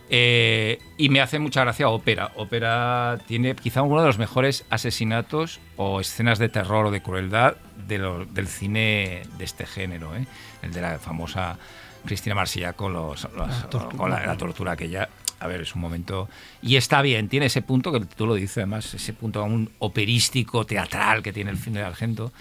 [0.09, 2.31] Eh, y me hace mucha gracia Ópera.
[2.35, 7.57] Ópera tiene quizá uno de los mejores asesinatos o escenas de terror o de crueldad
[7.87, 10.25] de lo- del cine de este género, ¿eh?
[10.63, 11.57] el de la famosa
[12.05, 13.97] Cristina Marsilla con, los, los- La tortura.
[13.97, 16.27] con la, la tortura que ya, a ver, es un momento...
[16.61, 20.65] Y está bien, tiene ese punto que tú lo dices además, ese punto aún operístico,
[20.65, 22.31] teatral que tiene el cine de Argento.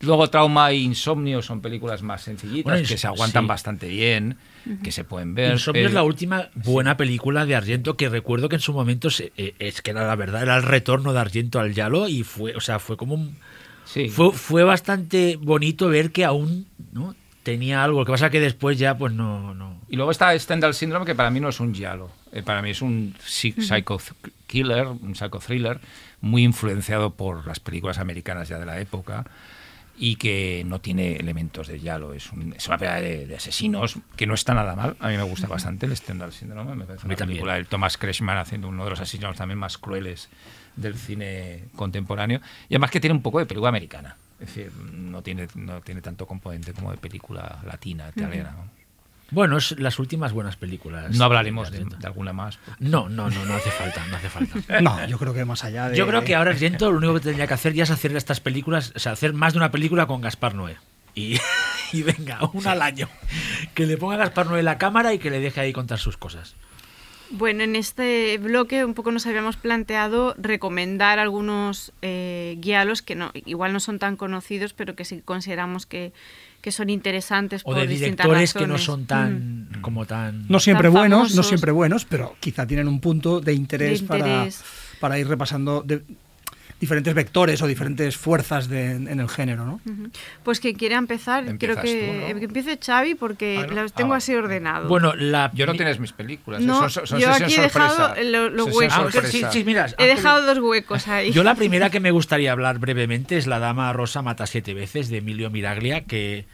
[0.00, 3.48] Luego Trauma e Insomnio son películas más sencillitas Bueno, que se aguantan sí.
[3.48, 4.36] bastante bien,
[4.82, 5.52] que se pueden ver.
[5.52, 9.08] Insomnio pero- es la última buena película de Argento que recuerdo que en su momento
[9.10, 12.24] se- eh, es que era la verdad, era el retorno de Argento al Yalo y
[12.24, 13.36] fue, o sea, fue como un,
[13.86, 14.08] Sí.
[14.10, 17.14] fue, fue bastante bonito ver que aún ¿no?
[17.42, 18.00] tenía algo.
[18.00, 19.80] Lo que pasa que después ya pues no, no.
[19.88, 22.10] Y luego está Stendhal Syndrome, que para mí no es un giallo.
[22.32, 23.98] Eh, para mí es un psycho
[24.48, 25.80] killer, un psycho thriller,
[26.20, 29.24] muy influenciado por las películas americanas ya de la época
[29.98, 32.12] y que no tiene elementos de giallo.
[32.12, 34.96] Es, un- es una película de, de asesinos que no está nada mal.
[35.00, 36.74] A mí me gusta bastante el Stendhal Syndrome.
[36.74, 37.36] Me parece una también.
[37.38, 40.28] película del Thomas Kretschmann haciendo uno de los asesinos también más crueles
[40.76, 42.40] del cine contemporáneo.
[42.68, 44.16] Y además que tiene un poco de película americana.
[44.38, 48.50] Es decir, no tiene, no tiene tanto componente como de película latina, italiana.
[48.56, 48.85] ¿no?
[49.30, 51.16] Bueno, es las últimas buenas películas.
[51.16, 52.58] No hablaremos de, alguna más.
[52.58, 54.54] porque- No, no, no, no hace falta, no hace falta.
[54.80, 55.96] No, yo creo que más allá de.
[55.96, 58.40] Yo creo que ahora Argento lo único que tendría que hacer ya es hacer estas
[58.40, 60.76] películas, o sea, hacer más de una película con Gaspar Noé.
[61.14, 61.38] Y,
[61.92, 63.08] y venga, una al año.
[63.74, 66.16] Que le ponga a Gaspar Noé la cámara y que le deje ahí contar sus
[66.16, 66.54] cosas.
[67.30, 73.32] Bueno, en este bloque un poco nos habíamos planteado recomendar algunos eh, guialos que no,
[73.34, 76.12] igual no son tan conocidos, pero que sí consideramos que,
[76.66, 80.46] que son interesantes O por de directores que no son tan, como tan...
[80.48, 84.08] No siempre tan buenos, no siempre buenos, pero quizá tienen un punto de interés, De
[84.08, 84.64] Para, interés.
[84.98, 86.02] para ir repasando de-
[86.78, 89.80] diferentes vectores o diferentes fuerzas de- en el género, ¿no?
[90.42, 92.38] Pues quien quiera empezar, creo que, tú, ¿no?
[92.40, 93.82] que empiece Xavi porque Ah, ¿no?
[93.82, 94.86] los tengo Ah, así ordenados.
[94.86, 95.50] Bueno, la...
[95.54, 96.60] Yo no tienes mis películas.
[96.60, 98.28] No, son, son- son yo aquí he dejado sorpresa.
[98.30, 98.98] lo- los Sesión huecos.
[98.98, 99.50] Ah, sorpresa.
[99.52, 101.32] sí, sí, mira, He dejado dos huecos ahí.
[101.32, 105.08] Yo la primera que me gustaría hablar brevemente es La Dama Rosa Mata Siete Veces
[105.08, 106.44] de Emilio Miraglia, que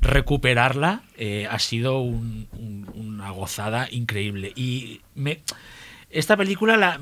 [0.00, 4.52] recuperarla eh, ha sido un- un- una gozada increíble.
[4.56, 5.40] Y me,
[6.10, 6.98] esta película la,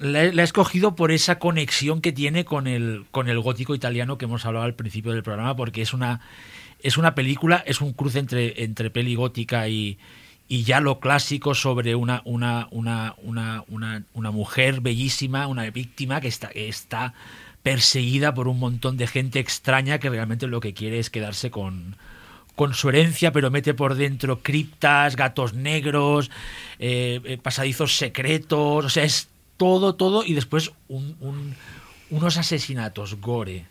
[0.00, 4.44] he- escogido por esa conexión que tiene con el, con el gótico italiano que hemos
[4.44, 6.20] hablado al principio del programa, porque es una,
[6.82, 9.98] es una película, es un cruce entre, entre peli gótica y,
[10.48, 16.20] y ya lo clásico sobre una, una, una, una, una, una mujer bellísima, una víctima
[16.20, 17.14] que está, que está
[17.62, 21.96] perseguida por un montón de gente extraña que realmente lo que quiere es quedarse con,
[22.56, 26.30] con su herencia, pero mete por dentro criptas, gatos negros,
[26.78, 31.54] eh, eh, pasadizos secretos, o sea, es todo, todo, y después un- un-
[32.10, 33.66] unos asesinatos, gore,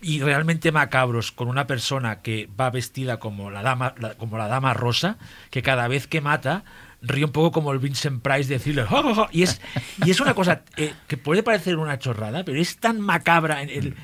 [0.00, 4.72] y realmente macabros con una persona que va vestida como la dama como la dama
[4.72, 5.18] rosa
[5.50, 6.62] que cada vez que mata
[7.02, 9.28] ríe un poco como el Vincent Price de Thriller ¡Ja, ja, ja!
[9.32, 9.60] y es
[10.06, 13.70] y es una cosa eh, que puede parecer una chorrada pero es tan macabra en
[13.70, 13.96] el,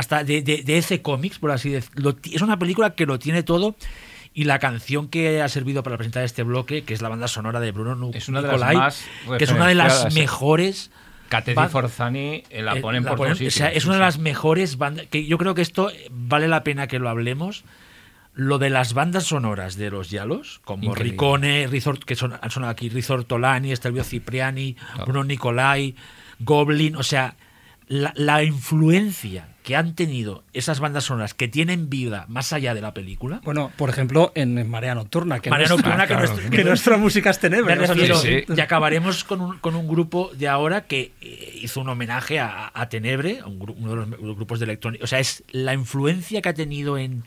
[0.00, 3.42] hasta de, de, de ese cómics por así decirlo es una película que lo tiene
[3.44, 3.76] todo
[4.34, 7.58] y la canción que ha servido para presentar este bloque, que es la banda sonora
[7.60, 9.04] de Bruno Nu- Es una de las Nicolai, más
[9.38, 10.20] que es una de las ¿eh?
[10.20, 10.90] mejores
[11.28, 13.94] Cate Van- di Forzani eh, la eh, ponen la por ponen- o sea, es una
[13.94, 17.64] de las mejores bandas que yo creo que esto vale la pena que lo hablemos
[18.32, 21.10] lo de las bandas sonoras de los Yalos como Increíble.
[21.12, 25.04] Ricone Rizor, que son, han sonado aquí Rizor Tolani Estelvio Cipriani Claro.
[25.06, 25.96] Bruno Nicolai
[26.38, 27.34] Goblin o sea
[27.88, 32.80] la, la influencia que han tenido esas bandas sonoras que tienen vida más allá de
[32.80, 36.50] la película Bueno, por ejemplo, en Marea Nocturna, que, Marea nuestra, Nocturna, que claro, nuestro-
[36.50, 36.56] sí.
[36.56, 37.74] que nuestra música es Me tenebra.
[37.76, 38.52] refiero, Sí, sí.
[38.56, 42.72] y acabaremos con un, con un grupo de ahora que eh, hizo un homenaje a,
[42.74, 45.04] a Tenebre, un uno de los grupos de electrónica.
[45.04, 47.22] O sea, es la influencia que ha tenido en,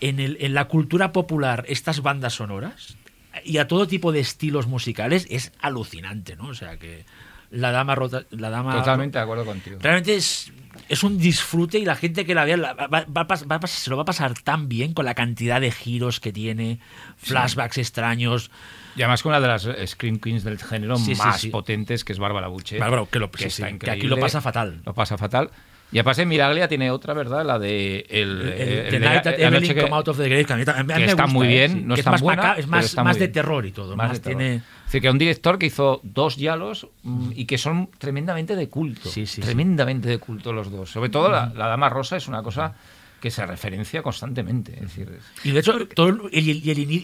[0.00, 2.96] en, el- en la cultura popular estas bandas sonoras
[3.44, 6.48] y a todo tipo de estilos musicales es alucinante, ¿no?
[6.48, 7.04] O sea, que
[7.50, 9.78] la dama rota, la dama Totalmente de acuerdo contigo.
[9.82, 10.50] Realmente es,
[10.88, 14.04] es un disfrute y la gente que la vea la- va, se lo va a
[14.06, 16.80] pasar tan bien con la cantidad de giros que tiene,
[17.18, 18.50] flashbacks extraños.
[18.96, 21.48] Y además con una de las eh, Scream Queens del género Sí, más sí.
[21.50, 22.78] potentes, que es Bárbara Buche.
[22.78, 23.90] Bárbara, que lo- está que increíble.
[23.92, 24.80] aquí lo pasa fatal.
[24.84, 25.50] Lo pasa fatal.
[25.90, 27.46] Y aparte Miraglia tiene otra, ¿verdad?
[27.46, 28.06] La de...
[28.10, 30.28] El, El- eh, el- The Night that la noche Evelyn que- Come Out of the
[30.28, 31.50] Grave, que a mí, ta- a mí que me está gusta, muy ¿eh?
[31.50, 33.72] bien, no es más, buena, maca- es pero más, está más muy de terror y
[33.72, 33.96] todo.
[33.96, 34.56] Más, tiene...
[34.56, 38.68] Es decir, que un director que hizo dos yalos mm, y que son tremendamente de
[38.68, 39.08] culto.
[39.08, 39.40] Sí, sí, sí.
[39.40, 40.90] tremendamente de culto los dos.
[40.90, 42.74] Sobre todo la, la Dama Rosa es una cosa
[43.20, 44.74] que se referencia constantemente.
[44.74, 47.00] Es decir, es- Y de hecho, todo el, y el, y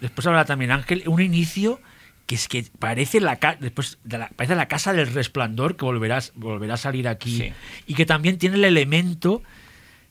[0.00, 1.80] después hablará también Ángel, un inicio
[2.28, 6.32] que es que parece la, después de la, parece la casa del resplandor que volverás,
[6.36, 7.52] volverá a salir aquí Sí.
[7.86, 9.42] y que también tiene el elemento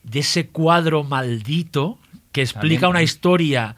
[0.02, 1.98] de ese cuadro maldito
[2.32, 2.90] que explica También.
[2.90, 3.76] una historia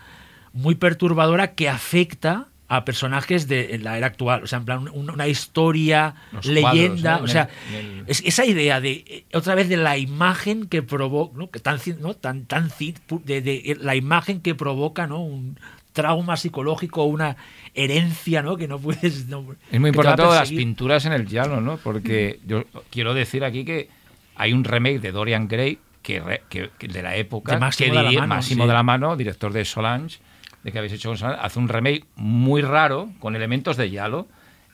[0.55, 4.43] muy perturbadora que afecta a personajes de la era actual.
[4.45, 7.18] O sea, en plan, un- una historia, Los leyenda.
[7.18, 7.24] cuadros, ¿no?
[7.24, 9.99] O sea, En el- en el- es- esa idea de, eh, otra vez, de la
[9.99, 11.51] imagen que provoca, ¿no?
[11.51, 12.14] Que tan, ¿no?
[12.14, 12.70] tan, tan
[13.24, 15.20] de, de la imagen que provoca, ¿no?
[15.20, 15.59] Un
[15.93, 17.36] trauma psicológico, una
[17.75, 18.57] herencia, ¿no?
[18.57, 19.27] Que no puedes.
[19.29, 21.77] no- Es muy importante las pinturas en el llano, ¿no?
[21.79, 23.89] Porque yo quiero decir aquí que
[24.37, 27.93] hay un remake de Dorian Gray que, re- que- que de la época, De Máximo
[27.93, 28.68] que de la Mano, Máximo sí.
[28.68, 30.18] de la Mano, director de Solange,
[30.62, 34.27] de que habéis hecho con Solange, hace un remake muy raro con elementos de Yalo.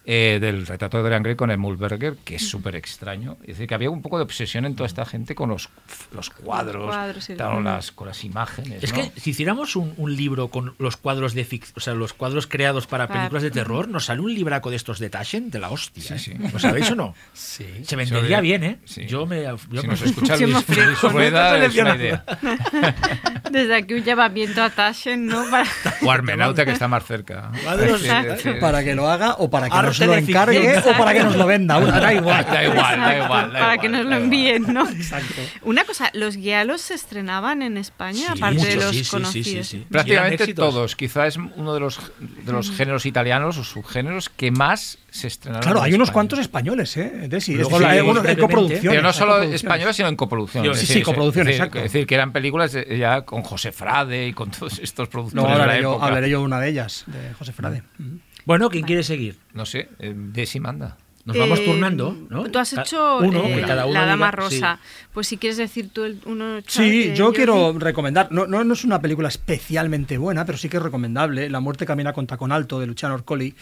[0.09, 3.37] Eh, del retrato de Dorian Gray con el Mulberger, que es súper extraño.
[3.43, 5.69] Es decir, que había un poco de obsesión en toda esta gente con los,
[6.15, 8.85] los cuadros, cuadros y- con, las, con las imágenes.
[8.85, 9.01] Es ¿no?
[9.13, 12.47] que si hiciéramos un, un libro con los cuadros de fic- o sea, los cuadros
[12.47, 15.71] creados para películas de terror, nos sale un libraco de estos de Taschen de la
[15.71, 16.03] hostia.
[16.05, 16.19] Sí, ¿eh?
[16.39, 16.49] sí.
[16.53, 17.15] ¿Lo sabéis o no?
[17.35, 17.67] Sí.
[17.85, 18.79] Se vendería bien, ¿eh?
[18.85, 19.07] sí.
[19.07, 19.43] Yo me.
[19.43, 21.09] yo si me- nos escucha Luis, Luis ¿no?
[21.09, 22.25] Rueda, No es una idea.
[23.51, 25.45] Desde aquí un llamamiento a Taschen, ¿no?
[25.51, 25.67] Para-
[26.03, 27.51] O Armenauta, que está más cerca.
[27.65, 28.51] Cuadros- Sí, sí, sí.
[28.61, 31.23] Para que lo haga o para que Arte nos lo de encargue o para que
[31.25, 31.81] nos lo venda.
[31.81, 32.45] Da igual.
[32.47, 33.53] Da igual, da igual.
[33.53, 34.89] da para igual, que nos lo envíen, ¿no?
[34.89, 35.41] Exacto.
[35.63, 39.11] Una cosa, ¿los guialos se estrenaban en España, Sí, aparte de los sí, sí, sí,
[39.11, 39.67] conocidos?
[39.67, 39.87] sí, sí.
[39.91, 40.97] Prácticamente todos.
[40.97, 45.63] Quizá es uno de los, de los géneros italianos o subgéneros que más se estrenaron.
[45.63, 46.13] Claro, hay unos España.
[46.15, 47.27] cuantos españoles, ¿eh?
[47.29, 48.91] Desi, es Luego decir, la- hay unos- brevemente, coproducciones.
[48.91, 50.79] Pero no solo españoles, sino en coproducciones.
[50.79, 51.79] Sí, sí, coproducciones, es decir, exacto.
[51.87, 55.35] Es decir, que eran películas de- ya con José Frade y con todos estos productores
[55.43, 56.07] Luego de la hablaré yo, época.
[56.07, 57.83] hablaré yo de una de ellas, de José Frade.
[57.99, 58.19] Ujú.
[58.47, 59.37] Bueno, ¿quién quiere seguir?
[59.53, 60.97] No sé, eh, Desi manda.
[61.27, 62.45] Nos vamos Eh, turnando, ¿no?
[62.45, 64.37] Tú has hecho uno, eh, que cada uno La diga- Dama sí.
[64.37, 64.79] Rosa.
[65.13, 66.61] Pues si quieres decir tú el uno.
[66.69, 70.77] Sí, yo quiero recomendar, no, no, no es una película especialmente buena, pero sí que
[70.77, 73.57] es recomendable, La muerte camina con tacón alto, de Luciano Orcoli.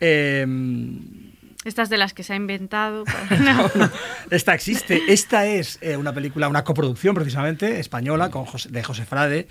[0.00, 0.46] Eh,
[1.64, 3.04] Estas de las que se ha inventado.
[3.28, 3.90] para-
[4.30, 5.00] esta existe.
[5.08, 9.48] Esta es eh, una película, una coproducción precisamente española con José- de José Frade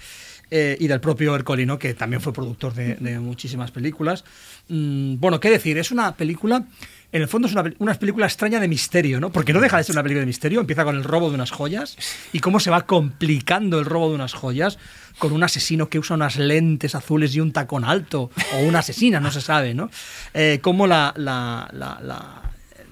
[0.52, 4.24] eh, y del propio Ercolino, que también fue productor de, de muchísimas películas.
[4.70, 6.64] Mm, bueno, qué decir, es una película.
[7.12, 9.32] En el fondo es una, una película extraña de misterio, ¿no?
[9.32, 10.60] Porque no deja de ser una película de misterio.
[10.60, 11.98] Empieza con el robo de unas joyas
[12.34, 14.78] y cómo se va complicando el robo de unas joyas
[15.18, 19.20] con un asesino que usa unas lentes azules y un tacón alto, o una asesina,
[19.22, 19.90] no se sabe, ¿no?
[20.34, 22.42] Eh, cómo la, la- la- la-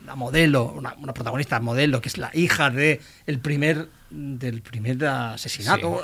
[0.06, 5.04] la modelo, una, una protagonista modelo, que es la hija de el primer, del primer
[5.06, 6.02] asesinato.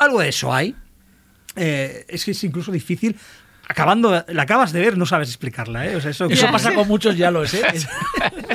[0.00, 0.74] Algo de eso hay.
[1.56, 3.16] Eh, es que es incluso difícil.
[3.68, 5.94] Acabando, la acabas de ver, no sabes explicarla, ¿eh?
[5.94, 7.62] O sea, eso, pasa con muchos ya los, ¿eh?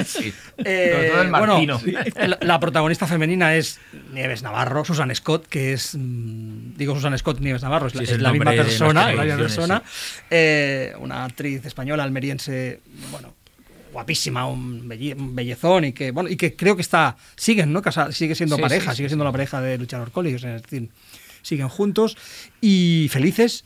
[0.06, 0.34] Sí.
[0.58, 1.82] Eh, Sobre todo el bueno,
[2.18, 3.80] la, la protagonista femenina es
[4.12, 5.96] Nieves Navarro, Susan Scott, que es.
[5.96, 9.12] mm, Digo Susan Scott, Nieves Navarro, es la, Sí, es es el la misma persona,
[9.14, 9.84] la misma persona.
[10.30, 13.34] Eh, una actriz española, almeriense, bueno,
[13.94, 17.16] guapísima, un, belle- un bellezón y que, bueno, y que creo que está.
[17.38, 17.82] Siguen, ¿no?
[17.82, 20.64] Casa- sigue siendo Sí, pareja, sí, sigue sí, siendo la pareja de o sea, es
[20.64, 20.90] decir,
[21.46, 22.18] siguen juntos
[22.62, 23.64] y felices.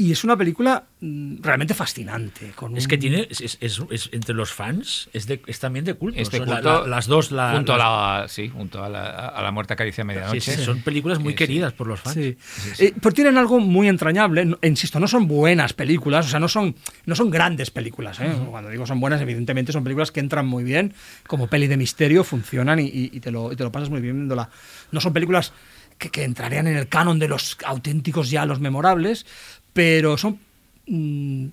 [0.00, 2.52] Y es una película mm, realmente fascinante.
[2.54, 5.58] Con Es un- que tiene, es, es- es- es- entre los fans, es, de, es
[5.58, 6.20] también de culto.
[6.20, 8.88] Este Son la- culto, la- las dos, la, junto, las- a la, sí, junto a
[8.88, 10.40] la, a la muerte acaricia a sí, medianoche.
[10.40, 11.36] sí, son películas muy Sí, sí.
[11.38, 12.14] queridas por los fans.
[12.14, 12.36] Sí.
[12.78, 14.44] Eh, pero tienen algo muy entrañable.
[14.44, 16.76] No- insisto, no son buenas películas, o sea, no son,
[17.06, 18.20] no son grandes películas.
[18.20, 18.30] ¿eh?
[18.50, 20.94] Cuando digo son buenas, evidentemente son películas que entran muy bien,
[21.26, 24.00] como peli de misterio, funcionan y, y- y te, lo, y te lo pasas muy
[24.00, 24.48] bien viéndola.
[24.92, 25.52] No son películas
[25.98, 29.26] que, entrarían en el canon de los auténticos ya los memorables,
[29.72, 30.38] pero son
[30.86, 31.46] mm,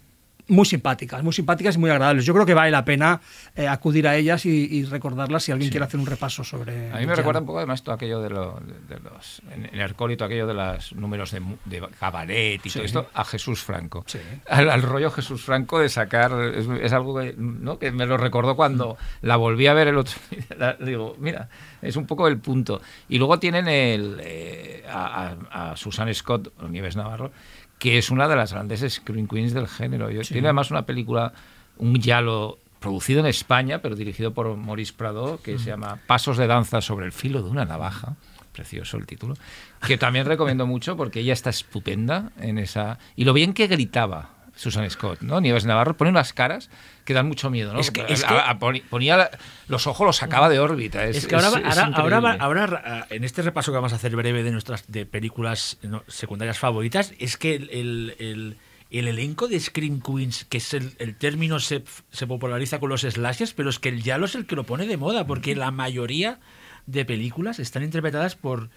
[0.47, 2.25] muy simpáticas, muy simpáticas y muy agradables.
[2.25, 3.21] Yo creo que vale la pena
[3.55, 6.91] eh, acudir a ellas y, y recordarlas si alguien quiere hacer un repaso sobre.
[6.91, 9.41] A mí me recuerda un poco además todo aquello de, lo- de- de los.
[9.51, 12.73] En en Hercólito, aquello de los números de, de cabaret y Sí.
[12.79, 14.03] todo esto, a Jesús Franco.
[14.07, 14.19] Sí.
[14.49, 16.31] Al, al rollo Jesús Franco de sacar.
[16.53, 17.79] Es, es algo que, ¿no?
[17.79, 20.41] que me lo recordó cuando la volví a ver el otro día.
[20.57, 21.49] La- Digo, mira,
[21.81, 22.81] es un poco el punto.
[23.09, 27.31] Y luego tienen el, eh, a, a- a Susan Scott, o Nieves Navarro,
[27.79, 30.11] que es una de las grandes screen queens del género.
[30.11, 31.33] Y Tiene además una película,
[31.77, 36.47] un yalo producido en España, pero dirigido por Maurice Prado, que se llama Pasos de
[36.47, 38.15] danza sobre el filo de una navaja.
[38.51, 39.35] Precioso el título.
[39.85, 42.99] Que también recomiendo mucho porque ella está estupenda en esa.
[43.15, 45.41] Y lo bien que gritaba Susan Scott, ¿no?
[45.41, 46.69] Nieves Navarro pone unas caras
[47.05, 47.79] que dan mucho miedo, ¿no?
[47.79, 48.59] Es que- es a-
[48.89, 49.31] ponía la-
[49.67, 51.05] los ojos, los sacaba de órbita.
[51.05, 54.15] Es, Es que ahora, ahora, ahora, ahora, ah, en este repaso que vamos a hacer
[54.15, 58.57] breve de nuestras de películas no, secundarias favoritas, es que el, el- el-
[58.91, 63.01] el elenco de Scream Queens, que es el, el término, se, se populariza con los
[63.01, 65.71] slashers, pero es que el Yalo es el que lo pone de moda, porque la
[65.71, 66.39] mayoría
[66.85, 68.69] de películas están interpretadas por,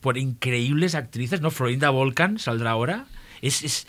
[0.00, 1.50] por increíbles actrices, ¿no?
[1.50, 3.06] Florinda Volcan saldrá ahora.
[3.40, 3.62] Es.
[3.62, 3.86] es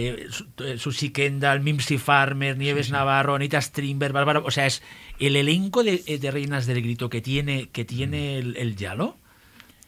[0.00, 4.38] eh, eh, Kendall, Mimsy Farmer, Nieves Navarro, Anita Strindberg, Bárbara.
[4.40, 4.80] O sea, es
[5.18, 9.16] el elenco de, eh, de Reinas del Grito que tiene, que tiene el, el Yalo.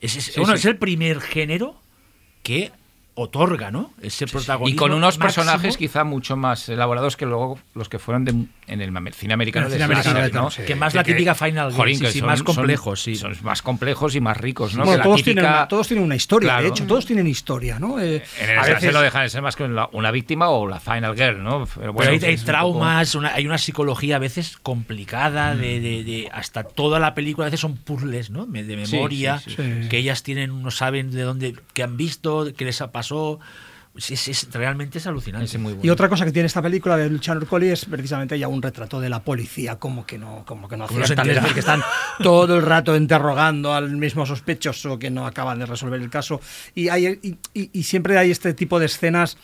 [0.00, 0.60] Es, es- Sí, bueno, sí.
[0.60, 1.80] es el primer género
[2.42, 2.72] que
[3.22, 3.92] otorga, ¿no?
[4.02, 4.78] Ese Y protagonismo.
[4.78, 5.24] con unos máximo.
[5.44, 8.34] personajes quizá mucho más elaborados que luego los que fueron de-
[8.66, 9.66] en el cine americano.
[9.66, 10.50] El de cine americano, slasher, claro, ¿no?
[10.50, 10.62] sí.
[10.62, 13.14] Que más la típica Final Girl, sí, que sí, son- más son- complejos, sí.
[13.16, 14.84] Son más complejos y más ricos, ¿no?
[14.84, 16.62] Bueno, Que todos, tienen típica- una, todos tienen una historia, Claro.
[16.62, 17.98] de hecho, todos tienen historia, ¿no?
[18.00, 20.80] Eh, En el a veces- no dejan de ser más que una víctima o la
[20.80, 21.64] final girl, ¿no?
[21.66, 25.54] Pero Pero bueno, hay, hay es un traumas, una- hay una psicología a veces complicada,
[25.54, 28.46] de, de- de- hasta toda la película a veces son puzzles, ¿no?
[28.46, 29.42] De memoria,
[29.88, 32.80] que ellas tienen, no saben de dónde, qué han visto, qué les
[33.10, 33.40] pasó.
[33.96, 35.46] Es, es- realmente es alucinante.
[35.46, 35.84] es muy bueno.
[35.84, 39.00] Y otra cosa que tiene esta película de Luciano Ercoli es precisamente ya un retrato
[39.00, 41.82] de la policía, como que no, como que no aciertan, es decir, que están
[42.22, 46.40] todo el rato interrogando al mismo sospechoso que no acaban de resolver el caso.
[46.74, 49.36] Y, hay, y, y- y siempre hay este tipo de escenas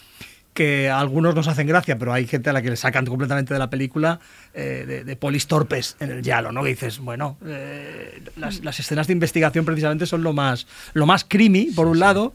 [0.54, 3.52] que a algunos nos hacen gracia, pero hay gente a la que le sacan completamente
[3.52, 4.20] de la película
[4.54, 6.62] eh, de, de polis torpes en el yalo, ¿no?
[6.62, 11.26] Que dices, bueno, eh, las, las escenas de investigación precisamente son lo más, lo más
[11.28, 12.32] creamy, por un lado,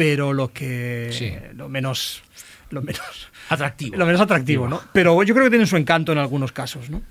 [0.00, 1.30] pero lo que Sí.
[1.54, 2.22] lo menos
[2.70, 3.96] lo menos Atractivo.
[3.98, 4.80] lo menos atractivo, ¿no?
[4.94, 7.02] Pero yo creo que tiene su encanto en algunos casos, ¿no?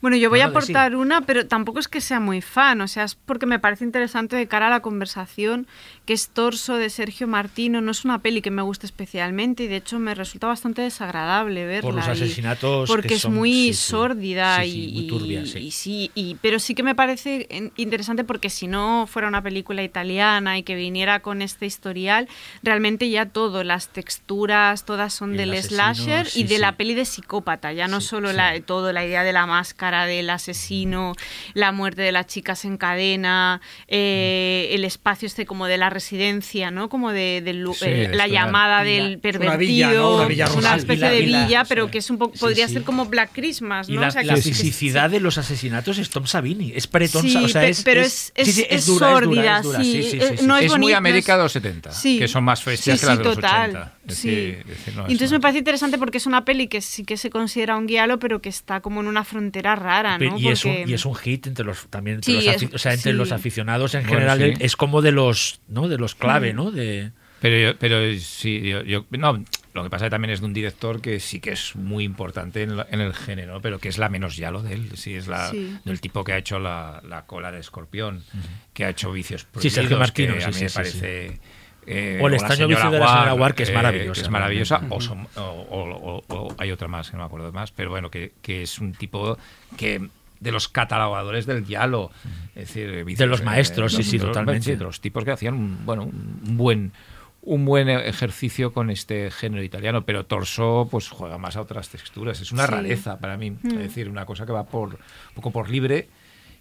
[0.00, 0.56] Bueno, yo voy a de sí.
[0.56, 3.84] aportar una, pero tampoco es que sea muy fan, o sea, es porque me parece
[3.84, 5.66] interesante de cara a la conversación,
[6.06, 9.66] que es Torso de Sergio Martino, no es una peli que me guste especialmente y
[9.66, 11.82] de hecho me resulta bastante desagradable verla.
[11.82, 15.40] Por los y- asesinatos Porque que es son- muy sí, sórdida Sí, y, muy turbia,
[15.42, 16.12] y- sí.
[16.14, 20.58] y y- pero sí que me parece interesante porque si no fuera una película italiana
[20.58, 22.28] y que viniera con este historial,
[22.62, 26.76] realmente ya todo, las texturas, todas son Y el del asesino, slasher y de la
[26.76, 31.14] peli de psicópata, ya no solo la, todo, la idea de la máscara del asesino,
[31.54, 36.70] la muerte de las chicas en cadena, eh, el espacio este como de la residencia,
[36.70, 36.88] ¿no?
[36.88, 40.14] Como de, lu- Sí, eh, la llamada una- del una pervertido, villa, ¿no?
[40.16, 40.78] Una villa es una rural.
[40.80, 41.68] especie de Villa, sí.
[41.68, 42.74] pero que es un poco, Sí, podría sí.
[42.74, 44.00] ser como Black Christmas, Y ¿no?
[44.02, 46.72] la, O sea, la que- fisicidad de los asesinatos es Tom Savini.
[46.74, 49.56] Es Sí, Sa- o sea, es, pero es, es- sí, sí, es- es dura, sórdida,
[49.58, 50.46] es dura, sí, sí, sí, eh, sí, sí.
[50.46, 52.18] no es muy bonito, América es- de los 70, Sí.
[52.18, 53.70] que son más bestias Sí, que las sí, de los total.
[53.70, 53.94] 80.
[54.08, 54.28] Es Sí.
[54.30, 54.64] decir,
[54.96, 57.30] no, es Entonces una- me parece interesante porque es una peli que sí que se
[57.30, 60.38] considera un guialo, pero que está como en una frontera rara, ¿no?
[60.38, 62.78] y, es un, y es un hit entre los también entre, Sí, los, es- o
[62.78, 63.16] sea, entre sí.
[63.18, 64.64] los aficionados en Bueno, general sí.
[64.64, 66.18] es como de los no de los Mm.
[66.18, 70.32] clave no de Pero, yo- pero sí, yo, yo- no, lo que pasa que también
[70.32, 73.60] es de un director que sí que es muy importante en, la- en el género,
[73.62, 74.90] pero que es la menos yalo de él.
[74.96, 75.76] Sí, es la Sí.
[75.84, 78.24] del tipo que ha hecho la, la cola de escorpión,
[78.72, 80.74] que ha hecho vicios Sí, prohibidos, Sergio Martino, que a sí, mí sí, me sí,
[80.74, 81.40] parece...
[81.88, 84.20] eh, O el señora vicio de la señora Ward, Ward, que es eh, maravillosa que
[84.26, 87.50] es maravillosa, o, son- o- o- o- o hay otra más, que no me acuerdo
[87.52, 89.38] más, pero bueno, que, que es un tipo
[89.76, 90.08] que
[90.40, 92.10] de los catalogadores del diálogo,
[92.54, 94.76] es decir, vicios, los maestros, sí, sí, de los- totalmente.
[94.76, 96.92] de los tipos que hacían un, bueno, un buen
[97.40, 102.40] un buen ejercicio con este género italiano, pero Torso pues juega más a otras texturas.
[102.42, 102.72] Es una Sí.
[102.72, 103.68] rareza para mí, Mm.
[103.68, 106.08] es decir, una cosa que va por un poco por libre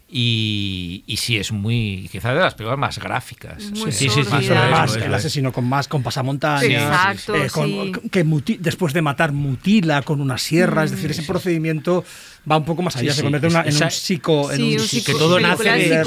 [0.09, 3.71] y, y sí es muy quizás de las películas más gráficas.
[3.71, 7.65] Muy Sí, sí, sí, es, el asesino con más con pasamontañas, Sí, Exacto, eh, con-
[8.03, 8.09] sí.
[8.09, 12.05] que muti- después de matar mutila con una sierra, es decir, ese procedimiento
[12.49, 14.57] va un poco más allá, Sí, se convierte en, una- en esa- un psico, en
[14.57, 16.03] Sí, un psico- que todo nace de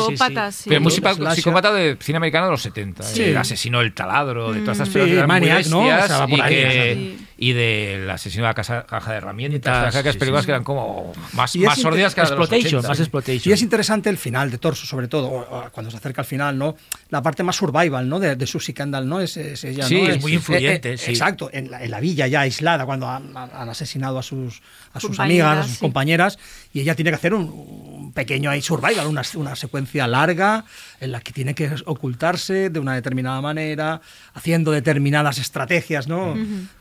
[0.52, 0.68] sí.
[0.68, 3.02] Pero muy psicópata de cine americano de los 70.
[3.02, 3.22] Sí.
[3.24, 5.80] El asesino del taladro, de todas estas películas Maniac, ¿no?
[5.80, 6.38] bestias O sea, va por
[7.42, 10.46] y, del asesino de la casa, caja de herramientas, Sí, aquellas sí, películas sí.
[10.46, 12.88] que eran como más, Y más es sórdidas que las de los exploitation 80.
[12.88, 16.26] más exploitation Y es interesante el final de Torso, sobre todo, cuando se acerca al
[16.26, 16.76] final, ¿no?
[17.08, 18.20] La parte más survival, ¿no?
[18.20, 19.20] De, de Susie Kendall, ¿no?
[19.22, 20.08] Es, es ella, Sí, ¿no?
[20.10, 21.10] es muy influyente, sí.
[21.12, 24.60] Exacto, en la, en la villa ya aislada, cuando han, han- han asesinado a sus,
[24.92, 25.80] a sus Compañeras, amigas, a sus sí.
[25.80, 26.29] compañeras,
[26.72, 30.64] y ella tiene que hacer un, un pequeño ahí survival, una, una secuencia larga
[31.00, 34.00] en la que tiene que ocultarse de una determinada manera,
[34.34, 36.36] haciendo determinadas estrategias, ¿no?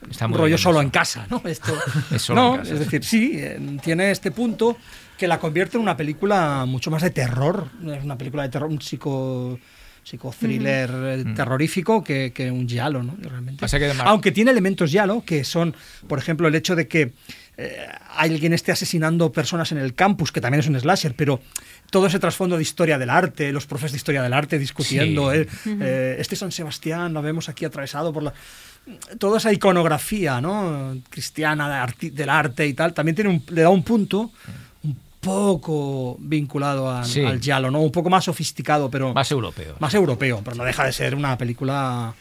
[0.10, 0.84] Está un rollo solo eso.
[0.84, 1.42] en casa, ¿no?
[1.46, 1.74] Esto,
[2.12, 2.74] Es solo no, en casa.
[2.74, 4.78] es decir, sí, eh, tiene este punto
[5.18, 8.70] que la convierte en una película mucho más de terror, es una película de terror,
[8.70, 9.60] un psico
[10.02, 13.16] psicothriller eh, terrorífico que, que un giallo, ¿no?
[13.20, 13.60] Realmente.
[13.60, 15.76] Pasa que además- Aunque tiene elementos giallo, que son,
[16.08, 17.14] por ejemplo, el hecho de que
[17.62, 21.42] eh, alguien esté asesinando personas en el campus, que también es un slasher, pero
[21.92, 25.40] todo ese trasfondo de historia del arte, los profes de historia del arte discutiendo, Sí.
[25.40, 25.48] eh,
[25.82, 28.34] eh, este San Sebastián lo vemos aquí atravesado por la
[29.20, 30.98] toda esa iconografía ¿no?
[31.10, 34.32] cristiana de arti- del arte y tal, también tiene un- le da un punto
[34.84, 37.24] un poco vinculado a- Sí.
[37.24, 37.82] al giallo, ¿no?
[37.82, 39.76] un poco más sofisticado, pero Más europeo.
[39.80, 42.14] más europeo, pero no deja de ser una película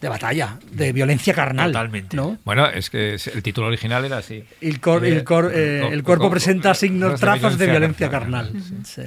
[0.00, 1.72] de batalla, de violencia carnal.
[1.72, 2.16] Totalmente.
[2.16, 2.38] ¿no?
[2.44, 4.44] Bueno, es que es- el título original era así.
[4.60, 8.52] El, cor- el, cor- eh, Co- el cuerpo presenta signos, trazos de violencia carnal.
[8.84, 9.02] Sí.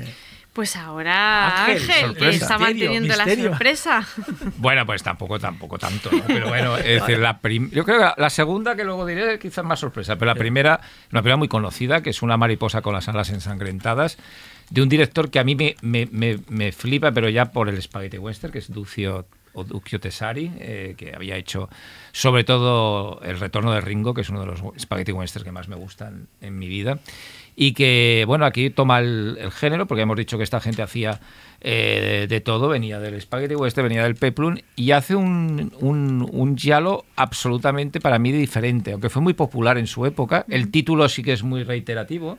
[0.51, 2.29] Pues ahora Ángel, Ángel, sorpresa.
[2.45, 3.49] está Misterio, manteniendo la misterio.
[3.51, 4.07] sorpresa.
[4.57, 6.23] Bueno, pues tampoco, tampoco tanto, ¿no?
[6.27, 9.37] Pero bueno, es decir, la prim- yo creo que la, la segunda que luego diré
[9.39, 12.93] quizás más sorpresa, pero la primera, una película muy conocida, que es una mariposa con
[12.93, 14.17] las alas ensangrentadas,
[14.71, 17.81] de un director que a mí me, me- me- me flipa, pero ya por el
[17.81, 21.69] Spaghetti Western, que es Duccio, o Duccio Tesari, eh, que había hecho
[22.11, 25.67] sobre todo El Retorno de Ringo, que es uno de los Spaghetti Western que más
[25.67, 26.99] me gustan en mi vida.
[27.55, 31.19] Y que, bueno, aquí toma el, el género, porque hemos dicho que esta gente hacía
[31.59, 36.57] eh, de todo, venía del Spaghetti Western, venía del Peplum, y hace un, un, un
[36.57, 40.45] giallo absolutamente para mí diferente, aunque fue muy popular en su época.
[40.47, 42.37] El título sí que es muy reiterativo.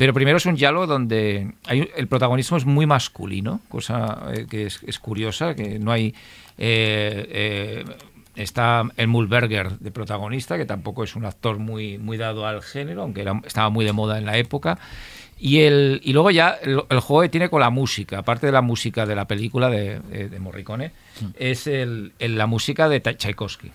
[0.00, 4.64] Pero primero es un diálogo donde hay, el protagonismo es muy masculino, cosa eh, que
[4.64, 6.14] es, es curiosa, que no hay...
[6.56, 7.84] eh, eh,
[8.34, 13.02] está el Mulberger de protagonista, que tampoco es un actor muy, muy dado al género,
[13.02, 14.78] aunque era- estaba muy de moda en la época.
[15.38, 18.52] Y, el, y luego ya el, el juego que tiene con la música, aparte de
[18.52, 20.92] la música de la película de, de- de Morricone,
[21.38, 23.70] es el, el- la música de Tchaikovsky.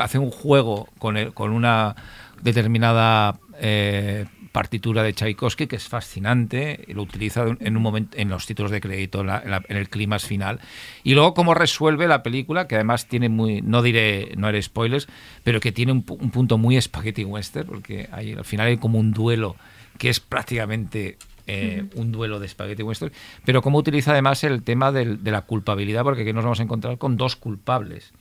[0.00, 1.94] Hace un juego con, el- con una
[2.42, 8.46] determinada eh, partitura de Tchaikovsky que es fascinante, lo utiliza en un momento en los
[8.46, 10.58] títulos de crédito, en, la- en la- en el clímax final.
[11.04, 15.06] Y luego cómo resuelve la película, que además tiene muy, no diré, no haré spoilers,
[15.44, 18.76] pero que tiene un, pu- un punto muy spaghetti western, porque hay, al final hay
[18.78, 19.56] como un duelo
[19.98, 21.16] que es prácticamente
[21.46, 23.12] eh, un duelo de spaghetti western,
[23.44, 26.62] pero cómo utiliza además el tema del- de la culpabilidad, porque aquí nos vamos a
[26.62, 28.12] encontrar con dos culpables.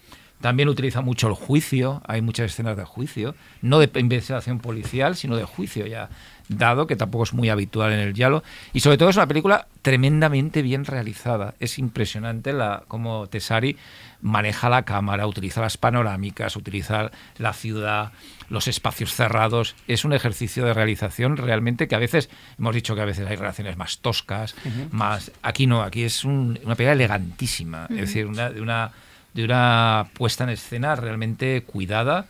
[0.41, 5.35] También utiliza mucho el juicio, hay muchas escenas de juicio, no de investigación policial, sino
[5.35, 6.09] de juicio ya
[6.47, 8.41] dado, que tampoco es muy habitual en el Yalo.
[8.73, 11.55] Y sobre todo es una película tremendamente bien realizada.
[11.59, 13.75] Es impresionante la cómo Tesari
[14.21, 18.11] maneja la cámara, utiliza las panorámicas, utiliza la ciudad,
[18.49, 19.75] los espacios cerrados.
[19.87, 23.35] Es un ejercicio de realización realmente que a veces, hemos dicho que a veces hay
[23.35, 24.55] relaciones más toscas,
[24.91, 25.31] más...
[25.43, 28.91] Aquí no, aquí es un- una película elegantísima, es decir, una, de una
[29.33, 32.25] de una puesta en escena realmente cuidada.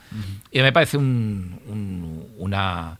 [0.51, 2.97] Y me parece un, un- una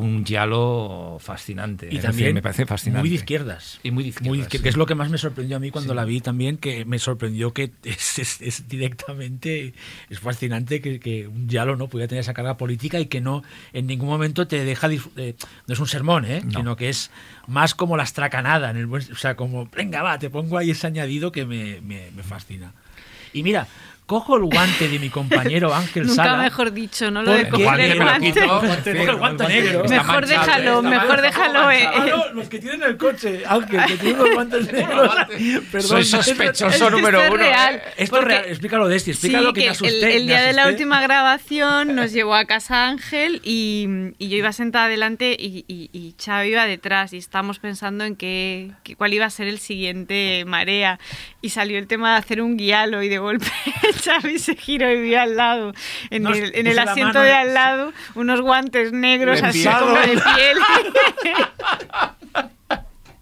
[0.00, 3.80] un diálogo fascinante Y también decir, me parece fascinante muy de izquierdas.
[3.82, 4.62] y muy de izquierdas, Muy de izquierdas, sí.
[4.62, 5.96] que es lo que más me sorprendió a mí cuando Sí.
[5.96, 9.74] la vi también, que me sorprendió que es, es- es directamente,
[10.08, 13.42] es fascinante que, que un Yalo no pudiera tener esa carga política y que no
[13.72, 15.34] en ningún momento te deja, eh,
[15.66, 16.42] no es un sermón, ¿eh?
[16.44, 16.58] No.
[16.58, 17.10] sino que es
[17.46, 20.70] más como la estracanada, en el buen- o sea, como, venga, va, te pongo ahí
[20.70, 22.72] ese añadido que me, me- me fascina.
[23.32, 23.66] Y mira,
[24.08, 26.42] cojo el guante de mi compañero Ángel Nunca Sala.
[26.42, 27.22] mejor dicho, ¿no?
[27.22, 29.84] Lo de coger El el guante el guante negro.
[29.86, 31.70] Mejor déjalo, mejor déjalo.
[31.70, 31.86] eh.
[31.86, 35.14] Ah, no, los que tienen el coche, Ángel, que tienen los guantes negros.
[35.70, 37.44] Perdón, Soy sospechoso Es que número esto es uno.
[37.44, 37.48] ¿eh?
[37.48, 37.82] real.
[37.98, 40.16] Esto es real, explícalo de este, explícalo Sí, que, me el- asusté.
[40.16, 43.86] el, me día de la última grabación nos llevó a casa Ángel y,
[44.18, 46.14] y yo iba sentada adelante y, y, y
[46.48, 50.98] iba detrás y estábamos pensando en qué, qué- cuál iba a ser el siguiente marea
[51.42, 53.46] y salió el tema de hacer un guialo y de golpe
[54.04, 55.72] Xavi se giró y vio al lado,
[56.10, 60.58] en Nos el, en asiento de al lado, unos guantes negros así como de piel.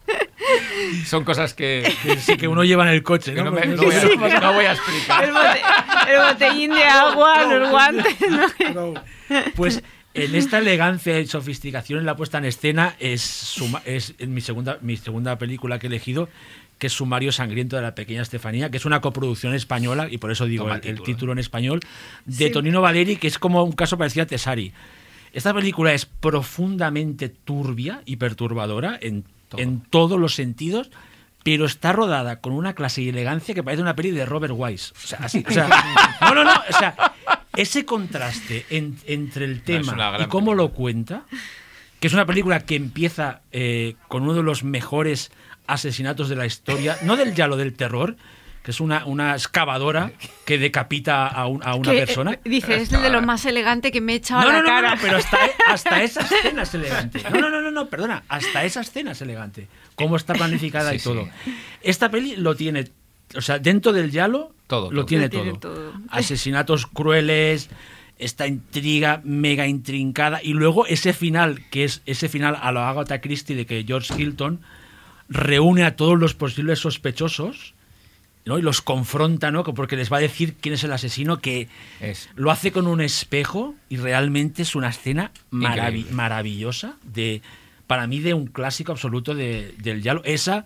[1.06, 3.50] son cosas que, Que sí, que uno lleva en el coche, que ¿no?
[3.50, 5.60] no, me- no voy a, no voy a el, explicar bote-
[6.08, 8.16] el botellín de agua, los guantes.
[9.56, 9.82] Pues
[10.24, 14.40] en esta elegancia y sofisticación en la puesta en escena es, suma- es en mi
[14.40, 16.28] segunda, mi segunda película que he elegido,
[16.78, 20.30] que es Sumario Sangriento de la Pequeña Estefanía, que es una coproducción española, y por
[20.30, 21.04] eso digo el, el el título.
[21.04, 21.80] título en español,
[22.26, 22.52] de Sí.
[22.52, 24.72] Tonino Valeri, que es como un caso parecido a Tesari.
[25.32, 29.60] Esta película es profundamente turbia y perturbadora en, Todo.
[29.60, 30.90] en todos los sentidos,
[31.44, 34.92] pero está rodada con una clase y elegancia que parece una peli de Robert Wise.
[34.96, 35.68] O sea, así, o sea,
[36.22, 36.94] no, no, no, o sea,
[37.56, 41.24] ese contraste en- entre el tema y cómo lo cuenta,
[42.00, 45.30] que es una película que empieza eh, con uno de los mejores
[45.66, 48.16] asesinatos de la historia, no del ya lo del terror,
[48.62, 50.10] que es una, una excavadora
[50.44, 52.32] que decapita a, un- a una Que, persona.
[52.32, 54.62] eh, dice, es de lo más elegante que me he echado No, a no, la
[54.62, 54.94] no, no, cara.
[54.96, 55.38] no, pero hasta,
[55.68, 57.22] hasta esa escena es elegante.
[57.30, 59.68] No, no, no, no, no, perdona, hasta esa escena es elegante.
[59.94, 61.28] Cómo está planificada Sí, y todo.
[61.44, 61.56] sí.
[61.82, 62.88] Esta peli lo tiene,
[63.34, 65.06] o sea, dentro del Yalo Todo, lo todo.
[65.06, 65.74] tiene Lo tiene todo.
[65.74, 65.92] todo.
[66.10, 67.68] Asesinatos crueles,
[68.18, 73.20] esta intriga mega intrincada y luego ese final, que es ese final a la Agatha
[73.20, 74.60] Christie de que George Hilton
[75.28, 77.74] reúne a todos los posibles sospechosos
[78.44, 78.58] ¿no?
[78.58, 79.64] y los confronta, ¿no?
[79.64, 81.68] porque les va a decir quién es el asesino, que
[82.00, 87.42] Es- lo hace con un espejo y realmente es una escena maravillosa de
[87.86, 90.22] para mí de un clásico absoluto de- del Yalo.
[90.24, 90.64] Esa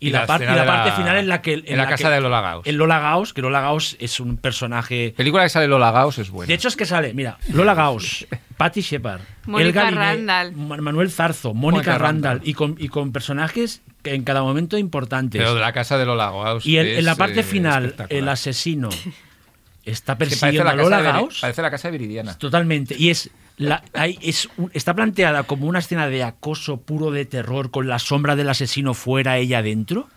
[0.00, 1.86] y, Y la, la par- y la parte la- final en la que en la
[1.88, 2.66] casa que- de Lola Gauss.
[2.66, 6.30] El Lola Gauss, que Lola Gauss es un personaje película que sale Lola Gauss es
[6.30, 8.26] buena de hecho, es que sale, mira, Lola Gauss,
[8.56, 10.52] Patty Shepard, Mónica Randall.
[10.56, 12.48] Ma- Manuel Zarzo, Mónica Randall, Randall.
[12.48, 15.40] y, con, y con personajes que en cada momento importantes.
[15.40, 17.94] pero de la casa de Lola Gauss y el- en la es, parte eh, final,
[18.10, 18.90] el asesino
[19.84, 21.38] está Que persiguiendo la a casa Lola de, Gauss.
[21.40, 22.36] parece la casa de Viridiana.
[22.38, 22.94] Totalmente.
[22.98, 27.70] Y es, la, hay- es está planteada como una escena de acoso puro de terror
[27.70, 30.08] con la sombra del asesino fuera, ella dentro.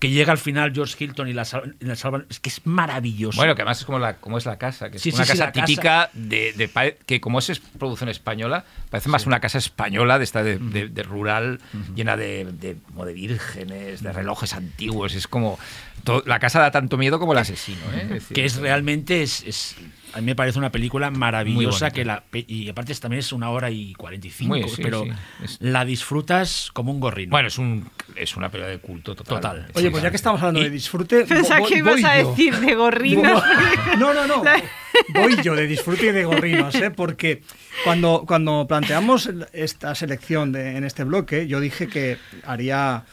[0.00, 2.24] Que llega al final George Hilton y la, sal- y la salvan.
[2.30, 3.36] Es que es maravilloso.
[3.36, 5.32] Bueno, que además es como, la, como es la casa, que es Sí, una sí,
[5.32, 10.22] casa típica de, de que como es producción española, parece más una casa española de
[10.24, 11.58] esta de, de- de rural,
[11.96, 15.16] llena de, como de vírgenes, de relojes antiguos.
[15.16, 15.58] Es como
[16.26, 18.02] la casa da tanto miedo como el asesino, ¿eh?
[18.02, 19.74] Es decir, que es realmente es, es-
[20.14, 23.70] a mí me parece una película maravillosa que la y aparte también es una hora
[23.70, 25.10] y 45 Muy, sí, pero sí.
[25.44, 29.36] Es- la disfrutas como un gorrino Bueno, es un es una película de culto total.
[29.36, 29.66] Total.
[29.66, 31.24] Sí, Oye, pues ya que estamos hablando Y- de disfrute.
[31.28, 32.30] Pensaba que ibas voy a yo.
[32.30, 33.42] decir de gorrinos.
[33.98, 34.42] No, no, no.
[35.14, 36.90] Voy yo de disfrute y de gorrinos, ¿eh?
[36.90, 37.42] porque
[37.84, 43.04] cuando, cuando planteamos esta selección de- en este bloque, yo dije que haría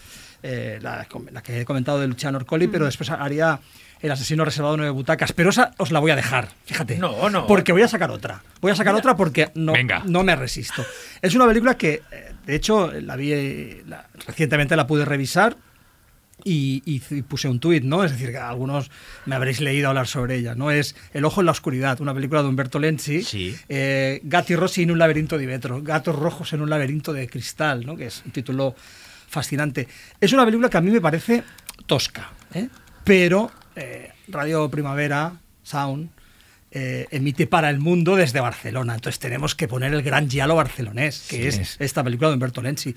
[0.44, 3.60] eh, la, la que he comentado de Luciano Orcoli, pero después haría
[4.02, 5.32] El asesino reservado de nueve butacas.
[5.34, 6.98] Pero esa os la voy a dejar, fíjate.
[6.98, 7.48] No, no.
[7.48, 8.44] Porque voy a sacar otra.
[8.62, 10.04] Voy a sacar otra porque no, Venga.
[10.06, 10.86] no me resisto.
[11.22, 15.58] Es una película que, eh, de hecho, la vi eh, la- recientemente la pude revisar
[16.44, 18.04] y, y- y puse un tuit, ¿no?
[18.04, 18.92] Es decir, que algunos
[19.26, 20.70] me habréis leído hablar sobre ella, ¿no?
[20.70, 23.24] Es El ojo en la oscuridad, una película de Umberto Lenzi.
[23.24, 23.56] Sí.
[23.70, 27.86] Eh, Gatti Rossi en un laberinto de vetro, gatos rojos en un laberinto de cristal,
[27.86, 27.96] ¿no?
[27.96, 28.76] Que es un título
[29.30, 29.88] fascinante.
[30.20, 31.44] Es una película que a mí me parece
[31.88, 32.68] tosca, ¿eh?
[33.04, 35.34] Pero eh, Radio Primavera,
[35.64, 36.10] Sound,
[36.72, 38.96] eh, emite para el mundo desde Barcelona.
[38.96, 41.76] Entonces tenemos que poner el gran giallo barcelonés, que Sí, es, es.
[41.80, 42.96] esta película de Humberto Lenzi,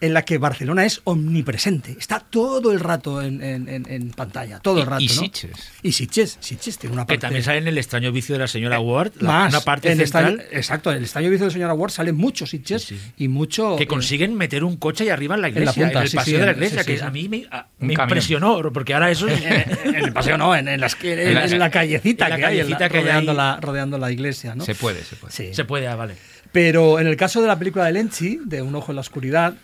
[0.00, 1.96] en la que Barcelona es omnipresente.
[1.98, 5.02] Está todo el rato en, en- en- pantalla, todo Y- el rato.
[5.02, 5.12] y ¿no?
[5.14, 5.50] Sitges.
[5.82, 7.20] Y Sitges, Sitges tiene una que parte...
[7.22, 9.98] también sale en el extraño vicio de la señora Ward la- más, una parte en
[9.98, 13.12] central exacto, en el estaño vicio de señora Ward sale mucho Sitges Sí, sí.
[13.18, 13.76] y mucho...
[13.76, 16.02] que eh, consiguen meter un coche ahí arriba en la En la iglesia, en, punta,
[16.02, 19.10] el sí, paseo de la iglesia, que a mí me, a- me impresionó, porque ahora
[19.10, 19.40] eso es...
[19.84, 20.66] en el paseo no, en,
[21.00, 24.54] que- la- la callecita en la que hay, la- que rodeando, la, rodeando la iglesia,
[24.54, 24.64] ¿no?
[24.64, 25.54] Se puede, se puede.
[25.54, 26.14] Se puede, ah, vale.
[26.52, 29.54] Pero en el caso de la película de Lenchi, de Un ojo en la oscuridad,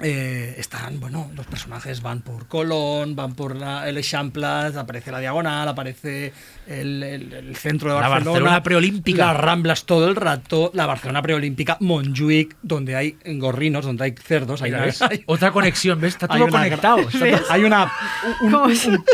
[0.00, 5.18] eh, están, bueno, los personajes van por Colón, van por la, el Eixamplas, aparece la
[5.20, 6.32] Diagonal, aparece
[6.66, 8.30] el, el- el centro de La Barcelona.
[8.32, 9.26] Barcelona preolímpica.
[9.32, 14.62] Las Ramblas todo el rato, la Barcelona preolímpica, Montjuic, donde hay gorrinos, donde hay cerdos.
[14.62, 14.72] hay
[15.26, 16.14] Otra conexión, ¿ves?
[16.14, 16.98] Está todo una conectado.
[16.98, 17.92] gra- está todo- Hay una,
[18.42, 19.04] un- ¿Cómo un- se- un-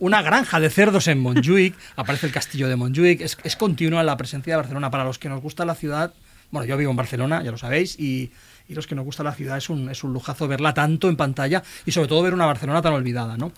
[0.00, 4.16] una granja de cerdos en Montjuic, aparece el castillo de Montjuic, es, es continua la
[4.18, 4.90] presencia de Barcelona.
[4.90, 6.12] Para los que nos gusta la ciudad,
[6.50, 8.30] bueno, yo vivo en Barcelona, ya lo sabéis, y,
[8.68, 11.16] y los que nos gusta la ciudad es un, es un lujazo verla tanto en
[11.16, 13.52] pantalla y sobre todo ver una Barcelona tan olvidada, ¿no?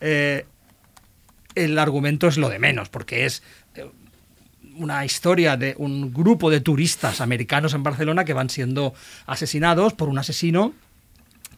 [0.00, 0.46] Eh,
[1.54, 3.42] el argumento es lo de menos, porque es
[3.74, 3.86] eh,
[4.76, 8.94] una historia de un grupo de turistas americanos en Barcelona que van siendo
[9.26, 10.74] asesinados por un asesino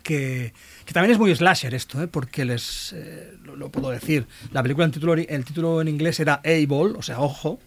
[0.02, 0.54] que,
[0.86, 2.06] que también es muy slasher esto, ¿eh?
[2.06, 4.26] porque les eh, lo, puedo decir.
[4.52, 7.60] La película, el título, el título en inglés era A-Ball, o sea, ojo,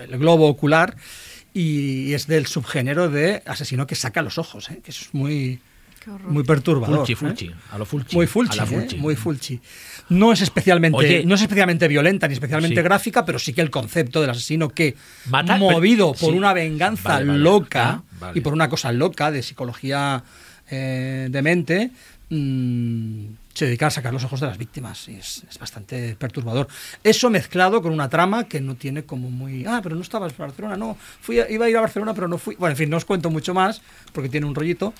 [0.00, 0.96] el globo ocular,
[1.54, 4.80] y es del subgénero de asesino que saca los ojos, ¿eh?
[4.84, 5.58] que es muy,
[6.28, 6.98] muy perturbador.
[7.06, 7.16] Fulci, ¿eh?
[7.16, 8.16] Fulci, a lo Fulci.
[8.16, 8.66] Muy a fulchi, la ¿eh?
[8.66, 8.96] Fulci.
[8.96, 9.60] muy fulchi.
[10.10, 11.24] No es especialmente, Oye.
[11.24, 12.82] no es especialmente violenta ni especialmente Sí.
[12.82, 14.96] gráfica, pero sí que el concepto del asesino que
[15.26, 16.36] Mata- movido pero- por sí.
[16.38, 17.38] una venganza Vale, vale.
[17.38, 18.38] loca Ah, vale.
[18.38, 20.22] y por una cosa loca de psicología
[20.72, 21.90] eh, de mente,
[22.28, 26.68] mm, se dedica a sacar los ojos de las víctimas y es, es bastante perturbador.
[27.02, 30.38] Eso mezclado con una trama que no tiene como muy, ah, pero no estabas en
[30.38, 32.54] Barcelona, no, fui a- iba a ir a Barcelona, pero no fui.
[32.56, 33.82] Bueno, en fin, no os cuento mucho más
[34.12, 34.94] porque tiene un rollito.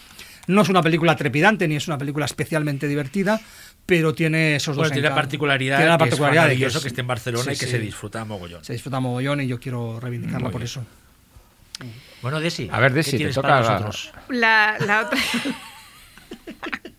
[0.47, 3.41] No es una película trepidante ni es una película especialmente divertida,
[3.87, 6.79] pero tiene esos Bueno, dos tiene la particularidad, Tiene la que es particularidad de maravilloso
[6.79, 7.71] es- que esté en Barcelona sí, y que sí.
[7.71, 8.65] se disfruta mogollón.
[8.65, 10.67] Se disfruta mogollón y yo quiero reivindicarla Muy por bien.
[10.67, 10.85] eso.
[12.21, 14.13] Bueno, Desi, A ver, ¿qué Desi, te toca para la- nosotros?
[14.29, 15.19] La, la otra.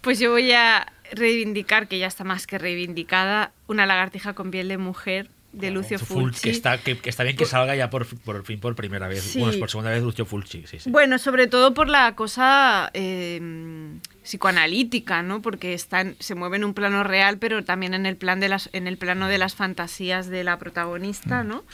[0.00, 4.68] pues yo voy a reivindicar, que ya está más que reivindicada, una lagartija con piel
[4.68, 6.42] de mujer de Lucio Fulci.
[6.42, 9.24] Que está, que, que está bien que salga ya por, por fin por primera vez.
[9.24, 9.40] Sí.
[9.40, 10.64] Bueno, es por segunda vez Lucio Fulci.
[10.66, 10.90] Sí, sí.
[10.90, 15.42] Bueno, sobre todo por la cosa eh, psicoanalítica, ¿no?
[15.42, 18.70] Porque están, se mueve en un plano real, pero también en el plan de las,
[18.72, 21.64] en el plano de las fantasías de la protagonista, ¿no?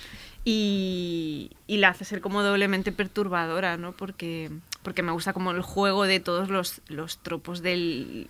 [0.42, 3.92] Y, y la hace ser como doblemente perturbadora, ¿no?
[3.92, 4.50] Porque,
[4.86, 8.28] porque me gusta como el juego de todos los, los tropos del,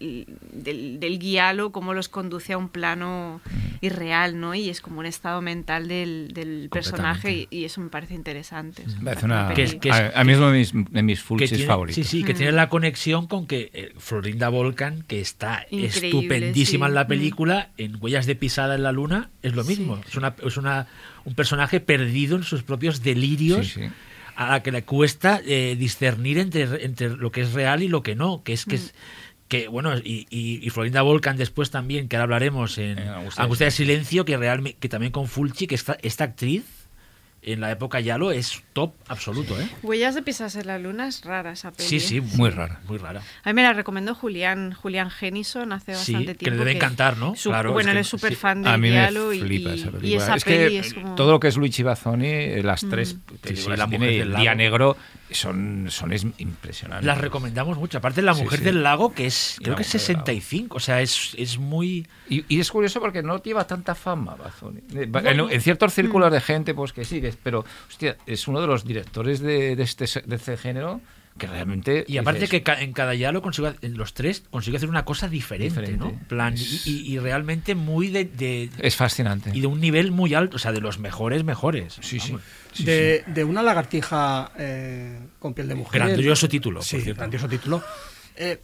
[0.54, 3.42] del, del guialo, cómo los conduce a un plano
[3.82, 4.54] irreal, ¿no?
[4.54, 8.84] Y es como un estado mental del, del personaje y, y eso me parece interesante.
[8.86, 10.72] Es Me parece una- Que es- que es- a, a mí es uno de mis,
[10.72, 11.94] de mis que fulchis tiene, favoritos.
[11.96, 16.86] sí, sí, que tiene la conexión con que eh, Florinda Volcan, que está Increíble, estupendísima
[16.86, 16.90] sí.
[16.90, 17.08] en la Mm.
[17.08, 19.96] película, en Huellas de pisada en la luna, es lo mismo.
[19.96, 20.02] Sí.
[20.08, 20.86] Es, una, es una,
[21.26, 23.66] un personaje perdido en sus propios delirios.
[23.66, 23.88] Sí, sí.
[24.36, 28.02] A la que le cuesta eh, discernir entre, entre lo que es real y lo
[28.02, 28.94] que no, que es que, es,
[29.48, 33.66] que bueno, y, y, y Florinda Volcan después también, que ahora hablaremos en En Angustia
[33.66, 36.64] de Silencio, que realmente, que también con Fulci, que esta, esta actriz
[37.46, 39.66] en la época Yalo es top absoluto, ¿eh?
[39.82, 41.88] Huellas de pisas en la luna es rara esa peli.
[41.88, 42.80] Sí, sí, Muy rara.
[42.88, 43.22] Muy rara.
[43.44, 46.58] A mí me la recomendó Julián, Julián Genison hace Sí, bastante que le tiempo.
[46.58, 47.36] debe encantar, ¿no?
[47.36, 48.36] su- Claro, bueno, él es súper sí.
[48.36, 50.22] fan de A mí me Diallo y, flipa esa y película.
[50.24, 51.14] esa es peli que es como...
[51.14, 54.32] todo lo que es Luigi Bazzoni, eh, las tres Película películas La Mujer tiene, del
[54.32, 54.54] El Día.
[54.56, 54.96] Negro,
[55.30, 57.06] son, son es- impresionantes.
[57.06, 57.98] Las recomendamos mucho.
[57.98, 58.64] Aparte, La Mujer sí.
[58.64, 60.24] del Lago, que es, creo que es Mujer del Lago.
[60.26, 62.06] 65, o sea, es, es muy...
[62.28, 64.80] Y, y es curioso porque no lleva tanta fama Bazzoni.
[64.94, 68.66] Eh, En, en ciertos círculos de gente, pues que sí, pero hostia, es uno de
[68.66, 71.00] los directores de, de este, de este género
[71.38, 72.04] que realmente.
[72.08, 75.04] Y aparte dices, que ca- en cada Yalo consigue, en los tres consigue hacer una
[75.04, 76.04] cosa diferente, Diferente.
[76.04, 76.18] ¿no?
[76.28, 79.50] Plan, y, y- y realmente muy de, de- Es fascinante.
[79.54, 81.98] y de un nivel muy alto, o sea, de los mejores mejores.
[82.00, 82.36] Sí, sí.
[82.84, 86.02] De, de una lagartija eh, con piel de mujer.
[86.02, 87.20] Grandioso título, por Sí, cierto.
[87.20, 87.82] grandioso título.
[88.36, 88.60] Eh,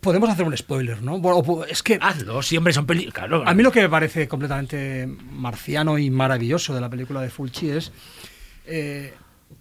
[0.00, 1.18] podemos hacer un spoiler, ¿no?
[1.20, 3.14] Bueno, es que Hazlo, sí, hombre, son películas.
[3.14, 7.30] Claro, a mí lo que me parece completamente marciano y maravilloso de la película de
[7.30, 7.92] Fulci es
[8.66, 9.14] eh,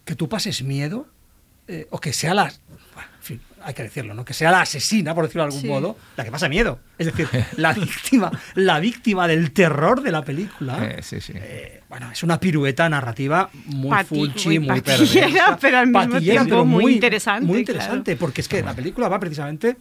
[0.04, 1.08] que tú pases miedo
[1.68, 2.44] eh, o que sea la...
[2.94, 4.26] bueno, en fin, hay que decirlo, ¿no?
[4.26, 5.68] Que sea la asesina, por decirlo de algún Sí.
[5.68, 6.80] modo, la que pasa miedo.
[6.98, 7.28] Es decir,
[7.58, 10.84] la víctima, la víctima del terror de la película.
[10.86, 11.34] Eh, sí, sí.
[11.36, 15.58] Eh, bueno, es una pirueta narrativa muy Pati- fulchi, muy perversa.
[15.62, 19.20] pero al mismo tiempo pero muy interesante, Muy interesante, porque es que la película va
[19.20, 19.78] precisamente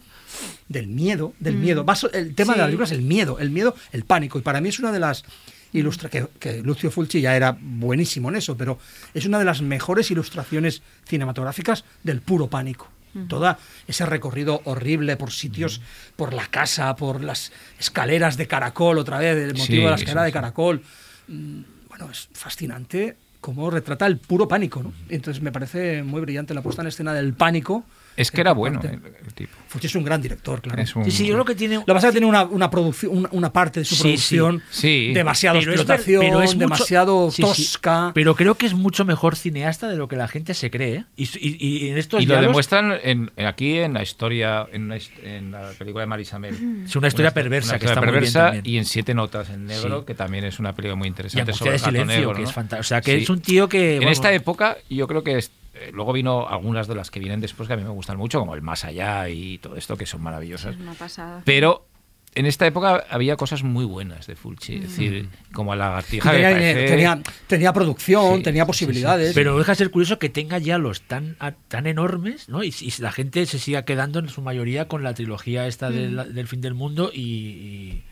[0.67, 1.83] del miedo, del miedo.
[1.85, 2.67] Va so- el tema de la Mm.
[2.67, 4.37] Película es el miedo, el miedo, el pánico.
[4.39, 5.23] Y para mí es una de las
[5.73, 8.77] ilustra que, que Lucio Fulci ya era buenísimo en eso, pero
[9.13, 12.89] es una de las mejores ilustraciones cinematográficas del puro pánico.
[13.27, 15.81] Toda ese recorrido horrible por sitios,
[16.15, 19.95] por la casa, por las escaleras de caracol, otra vez, el motivo Sí, de la
[19.95, 20.81] escalera sí, de caracol.
[21.27, 24.81] Mm, Bueno, es fascinante cómo retrata el puro pánico.
[24.81, 24.93] ¿no?
[25.09, 27.83] Entonces me parece muy brillante la puesta en escena del pánico.
[28.17, 28.89] Es que era bueno el,
[29.25, 29.53] el tipo.
[29.67, 30.81] Fulci es un gran director, claro.
[30.81, 31.75] Es un- Sí, sí, yo creo que tiene.
[31.75, 34.01] Lo que pasa es que tiene una, una, producción, una, una parte de su Sí,
[34.01, 35.07] producción sí.
[35.07, 35.13] Sí.
[35.13, 37.41] demasiado Pero es explotación, pero es mucho- demasiado sí, sí.
[37.41, 38.11] tosca.
[38.13, 40.95] Pero creo que es mucho mejor cineasta de lo que la gente se cree.
[40.95, 41.05] ¿eh?
[41.15, 44.67] Y, y- y en estos Y lo diálogos demuestran en, en- aquí en la historia,
[44.73, 46.83] en, una en la película de Marisabel.
[46.85, 49.13] es una historia Una- perversa una que historia está muy bien perversa y en siete
[49.13, 50.05] notas en negro, Sí.
[50.07, 52.41] que también es una película muy Y interesante de sobre el gato silencio, negro, que
[52.41, 52.47] ¿no?
[52.49, 52.81] es fantástico.
[52.81, 53.23] O sea, que Sí.
[53.23, 53.93] es un tío que.
[53.95, 55.51] En vamos, esta época, yo creo que es-
[55.81, 58.39] eh, luego vino algunas de las que vienen después que a mí me gustan mucho,
[58.39, 60.75] como el Más Allá y todo esto, que son maravillosas.
[60.75, 61.41] Es una pasada.
[61.45, 61.87] Pero
[62.33, 66.31] en esta época había cosas muy buenas de Fulci, es decir, como la lagartija.
[66.31, 69.33] que tenía, parece- tenía, tenía producción, Sí, tenía sí, posibilidades.
[69.33, 72.63] Pero deja de ser curioso que tenga ya los tan, a- tan enormes, ¿no?
[72.63, 75.93] Y, y la gente se siga quedando en su mayoría con la trilogía esta Mm.
[75.93, 78.03] del, del fin del mundo y, y,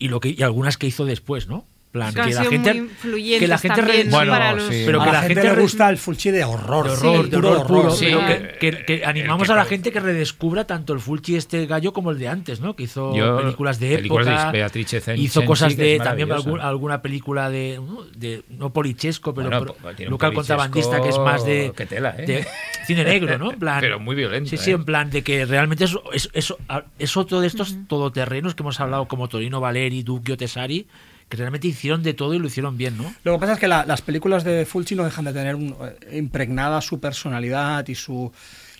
[0.00, 1.64] y lo que y algunas que hizo después, ¿no?
[1.90, 2.86] Plan, Que que la gente
[3.38, 4.16] que la gente también, re- ¿no?
[4.18, 4.64] Bueno, para los...
[4.64, 4.82] sí.
[4.84, 6.84] pero a que la, la gente, gente le gusta el Fulci de horror.
[6.86, 7.92] de horror, sí, de puro horror.
[7.92, 11.00] Sí, pero eh, que, que- que animamos que a la gente que redescubra tanto el
[11.00, 12.76] Fulci este gallo como el de antes, ¿no?
[12.76, 16.30] Que hizo Yo- películas de películas de época, Beatrice Zen- hizo cosas que de también
[16.30, 21.08] algún- alguna película de no, de no polichesco, pero, Bueno, pero un local contrabandista que
[21.08, 22.26] es más de, que tela, ¿eh?
[22.26, 22.46] de
[22.86, 23.50] cine negro, ¿no?
[23.52, 24.74] En plan, Pero muy violento, Sí, sí, ¿eh?
[24.74, 26.54] en plan de que realmente es, es, es-
[26.98, 30.86] es otro de estos todoterrenos que hemos hablado como Torino Valeri, Ducchio Tesari,
[31.28, 33.14] que realmente hicieron de todo y lo hicieron bien, ¿no?
[33.24, 35.76] Lo que pasa es que la- las películas de Fulci no dejan de tener un-
[36.10, 38.32] eh, impregnada su personalidad y su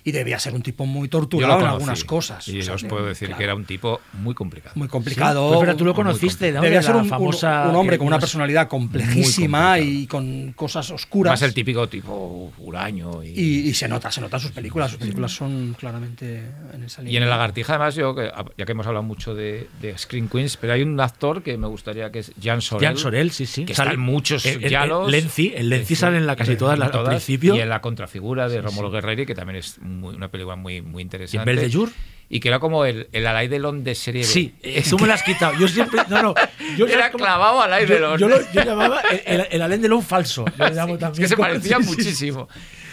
[0.09, 2.47] y debía ser un tipo muy torturado en algunas cosas.
[2.48, 4.72] Y O sea, os puedo decir claro, que era un tipo muy complicado.
[4.76, 5.48] muy complicado.
[5.48, 6.60] Pues, pero tú lo conociste, ¿no?
[6.62, 11.32] Debía De ser un, famosa un hombre con una personalidad complejísima y con cosas oscuras.
[11.32, 13.22] Más el típico tipo huraño.
[13.22, 14.90] Y, y, y se nota, se nota en sus películas.
[14.90, 17.12] Sus películas son claramente en esa línea.
[17.12, 18.14] y en el Lagartija, además, yo,
[18.56, 21.66] ya que hemos hablado mucho de, de Screen Queens, pero hay un actor que me
[21.66, 22.86] gustaría que es Jan Sorel.
[22.89, 23.64] Jan Sorel, sí, sí.
[23.64, 26.93] Que Sale- muchos el- el- el Lenzi, el Lenzi sale en la casi todas las
[26.94, 27.55] al principio.
[27.56, 31.03] Y en la contrafigura de Rómulo Guerreri, que también es muy- una película muy, muy
[31.03, 31.45] interesante.
[31.45, 31.91] Belle de Jour?
[32.31, 34.27] Y que era como el, el Alain Delon de serie B.
[34.29, 35.55] Sí, eh, tú me la has quitado.
[35.59, 36.03] Yo siempre.
[36.11, 36.35] No, no.
[36.77, 37.25] Yo Era ¿sabes cómo?
[37.25, 38.19] clavado al Alain Yo- Delon.
[38.19, 40.45] Yo, lo yo llamaba el, el, el Alain Delon falso.
[40.59, 41.89] Yo le llamo Es también que se como- parecía sí, sí.
[41.89, 42.49] muchísimo.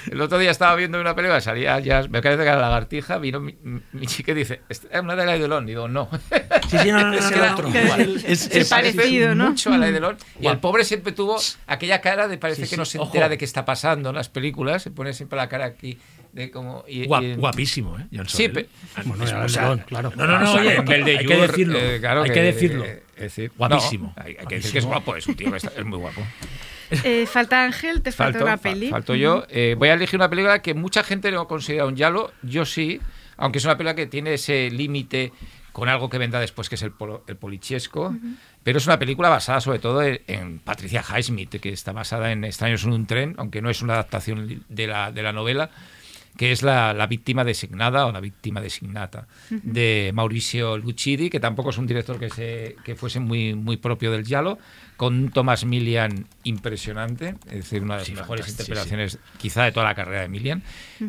[0.10, 3.18] El otro día estaba viendo una película, salía ya, me parece que era la lagartija,
[3.18, 3.56] vino mi,
[3.92, 5.66] mi chica y dice, ¿es una de Alain Delon?
[5.66, 6.08] Digo, no.
[6.70, 7.68] Sí, sí, no, no, no, Es no, el no, otro.
[7.70, 9.50] es- es- es- parecido, ¿no?
[9.50, 10.16] mucho a Alain Delon.
[10.40, 13.08] Y el pobre siempre tuvo aquella cara de parece Sí, que no sí, se ojo.
[13.08, 14.84] entera de qué está pasando en las películas.
[14.84, 15.98] Se pone siempre la cara aquí
[16.36, 16.84] de como...
[16.88, 18.06] Y, Guap- y- guapísimo, ¿eh?
[18.14, 18.52] Jan Sí, Sorel.
[18.54, 18.70] pe-
[19.06, 20.12] Bueno, Es- o sea, claro.
[20.16, 21.80] No, no, no, oye, en de hay que decirlo.
[21.80, 22.84] eh, claro hay que decirlo.
[22.86, 24.14] eh, es decir, Guapísimo.
[24.18, 25.98] no, hay, hay que decir que es guapo, es un tío que está- es muy
[25.98, 26.22] guapo.
[27.04, 28.90] Eh, falta Ángel, te falta Falto, una fa- peli.
[28.90, 29.46] falto yo.
[29.50, 32.32] Eh, voy a elegir una película que mucha gente no considera un yalo.
[32.44, 33.00] Yo sí,
[33.38, 35.32] aunque es una película que tiene ese límite
[35.72, 38.14] con algo que vendrá después, que es el, polo- el polichesco.
[38.64, 42.44] Pero es una película basada sobre todo en, en Patricia Highsmith, que está basada en
[42.44, 45.70] Extraños en un tren, aunque no es una adaptación de la, de la novela.
[46.38, 51.70] Que es la, la víctima designada o la víctima designata de Mauricio Lucidi, que tampoco
[51.70, 54.58] es un director que, se, que fuese muy, muy propio del Giallo,
[54.98, 59.72] con un Thomas Milian impresionante, es decir, una de las Sí, mejores interpretaciones quizá de
[59.72, 60.62] toda la carrera de Milian,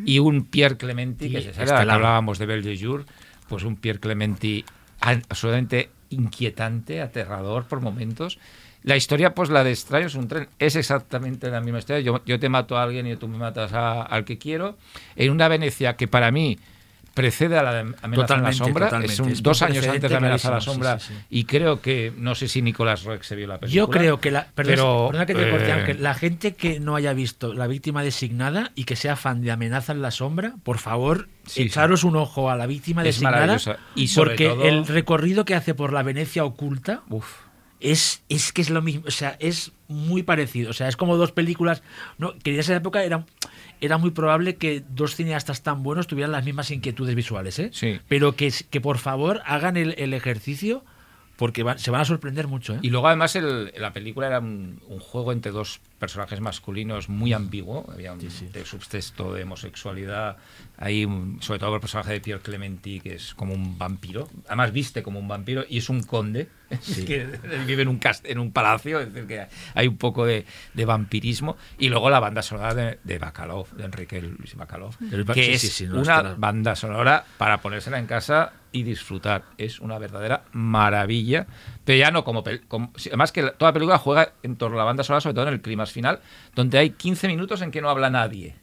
[0.05, 1.87] y un Pierre Clementi, que Y se sabe, estelar.
[1.87, 3.05] que hablábamos de Belle de Jour,
[3.49, 4.65] pues un Pierre Clementi
[5.01, 8.39] absolutamente inquietante, aterrador por momentos.
[8.87, 12.01] La historia, pues la de Extraños, un tren, es exactamente la misma historia.
[12.01, 14.79] Yo, yo te mato a alguien y tú me matas a- al que quiero.
[15.17, 16.57] En una Venecia que para mí
[17.13, 18.87] precede a la de Amenaza en la Totalmente, Sombra.
[18.87, 19.13] totalmente.
[19.15, 20.99] Es un- Es un dos años antes de Amenaza en la Sombra.
[21.01, 21.25] sí, sí, sí.
[21.31, 23.75] Y creo que, no sé si Nicolás Rex se vio la película.
[23.75, 26.79] Yo creo que la, perdón, pero, perdona que te corte, eh, aunque la gente que
[26.79, 30.53] no haya visto La víctima designada y que sea fan de Amenaza en la sombra,
[30.63, 31.27] por favor,
[31.57, 33.59] echaros un ojo a La víctima Es designada.
[33.97, 37.46] Y sobre porque todo- el recorrido que hace por la Venecia oculta Uf.
[37.81, 41.17] Es, es que es lo mismo, o sea, es muy parecido, o sea, es como
[41.17, 41.83] dos películas,
[42.19, 43.25] no, que en esa época era
[43.81, 47.69] era muy probable que dos cineastas tan buenos tuvieran las mismas inquietudes visuales, ¿eh?
[47.75, 48.01] Sí.
[48.09, 50.83] Pero que, que por favor hagan el, el ejercicio
[51.37, 52.79] porque se van a sorprender mucho, ¿eh?
[52.81, 57.33] Y luego además el- la película era un, un juego entre dos personajes masculinos muy
[57.33, 60.37] ambiguo, había un de subtexto de homosexualidad,
[61.07, 65.03] un- sobre todo el personaje de Pierre Clementi que es como un vampiro, además viste
[65.03, 66.49] como un vampiro y es un conde
[67.07, 67.27] que
[67.67, 70.45] vive en un, cast- en un palacio, es decir que hay un poco de,
[70.75, 75.25] de vampirismo y luego la banda sonora de, de Bacalov, de Enrique Luis Bacalov, El
[75.25, 78.83] que sí, es sí, sí, no, una estará- banda sonora para ponérsela en casa y
[78.83, 79.45] disfrutar.
[79.57, 81.47] Es una verdadera maravilla.
[81.87, 82.45] Pero ya no como...
[82.45, 85.23] pel- como- además que la- toda la película juega en torno a la banda sonora,
[85.23, 86.21] sobre todo en el clímax final,
[86.55, 88.57] donde hay 15 minutos en que no habla nadie.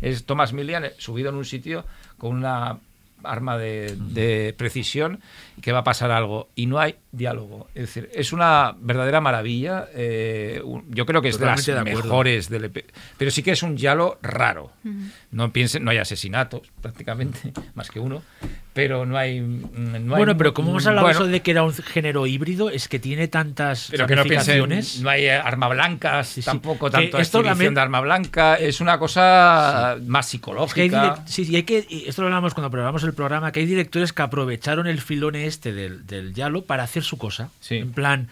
[0.00, 1.84] Es Thomas Millian eh, subido en un sitio
[2.18, 2.78] con una
[3.24, 5.20] arma de, de precisión
[5.60, 7.68] que va a pasar algo y no hay diálogo.
[7.72, 11.84] Es decir es una verdadera maravilla eh, un- yo creo que es de las de
[12.08, 12.84] mejores del EP,
[13.18, 14.72] pero sí que es un diálogo raro.
[15.30, 18.22] No piensen no hay asesinatos prácticamente más que uno
[18.72, 19.72] pero no hay mm,
[20.06, 22.88] no hay bueno, pero como hemos hablado bueno, de que era un género híbrido, es
[22.88, 24.62] que tiene tantas pero que no piensen,
[25.02, 26.42] no hay arma blancas, sí.
[26.42, 30.40] tampoco tanto esto también- de arma blanca, es una cosa más Es
[30.74, 31.16] que hay psicológica.
[31.16, 33.66] direc- sí, sí, hay que, y esto lo hablamos cuando probamos el programa, que hay
[33.66, 37.50] directores que aprovecharon el filón este del, del Yalo para hacer su cosa.
[37.60, 37.76] Sí.
[37.76, 38.28] En plan,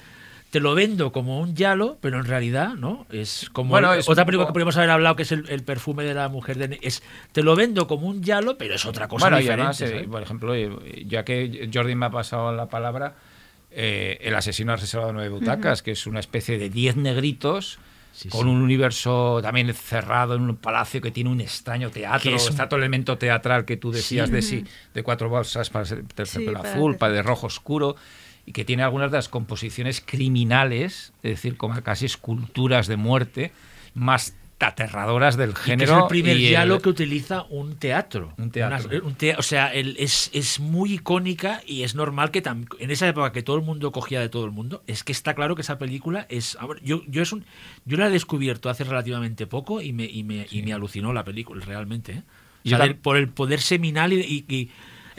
[0.50, 3.06] te lo vendo como un Yalo, pero en realidad, ¿no?
[3.10, 5.48] Es como Bueno, el- es otra película poco- que podríamos haber hablado, que es el,
[5.48, 6.78] el perfume de la mujer de...
[6.82, 7.02] Es,
[7.32, 9.84] te lo vendo como un Yalo, pero es otra cosa bueno, diferente.
[9.84, 13.14] además, eh, por ejemplo, eh, ya que Jordi me ha pasado la palabra,
[13.70, 17.78] eh, El asesino ha reservado nueve butacas, que es una especie de diez negritos.
[18.12, 18.48] Sí, con sí.
[18.48, 22.68] un universo también cerrado en un palacio que tiene un extraño teatro, es un- está
[22.68, 26.58] todo el elemento teatral que tú decías de sí, de cuatro bolsas para ser terciopelo
[26.60, 27.94] azul, para de rojo oscuro,
[28.50, 33.52] y que tiene algunas de las composiciones criminales, es decir, como casi esculturas de muerte,
[33.94, 35.96] más aterradoras del Y que género.
[35.96, 38.34] es el primer y el- Yalo que utiliza un teatro.
[38.38, 38.88] Un teatro.
[38.90, 42.66] Una- un tea- o sea, el- es, es muy icónica y es normal que tam-
[42.80, 45.34] en esa época que todo el mundo cogía de todo el mundo, es que está
[45.34, 46.58] claro que esa película es...
[46.82, 47.44] yo, yo, es un,
[47.86, 51.22] yo la he descubierto hace relativamente poco y me, y me, y me alucinó la
[51.24, 52.12] película, realmente.
[52.12, 52.22] ¿eh?
[52.66, 54.20] O sea, por el poder seminal y...
[54.20, 54.70] y- y-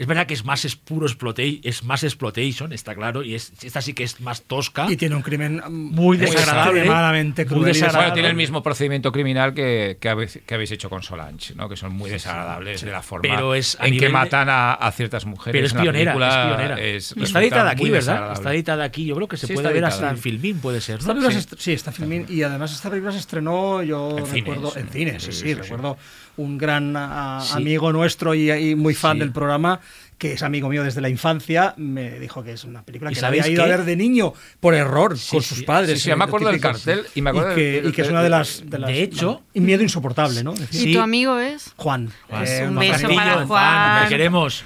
[0.02, 3.53] es verdad que es más es puro exploitation, es más exploitation, está claro, y es,
[3.61, 4.88] esta sí que es más tosca.
[4.90, 7.65] Y tiene un crimen Muy desagradable, extremadamente muy cruel.
[7.65, 8.02] desagradable.
[8.07, 11.69] Bueno, tiene el mismo procedimiento criminal que, que, habéis, que habéis hecho con Solange, ¿no?
[11.69, 15.26] que son muy desagradables de la forma Pero es en que matan a, a ciertas
[15.26, 15.52] mujeres.
[15.53, 16.82] Pero es en pionera, película, es pionera.
[16.82, 18.34] es- y está editada aquí, ¿verdad?
[18.34, 19.06] Está editada aquí.
[19.06, 21.15] Yo creo que se Sí, puede ver hasta en Filmín, puede ser, ¿no?
[21.57, 21.73] Sí.
[21.73, 24.78] está filmín y además esta película se estrenó, yo En recuerdo, cines.
[24.88, 25.53] en cines, sí, Sí, sí, sí, sí.
[25.53, 25.98] recuerdo
[26.41, 27.53] un gran ah, Sí.
[27.57, 29.19] amigo nuestro y, y muy fan Sí.
[29.19, 29.80] del programa,
[30.18, 33.26] que es amigo mío desde la infancia, me dijo que es una película ¿Y que
[33.26, 35.55] había ido a ver de niño por error Sí, con sí.
[35.55, 35.99] sus padres.
[36.01, 38.09] Sí, sí, me acuerdo del cartel y me acuerdo y que, del- y que es
[38.09, 40.53] una de las, de, las- De hecho- y miedo insoportable, ¿no?
[40.53, 41.73] Es ¿Y tu amigo es?
[41.76, 42.11] Juan.
[42.30, 44.03] Eh, un beso para Juan, Juan.
[44.03, 44.63] te queremos.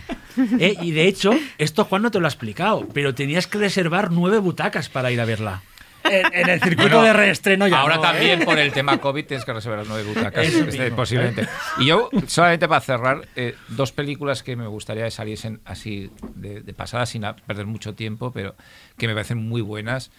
[0.59, 4.11] Eh, y de hecho, esto Juan no te lo ha explicado, pero tenías que reservar
[4.11, 5.61] nueve butacas para ir a verla.
[6.09, 8.45] En, en el circuito Bueno, de reestreno ya Ahora no, también ¿eh?
[8.45, 11.47] por el tema COVID tienes que reservar las nueve butacas, este, posiblemente.
[11.79, 16.61] Y yo, solamente para cerrar, eh, dos películas que me gustaría que saliesen así de,
[16.61, 18.55] de pasada, sin perder mucho tiempo, pero
[18.97, 20.11] que me parecen muy buenas,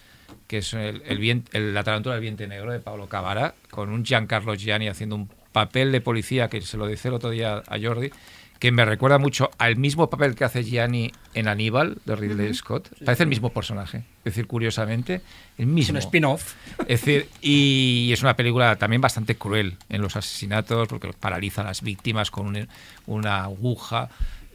[0.48, 4.04] que es el, el, el- La tarántula del viento negro de Pablo Cavara, con un
[4.04, 7.78] Giancarlo Gianni haciendo un papel de policía, que se lo dice el otro día a
[7.80, 8.10] Jordi,
[8.58, 12.88] que me recuerda mucho al mismo papel que hace Gianni en Aníbal, de Ridley Scott.
[13.04, 15.20] Parece el mismo personaje, es decir, curiosamente,
[15.58, 16.54] el Es un spin-off.
[16.88, 21.64] Es decir, y es una película también bastante cruel en los asesinatos, porque paraliza a
[21.64, 22.68] las víctimas con un-
[23.06, 24.08] una aguja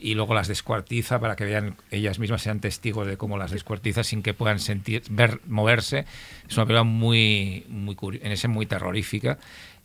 [0.03, 4.03] y luego las descuartiza para que vean ellas mismas sean testigos de cómo las descuartiza
[4.03, 6.05] sin que puedan sentir ver moverse.
[6.49, 9.37] Es una película muy muy en ese muy terrorífica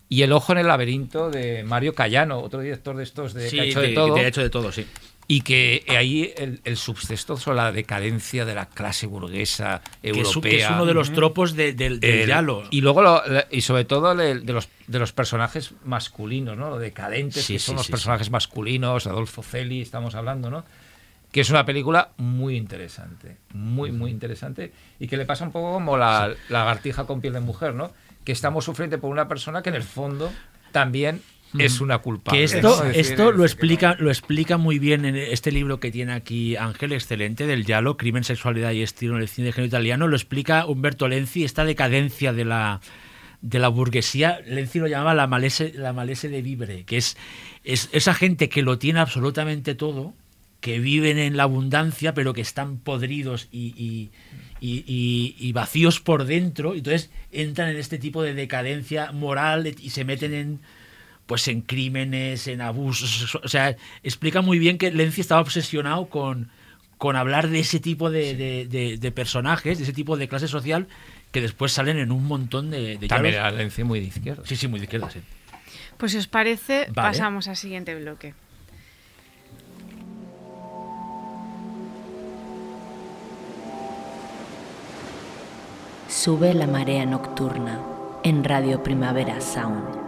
[0.09, 3.61] y El ojo en el laberinto de Mario Cayano, otro director de estos de, que
[3.61, 4.15] ha hecho de, todo.
[4.15, 4.87] de hecho de todo, sí.
[5.29, 10.17] Y que ahí el, el subtexto sobre la decadencia de la clase burguesa Que es,
[10.19, 10.51] europea.
[10.53, 12.63] que es uno de los tropos de- del, del El- Yalo.
[12.71, 13.21] Y luego, lo-
[13.51, 16.71] y sobre todo, de, los, de los personajes masculinos, ¿no?
[16.71, 20.65] Los decadentes, Sí, que son sí, los personajes masculinos, Adolfo Celi, estamos hablando, ¿no?
[21.33, 24.71] Que es una película muy interesante, muy, muy interesante,
[25.01, 27.91] y que le pasa un poco como la lagartija con piel de mujer, ¿no?
[28.27, 30.31] Que estamos sufriendo por una persona que en el fondo
[30.73, 31.23] también
[31.59, 32.39] es una culpable.
[32.41, 32.75] Que esto, ¿no?
[32.75, 36.13] Es decir, esto es lo explica, lo explica muy bien en este libro que tiene
[36.13, 40.09] aquí Ángel, excelente, del Yalo, Crimen, Sexualidad y Estilo en el cine de género italiano.
[40.09, 42.81] Lo explica Humberto Lenzi, esta decadencia de la,
[43.41, 44.41] de la burguesía.
[44.47, 47.17] Lenzi lo llamaba la malese, la malese de vivere, que es,
[47.65, 50.13] es esa gente que lo tiene absolutamente todo,
[50.61, 54.11] que viven en la abundancia, pero que están podridos y, y-
[54.61, 56.75] y- y- y vacíos por dentro.
[56.75, 60.61] Y entonces entran en este tipo de decadencia moral y se meten en
[61.27, 63.35] pues en crímenes, en abusos.
[63.43, 66.51] O sea, explica muy bien que Lenzi estaba obsesionado con,
[66.99, 70.47] con hablar de ese tipo de, de- de- de personajes, de ese tipo de clase
[70.47, 70.87] social,
[71.33, 72.97] que después salen en un montón de...
[72.97, 74.43] de También Lenzi muy de izquierda.
[74.47, 75.19] Sí, sí, muy de izquierda, sí.
[75.99, 77.09] Pues si os parece, Vale.
[77.09, 78.35] pasamos al siguiente bloque.
[86.09, 87.81] Sube la marea nocturna
[88.23, 90.06] en Radio Primavera Sound.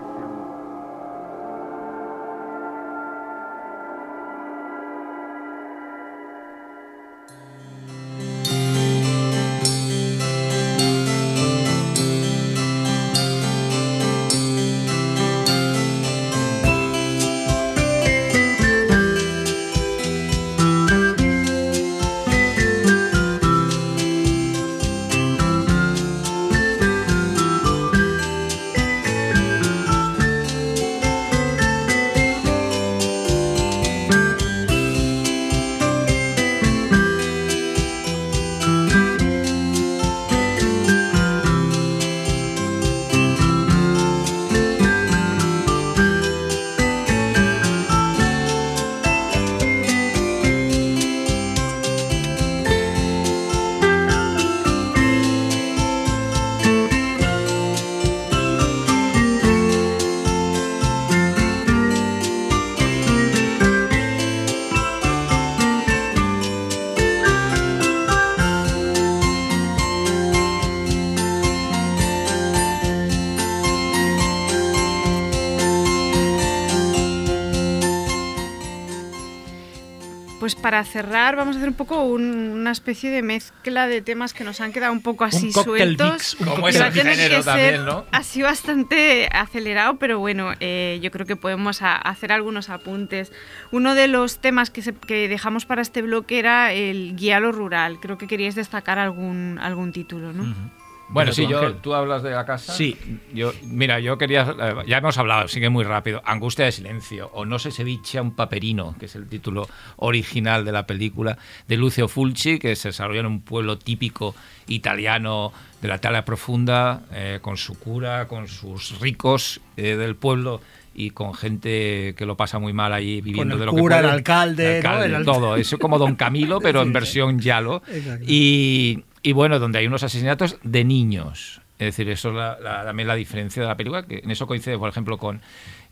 [80.79, 84.45] Para cerrar vamos a hacer un poco un- una especie de mezcla de temas que
[84.45, 86.13] nos han quedado un poco así Un sueltos.
[86.13, 88.05] mix, un Como es va el a tener género que también, ser ¿no?
[88.13, 93.33] así bastante acelerado, pero bueno, eh, yo creo que podemos a- hacer algunos apuntes.
[93.73, 97.99] Uno de los temas que, se- que dejamos para este bloque era el guialo rural.
[97.99, 100.45] Creo que queríais destacar algún, algún título, ¿no?
[100.45, 100.71] Bueno,
[101.11, 102.73] Bueno, sí, tú, yo, tú hablas de la casa.
[102.75, 102.97] Sí.
[103.33, 107.45] Yo, mira, yo quería, eh, ya hemos hablado, sigue muy rápido, Angustia de Silencio, o
[107.47, 109.67] No se ceviche a un paperino, que es el título
[109.97, 114.35] original de la película, de Lucio Fulci, que se desarrolla en un pueblo típico
[114.67, 120.61] italiano de la Italia profunda, eh, con su cura, con sus ricos eh, del pueblo
[120.95, 124.01] y con gente que lo pasa muy mal ahí viviendo el de lo cura, que
[124.01, 124.17] el puede.
[124.19, 125.03] alcalde, ¿no?
[125.05, 127.83] El al- todo, es como Don Camilo, pero en versión Yalo.
[127.89, 128.25] Exacto.
[128.27, 131.61] Y, y bueno, donde hay unos asesinatos de niños.
[131.79, 134.47] Es decir, eso es la- la- también la diferencia de la película, que en eso
[134.47, 135.41] coincide, por ejemplo, con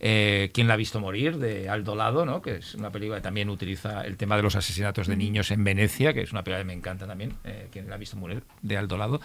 [0.01, 1.39] eh, ¿Quién la ha visto morir?
[1.39, 2.43] de Aldo Lado, ¿no?
[2.43, 5.65] que es una película que también utiliza el tema de los asesinatos de niños en
[5.65, 8.43] Venecia, que es una película que me encanta también, eh, ¿Quién la ha visto morir?
[8.63, 9.21] de Aldo Lado.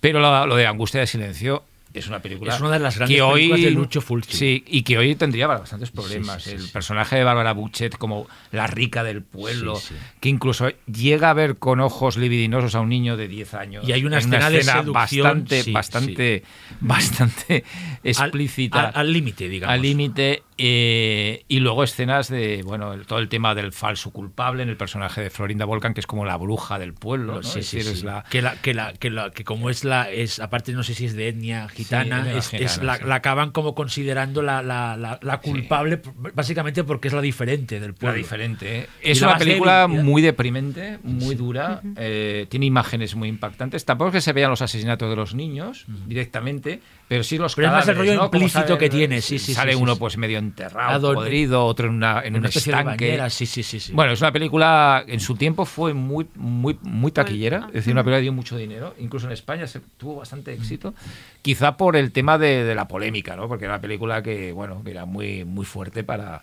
[0.00, 3.16] Pero lo, lo de Angustia de Silencio es una película Es una de las grandes
[3.16, 4.36] que hoy, películas de Lucio Fulci.
[4.36, 6.42] Sí, y que hoy tendría bastantes problemas.
[6.42, 9.80] sí, sí, el personaje de Bárbara Buchet como la rica del pueblo,
[10.20, 13.88] que incluso llega a ver con ojos libidinosos a un niño de 10 años.
[13.88, 16.42] Y hay una En escena de seducción, bastante, bastante,
[16.80, 17.64] bastante
[18.04, 18.88] explícita.
[18.88, 19.74] Al límite, digamos.
[19.74, 20.42] Al límite.
[20.58, 24.76] Eh, y luego escenas de, bueno, el- todo el tema del falso culpable en el
[24.76, 27.34] personaje de Florinda Volcan, que es como la bruja del pueblo.
[27.36, 27.42] ¿no?
[27.42, 27.90] Sí, sí, sí.
[27.90, 30.82] es la- Que, la, que, la, que, la- que como es la es aparte no
[30.82, 33.04] sé si es de etnia gitana, de es, gitana, es la, sí.
[33.04, 36.00] la acaban como considerando la, la, la, la culpable
[36.34, 38.16] básicamente porque es la diferente del La pueblo.
[38.18, 38.78] diferente.
[38.80, 38.86] ¿eh?
[39.02, 43.84] Es una película heavy, muy deprimente, muy dura, eh, tiene imágenes muy impactantes.
[43.84, 47.68] Tampoco es que se vean los asesinatos de los niños directamente, Pero sí los Pero
[47.68, 48.24] es más el cadáveres, rollo ¿no?
[48.26, 51.86] Implícito sale- que tiene, sí, sí, Sale sí, sí, uno pues medio enterrado, podrido, otro
[51.86, 53.06] en, una, en un Una especie de estanque.
[53.06, 53.92] bañera, sí, sí, sí, sí.
[53.92, 58.02] Bueno, es una película, en su tiempo fue muy, muy, muy taquillera, es decir, una
[58.02, 60.94] película que dio mucho dinero, incluso en España se tuvo bastante éxito,
[61.42, 63.46] quizá por el tema de, de la polémica, ¿no?
[63.46, 66.42] Porque era una película que, bueno, que era muy, muy fuerte para,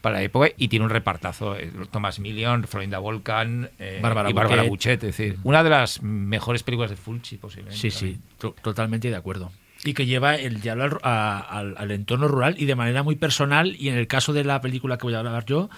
[0.00, 4.32] para la época y tiene un repartazo, eh, Thomas Million, Florinda Volcan eh, Bárbara y
[4.32, 5.02] Bárbara Buchet.
[5.02, 7.80] Es decir, una de las mejores películas de Fulci posiblemente.
[7.80, 8.16] Sí, sí,
[8.62, 9.50] totalmente de acuerdo.
[9.84, 13.16] Y que lleva el diálogo al, a- al- al entorno rural y de manera muy
[13.16, 13.76] personal.
[13.78, 15.68] Y en el caso de la película que voy a hablar yo,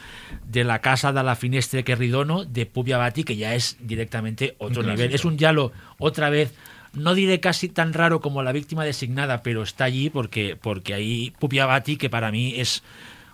[0.47, 4.55] de la casa de la finestre que ridono de Pupi Abati, que ya es directamente
[4.59, 5.15] otro nivel.
[5.15, 6.55] Es un diálogo, otra vez,
[6.93, 11.33] no diré casi tan raro como la víctima designada, pero está allí porque, porque ahí
[11.39, 12.83] Pupi Abati, que para mí es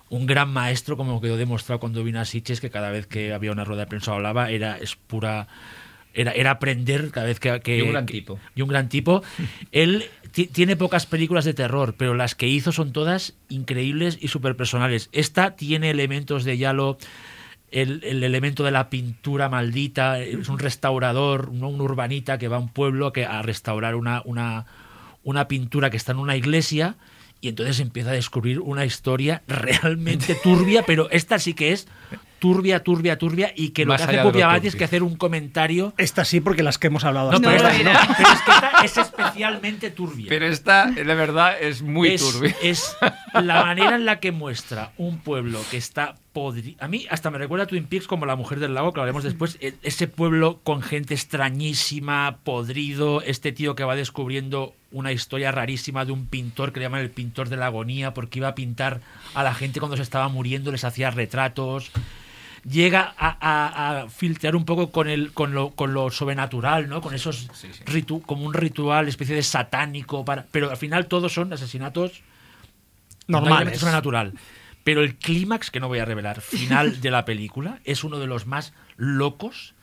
[0.09, 3.53] un gran maestro, como quedó demostrado cuando vino a Sitges, que cada vez que había
[3.53, 5.49] una rueda de prensa hablaba, era, es pura.
[6.15, 8.39] Era, era aprender cada vez que, que- Y un gran tipo.
[8.55, 9.23] y un gran tipo.
[9.73, 14.56] Él tiene pocas películas de terror, pero las que hizo son todas increíbles y súper
[14.56, 15.09] personales.
[15.12, 16.96] Esta tiene elementos de Yalo,
[17.70, 21.68] el, el elemento de la pintura maldita, es un restaurador, ¿no?
[21.68, 24.66] un urbanita que va a un pueblo que, a restaurar una, una,
[25.22, 26.96] una pintura que está en una iglesia
[27.42, 31.88] y entonces empieza a descubrir una historia realmente turbia, pero esta sí que es
[32.43, 34.74] turbia, turbia, turbia y que lo Más que hace allá de lo Pupi Abati es
[34.74, 37.77] que hacer un comentario Esta sí, porque las que hemos hablado no, hasta pero, ahora,
[37.77, 38.14] esta- ¿no?
[38.19, 38.52] pero es que
[38.85, 40.27] esta es especialmente turbia.
[40.28, 42.56] Pero esta, de verdad, es muy es, turbia.
[42.60, 42.97] es
[43.32, 46.77] la manera en la que muestra un pueblo que está podrido.
[46.82, 49.23] A mí hasta me recuerda a Twin Peaks como La Mujer del Lago, que hablaremos
[49.23, 49.56] después.
[49.60, 56.05] E- Ese pueblo con gente extrañísima, podrido, este tío que va descubriendo una historia rarísima
[56.05, 59.01] de un pintor que le llaman el pintor de la agonía, porque iba a pintar
[59.35, 61.90] a la gente cuando se estaba muriendo, les hacía retratos
[62.64, 67.01] llega a, a- a filtrar un poco con el con lo, con lo sobrenatural, ¿no?
[67.01, 67.48] Con esos
[67.86, 72.22] ritu como un ritual, especie de satánico, para, pero al final todos son asesinatos
[73.28, 73.78] Normales.
[73.78, 74.32] sobrenatural.
[74.84, 78.26] Pero el clímax, que no voy a revelar, final de la película, es uno de
[78.26, 79.74] los más locos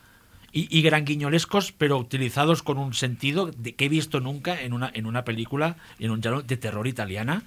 [0.51, 4.91] y, y granguiñolescos, pero utilizados con un sentido de, que he visto nunca en una,
[4.93, 7.43] en una película, en un de terror italiana.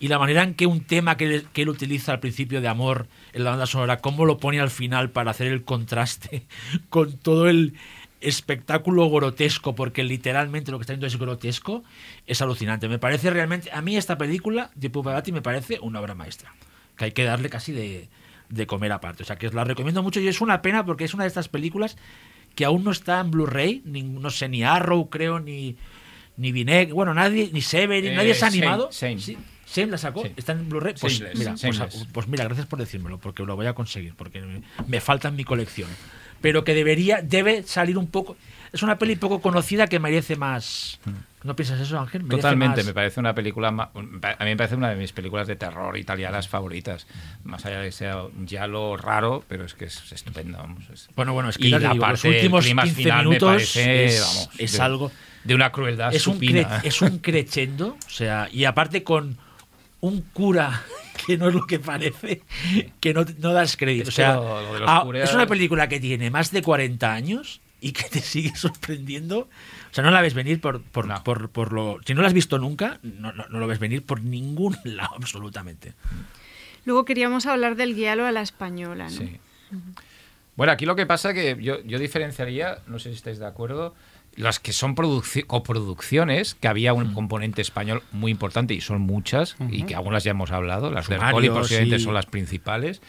[0.00, 2.68] Y la manera en que un tema que, él- que él utiliza al principio de
[2.68, 6.46] amor en la banda sonora, cómo lo pone al final para hacer el contraste
[6.88, 7.74] con todo el
[8.22, 11.82] espectáculo grotesco, porque literalmente lo que está viendo es grotesco,
[12.26, 12.88] es alucinante.
[12.88, 16.54] Me parece realmente, a mí esta película de Pupagati me parece una obra maestra,
[16.96, 18.08] que hay que darle casi de,
[18.48, 19.22] de comer aparte.
[19.22, 21.28] O sea, que os la recomiendo mucho y es una pena porque es una de
[21.28, 21.96] estas películas
[22.54, 25.76] que aún no está en Blu-ray, no sé, ni Arrow creo, ni,
[26.36, 28.90] ni Vineg, bueno, nadie, ni Severin, Eh, nadie se ha Shame, animado.
[28.92, 29.18] Shame.
[29.18, 29.38] Sí,
[29.74, 30.32] Shame la sacó, Sí.
[30.36, 30.94] está en Blu-ray.
[31.00, 32.06] Pues Shameless, mira, pues, Shameless.
[32.12, 35.36] pues mira, gracias por decírmelo, porque lo voy a conseguir, porque me, me falta en
[35.36, 35.88] mi colección.
[36.40, 38.36] Pero que debería, debe salir un poco.
[38.72, 41.00] Es una peli poco conocida que merece más.
[41.42, 42.22] ¿No piensas eso, Ángel?
[42.22, 44.10] Merece Totalmente, más- me parece una película, a mí
[44.50, 47.06] me parece una de mis películas de terror italianas favoritas,
[47.44, 50.84] más allá de que sea ya lo raro, pero es que es estupenda, vamos.
[50.92, 53.18] es- Bueno, bueno, es que y la digo, los parte del últimos clímax 15 final
[53.18, 55.12] me minutos parece, es, vamos, es de- algo.
[55.44, 56.60] de una crueldad es un, supina.
[56.62, 59.36] cre- es un crescendo, o sea, y aparte con
[60.00, 60.82] un cura
[61.26, 62.42] que no es lo que parece,
[63.00, 64.08] que no, no das crédito.
[64.08, 67.12] Es o sea, lo- lo ah, curas- es una película que tiene más de 40
[67.12, 69.40] años y que te sigue sorprendiendo.
[69.40, 71.22] O sea, no la ves venir por, por, No.
[71.24, 71.98] por, por lo...
[72.06, 75.14] Si no la has visto nunca, no, no, no lo ves venir por ningún lado,
[75.16, 75.94] absolutamente.
[76.84, 79.10] Luego queríamos hablar del guialo a la española, ¿no?
[79.10, 79.38] Sí.
[80.56, 83.94] Bueno, aquí lo que pasa que yo, yo diferenciaría, no sé si estáis de acuerdo,
[84.40, 84.94] las que son
[85.46, 90.32] coproducciones, que había un componente español muy importante y son muchas, y que algunas ya
[90.32, 93.00] hemos hablado, las de Arcoli posiblemente son las principales.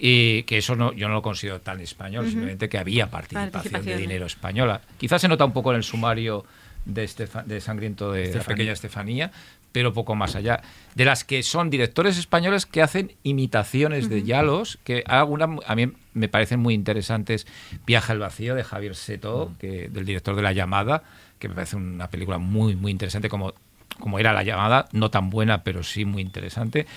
[0.00, 3.96] Y que eso no, yo no lo considero tan español, simplemente que había participación, Participación,
[3.96, 4.80] de dinero española.
[4.96, 6.44] Quizás se nota un poco en el sumario
[6.84, 9.32] de, Estefa- de Sangriento de la pequeña Estefanía,
[9.78, 10.60] pero poco más allá.
[10.96, 15.92] De las que son directores españoles que hacen imitaciones de Yalos, que algunas a mí
[16.14, 17.46] me parecen muy interesantes.
[17.86, 21.04] Viaje al vacío de Javier Seto, que, del director de La Llamada,
[21.38, 23.54] que me parece una película muy, muy interesante, como,
[24.00, 26.88] como era La Llamada, no tan buena, pero sí muy interesante.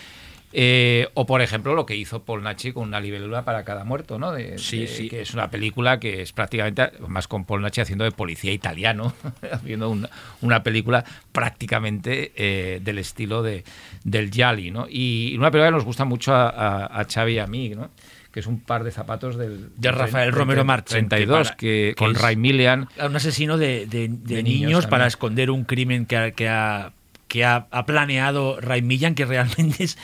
[0.54, 4.20] Eh, o por ejemplo lo que hizo Paul Nachi con una libélula para cada muerto,
[4.20, 4.32] ¿no?
[4.34, 5.10] De- Sí, de- sí.
[5.10, 9.14] Que es una película que es prácticamente, más con Paul Nachi haciendo de policía italiano,
[9.52, 10.10] haciendo una,
[10.42, 13.64] una película prácticamente eh, del estilo de,
[14.04, 14.88] del Yali, ¿no?
[14.90, 17.90] Y una película que nos gusta mucho a, a, a Xavi y a mí, ¿no?
[18.32, 19.70] Que es un par de zapatos del...
[19.76, 22.88] De Rafael Romero que 32, para- que, que con Ray Millian...
[23.06, 26.94] un asesino de, de- niños, niños para esconder un crimen que que ha,
[27.32, 29.98] que ha, ha planeado Ray Millan, que realmente es,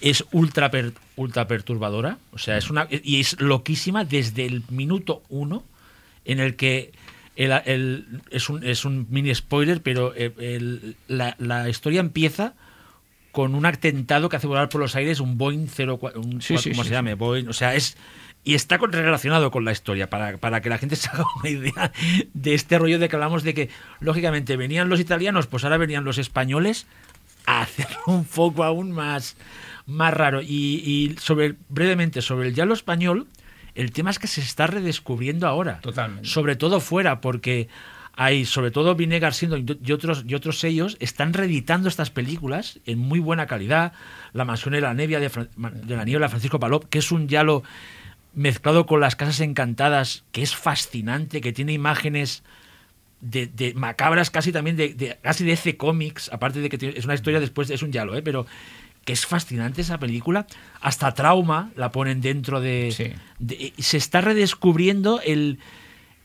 [0.00, 2.18] es ultra, per- ultra perturbadora.
[2.30, 5.64] O sea, es una, y es loquísima desde el minuto uno
[6.24, 6.92] en el que
[7.34, 12.54] el- el- es, un, es un mini spoiler, pero eh, el- la, la historia empieza
[13.32, 16.70] con un atentado que hace volar por los aires un Boeing 04, un, Sí, sí,
[16.70, 17.14] ¿cómo sí, se llame?
[17.14, 17.96] Boeing, o sea, es
[18.44, 21.92] y está relacionado con la historia para, para que la gente se haga una idea
[22.34, 26.04] de este rollo de que hablamos de que lógicamente venían los italianos, pues ahora venían
[26.04, 26.86] los españoles
[27.46, 29.36] a hacer un foco aún más
[29.86, 30.40] más raro.
[30.40, 30.46] Y,
[30.84, 33.26] y sobre brevemente sobre el lo español
[33.74, 35.80] el tema es que se está redescubriendo ahora.
[35.80, 36.28] Totalmente.
[36.28, 37.68] sobre todo fuera porque
[38.16, 42.98] hay sobre todo Vinegar siendo y otros y otros sellos están reeditando estas películas en
[43.00, 43.92] muy buena calidad.
[44.32, 45.48] La mansión de la niebla de, Fran-
[45.82, 47.64] de la niebla de Francisco Palop que es un yalo
[48.34, 52.42] mezclado con las casas encantadas que es fascinante que tiene imágenes
[53.20, 57.04] de, de macabras casi también de, de- casi de ese cómics aparte de que es
[57.04, 58.22] una historia después es un yalo ¿eh?
[58.22, 58.46] pero
[59.04, 60.46] que es fascinante esa película
[60.80, 63.12] hasta trauma la ponen dentro de, Sí.
[63.38, 65.58] de- se está redescubriendo el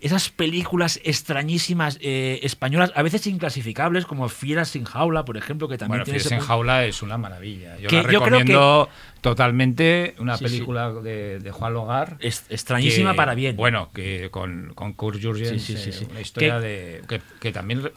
[0.02, 5.78] esas películas extrañísimas eh, españolas a veces inclasificables como Fieras sin jaula por ejemplo que
[5.78, 7.78] también Bueno, tiene Fieras punto- jaula es una maravilla.
[7.80, 8.90] Yo Que la yo creo que- recomiendo
[9.22, 10.52] totalmente una Sí, sí.
[10.52, 12.18] película De, de Juan Logar.
[12.20, 16.08] es extrañísima que- para bien Bueno, que con, con Kurt Jurgens, Sí, sí, sí, eh,
[16.12, 17.92] una historia Que- de que, que también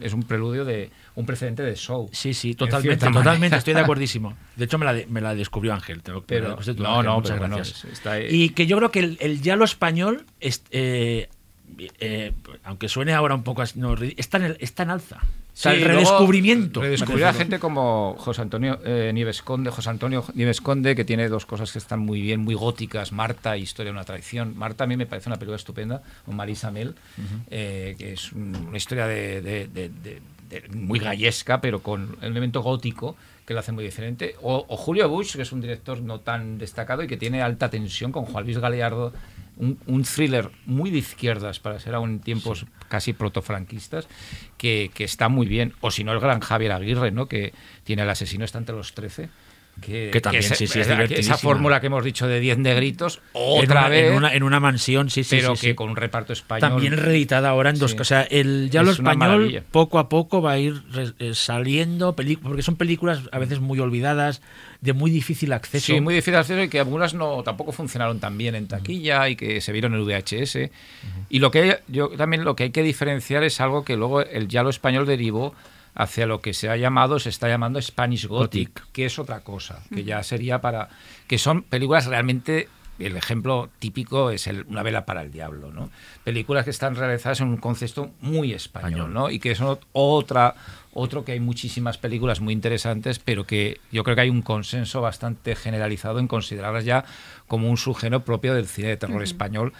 [0.00, 2.08] es un preludio de un precedente de show.
[2.12, 4.36] Sí, sí, en totalmente, totalmente, estoy de acuerdísimo.
[4.56, 6.02] De hecho, me la, de- me la descubrió Ángel.
[6.02, 7.84] tengo que- Pero- tú, no, Ángel, no, muchas pero bueno, gracias.
[7.86, 8.26] está ahí.
[8.30, 10.62] Y que yo creo que el, el yalo español, es,
[12.00, 12.32] eh,
[12.64, 15.18] aunque suene ahora un poco así, no, está, en el- está en alza.
[15.22, 16.80] O sea, el redescubrimiento.
[16.80, 21.28] Redescubrir a gente como José Antonio eh, Nieves Conde, José Antonio Nieves Conde, que tiene
[21.28, 24.56] dos cosas que están muy bien, muy góticas, Marta, Historia de una traición.
[24.56, 26.94] Marta a mí me parece una película estupenda, con Marisa Mel,
[27.50, 32.30] eh, que es un- una historia de, de- de- de- muy gallesca, pero con el
[32.30, 34.34] elemento gótico que lo hace muy diferente.
[34.42, 37.68] O, o Julio Bush, que es un director no tan destacado y que tiene alta
[37.68, 39.12] tensión con Juan Luis Galeardo,
[39.58, 44.08] un, un thriller muy de izquierdas para ser aún en tiempos casi protofranquistas,
[44.56, 45.74] que, que está muy bien.
[45.80, 47.26] O si no, el gran Javier Aguirre, ¿no?
[47.26, 47.52] que
[47.84, 49.28] tiene El asesino está entre los 13.
[49.80, 53.62] Que, Que también, sí, sí, es esa- fórmula que hemos dicho de 10 negritos, En
[53.64, 55.36] otra una- vez, En una, en una mansión, sí, sí.
[55.36, 56.68] pero sí, que con un reparto español.
[56.68, 57.94] También reeditada ahora en dos.
[57.96, 60.82] O sea, el Es una español poco a poco va a ir
[61.20, 64.42] eh, saliendo, porque son películas a veces muy olvidadas,
[64.80, 65.86] de muy difícil acceso.
[65.86, 69.36] Sí, muy difícil hacer y que algunas no tampoco funcionaron tan bien en taquilla y
[69.36, 70.70] que se vieron en VHS.
[71.28, 74.48] Y lo que yo también lo que hay que diferenciar es algo que luego el
[74.48, 75.54] yalo español derivó
[75.94, 78.92] hacia lo que se ha llamado, se está llamando Spanish Gothic, Gothic.
[78.92, 80.88] que es otra cosa, que ya sería para
[81.26, 82.68] que son películas realmente
[82.98, 85.90] el ejemplo típico es el- Una vela para el diablo, ¿no?
[86.24, 89.12] Películas que están realizadas en un concepto muy español.
[89.12, 89.30] ¿no?
[89.30, 90.54] Y que son otra
[90.94, 95.00] otro que hay muchísimas películas muy interesantes, pero que yo creo que hay un consenso
[95.00, 97.04] bastante generalizado en considerarlas ya
[97.46, 99.72] como un subgénero propio del cine de terror español,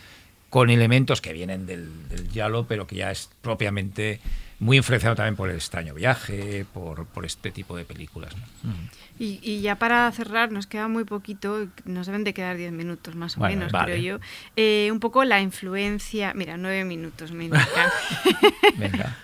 [0.48, 4.20] con elementos que vienen del, del giallo, pero que ya es propiamente
[4.60, 8.34] muy influenciado también por el extraño viaje, por, por este tipo de películas.
[8.36, 8.70] ¿no?
[9.18, 13.14] Y, y ya para cerrar, nos queda muy poquito, nos deben de quedar 10 minutos
[13.16, 13.92] más o Bueno, menos, vale.
[13.94, 14.24] creo yo.
[14.56, 17.48] Eh, un poco la influencia, mira, 9 minutos me.
[18.78, 19.16] Venga.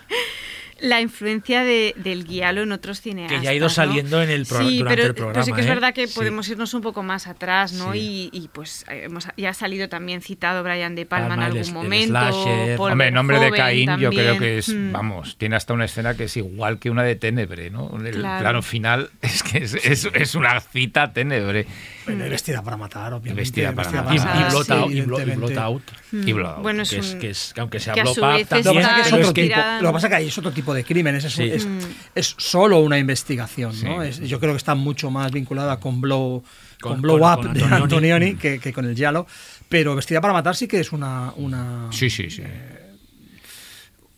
[0.79, 3.39] La influencia de, del guialo en otros cineastas.
[3.39, 3.69] Que ya ha ido ¿no?
[3.69, 5.45] saliendo en el pro- sí, durante pero, el pero programa.
[5.45, 5.69] sí que es ¿eh?
[5.69, 6.15] verdad que Sí.
[6.15, 7.93] podemos irnos un poco más atrás, ¿no?
[7.93, 8.29] Sí.
[8.33, 11.57] Y, y, pues hemos, ya ha salido también citado Brian De Palma Palma, en el
[11.59, 12.07] algún el momento.
[12.09, 12.77] slasher.
[12.77, 14.91] Paul Hombre, en nombre de Caín yo creo que es, Mm.
[14.91, 17.91] vamos, tiene hasta una escena que es igual que una de Ténebre, ¿no?
[18.05, 18.41] El Claro.
[18.41, 21.65] plano final es que es, es- es una cita Ténebre.
[21.65, 23.41] Bueno, y vestida para matar, obviamente.
[23.41, 24.15] Vestida para Y, matar.
[24.15, 25.35] y Blot sí, Out, y Blot- y.
[25.35, 26.33] Blot Out, Y.
[26.33, 26.61] Mm.
[26.61, 28.81] Bueno, es que, es, que es que aunque sea que Blot Out también, Lo que
[28.81, 31.23] pasa es que otro tipo, lo pasa es que ahí es otro tipo de crímenes,
[31.25, 31.43] es, Sí.
[31.43, 31.79] es, Mm.
[32.15, 34.01] es solo una investigación, ¿no?
[34.03, 34.07] Sí.
[34.09, 36.43] Es- yo creo que está mucho más vinculada con Blow,
[36.81, 37.83] con, Con- blow con- Up con de Antonioni.
[37.83, 39.25] Antonioni que, que con el Giallo,
[39.69, 42.43] pero Vestida para matar sí que es una, una Sí, sí, sí.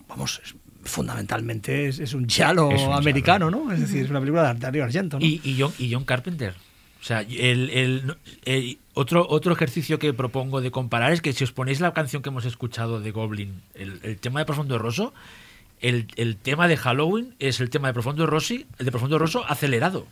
[0.08, 3.72] vamos, es- fundamentalmente es, es un un americano, ¿no?
[3.74, 5.26] Es decir, es una película de Dario Argento, ¿no?
[5.26, 6.54] Y, y John, y John Carpenter.
[7.02, 8.16] O sea, el, el-
[8.46, 12.22] el- otro, otro ejercicio que propongo de comparar es que si os ponéis la canción
[12.24, 15.14] que hemos escuchado de Goblin, el, el tema de Profundo Rosso,
[15.80, 19.46] el, el tema de Halloween es el tema de Profundo Rossi, el de Profundo Rosso
[19.48, 20.08] acelerado.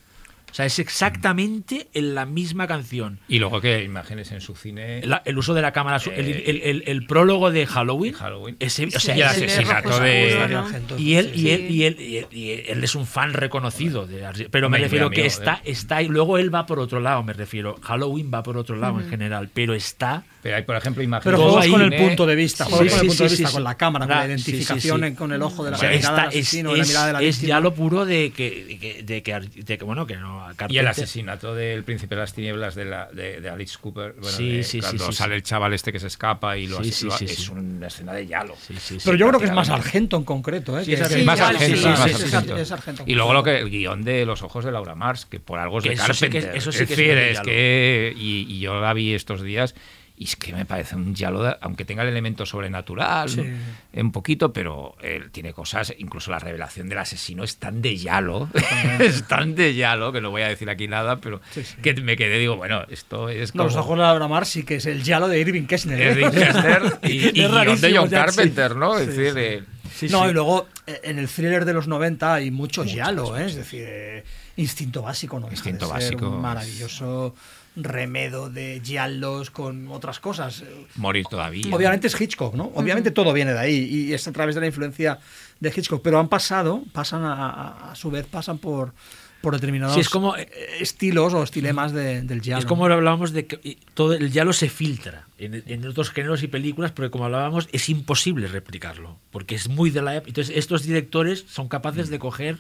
[0.56, 3.19] O sea, es exactamente en la misma canción.
[3.27, 5.02] Y luego que imágenes en su cine.
[5.06, 8.14] La- el uso de la cámara, su- el, Eh, el- el- el prólogo de Halloween,
[8.14, 8.56] Halloween.
[8.61, 10.57] ese- o Sí, sea, y el asesinato de-
[10.98, 11.49] y él, y, Sí.
[11.52, 14.84] él, y, él, y él- y él es un fan reconocido de pero me Hombre,
[14.84, 15.72] refiero que está, ¿eh?
[15.72, 17.76] está y luego él va por otro lado, me refiero.
[17.82, 21.36] Halloween va por otro lado en general, pero está Pero hay, por ejemplo, imágenes.
[21.38, 21.98] Pero juegos con el ¿eh?
[21.98, 23.53] punto de vista, Sí, juegos con sí, el punto sí, de sí, vista, sí.
[23.56, 25.06] con la cámara, con Ah, la sí, sí, identificación, sí.
[25.07, 27.07] en- con el ojo de la o sea, mirada está- del es, asesino, la mirada
[27.07, 27.48] de la es víctima.
[27.49, 30.44] ya lo puro de que, de que, de que, Ar- de que, bueno que no
[30.49, 34.13] a Y el asesinato del príncipe de las tinieblas de, la, de, de Alice Cooper.
[34.13, 35.38] Bueno, Sí, de- sí, sí, cuando sí, sale sí.
[35.38, 37.51] el chaval este que se escapa y lo, sí, es sí.
[37.51, 38.55] una escena de Yalo.
[38.55, 39.05] Sí, sí, sí.
[39.05, 39.69] Pero yo creo que es más.
[39.69, 40.84] Argento en concreto, ¿eh?
[40.88, 43.03] Es, más argento.
[43.05, 45.80] Y luego lo que el guion de Los ojos de Laura Mars, que por algo
[45.80, 46.57] es Que de eso sí que- Carpenter.
[46.57, 49.76] eso sí es que es que y, y yo la vi estos días
[50.18, 53.42] y es que me parece un Yalo, de- aunque tenga el elemento sobrenatural, Sí.
[53.42, 54.02] ¿no?
[54.02, 58.50] un poquito, pero él tiene cosas, incluso la revelación del asesino es tan de Yalo,
[59.00, 61.76] es tan de Yalo, que no voy a decir aquí nada, pero Sí, sí.
[61.82, 63.66] que me quedé, digo, bueno, esto es como...
[63.66, 66.00] los ojos de Laura Mar sí que es el Yalo de Irving Kessner.
[66.02, 66.16] ¿eh?
[66.16, 68.10] de Winchester y, y de John.
[68.10, 68.98] Carpenter, ¿no?
[68.98, 69.64] Es decir, eh,
[69.96, 70.30] Sí, no, sí.
[70.32, 73.46] y luego eh, en el thriller de los 90 hay mucho Yalo, ¿eh?
[73.46, 74.24] es decir, eh,
[74.58, 75.48] instinto básico, ¿no?
[75.48, 77.34] De Instinto ser básico, maravilloso
[77.76, 80.64] remedo de giallos con otras cosas.
[80.95, 81.73] morir todavía.
[81.76, 82.72] Obviamente es Hitchcock, ¿no?
[82.76, 83.76] Obviamente todo viene de ahí
[84.10, 85.19] y es a través de la influencia
[85.60, 88.93] de Hitchcock, pero han pasado, pasan a, a- a su vez, pasan por,
[89.41, 90.49] por determinados Sí, es como- eh,
[90.80, 92.60] estilos o estilemas de- del giallo.
[92.60, 96.41] Es como lo hablábamos de que todo el diálogo se filtra en, en otros géneros
[96.43, 100.30] y películas, porque como hablábamos, es imposible replicarlo, porque es muy de la época.
[100.30, 102.60] Entonces, estos directores son capaces de coger.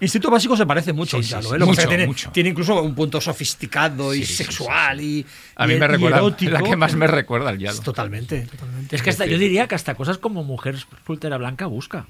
[0.00, 1.54] Instinto básico se parece mucho Sí, al sí, sí.
[1.54, 1.58] ¿eh?
[1.58, 2.30] Lo Mucho, que tiene, mucho.
[2.30, 5.24] tiene incluso un punto sofisticado y Sí, sí, sí, sexual y
[5.56, 6.50] A mí y- me recuerda, erótico.
[6.52, 7.80] la que más me recuerda al Yalo.
[7.80, 8.96] Totalmente, totalmente.
[8.96, 10.76] Es que hasta, yo diría que hasta cosas como Mujer
[11.06, 12.06] Soltera Blanca busca.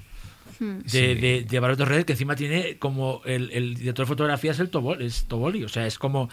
[0.59, 4.59] De, de, de Barreto Red, que encima tiene como el, el director de fotografía es
[4.59, 5.63] el Tobol, es Toboli.
[5.63, 6.29] O sea, es como.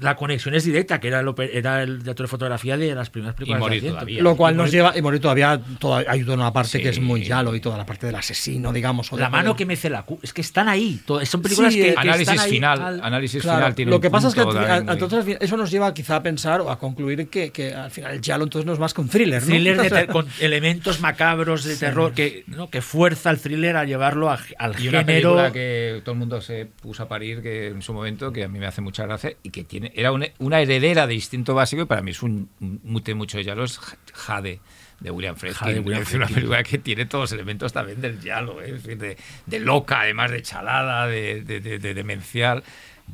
[0.00, 3.34] La conexión es directa, que era el, era el director de fotografía de las primeras
[3.34, 3.58] películas.
[3.58, 3.94] de morir Argento.
[3.96, 4.22] todavía.
[4.22, 6.80] Lo cual Y nos morir- lleva, y morir todavía, toda, hay toda una parte Sí.
[6.82, 9.12] que es muy giallo y toda la parte del asesino, digamos.
[9.12, 11.00] o de- La mano que mece la cu Es que están ahí.
[11.04, 13.74] todo- son películas Sí, que, eh, que Análisis están ahí final, al- análisis Claro, final
[13.74, 16.22] tiene lo un que pasa es que también muy- entonces eso nos lleva quizá a
[16.22, 19.00] pensar o a concluir que, que al final el giallo entonces no es más que
[19.00, 19.48] un thriller, ¿no?
[19.48, 22.70] thriller de con elementos macabros de terror que, ¿no?
[22.70, 25.30] que fuerza al thriller a llevarlo a- al Y una género.
[25.34, 28.48] película que todo el mundo se puso a parir que en su momento, que a
[28.48, 31.82] mí me hace mucha gracia, y que tiene era una, una heredera de Instinto Básico,
[31.82, 33.78] y para mí es un mute mucho de Yalo, es
[34.14, 34.60] Jade,
[35.00, 35.92] de William Friedkin.
[35.92, 38.66] Es una película que tiene todos los elementos también del Yalo, ¿eh?
[38.74, 39.16] es decir, de,
[39.46, 42.62] de loca, además de chalada, de, de- de- de demencial,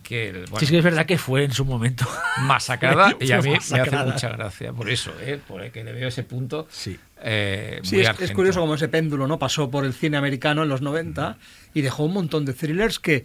[0.02, 2.04] que bueno, Sí, es que es verdad que fue en su momento.
[2.42, 5.38] masacrada, y a mí me hace mucha gracia, por eso, ¿eh?
[5.46, 6.66] por que le veo ese punto.
[6.70, 6.98] Sí.
[7.22, 10.80] eh, Sí, es, curioso como ese péndulo no pasó por el cine americano en los
[10.82, 11.36] 90
[11.74, 13.24] y dejó un montón de thrillers que,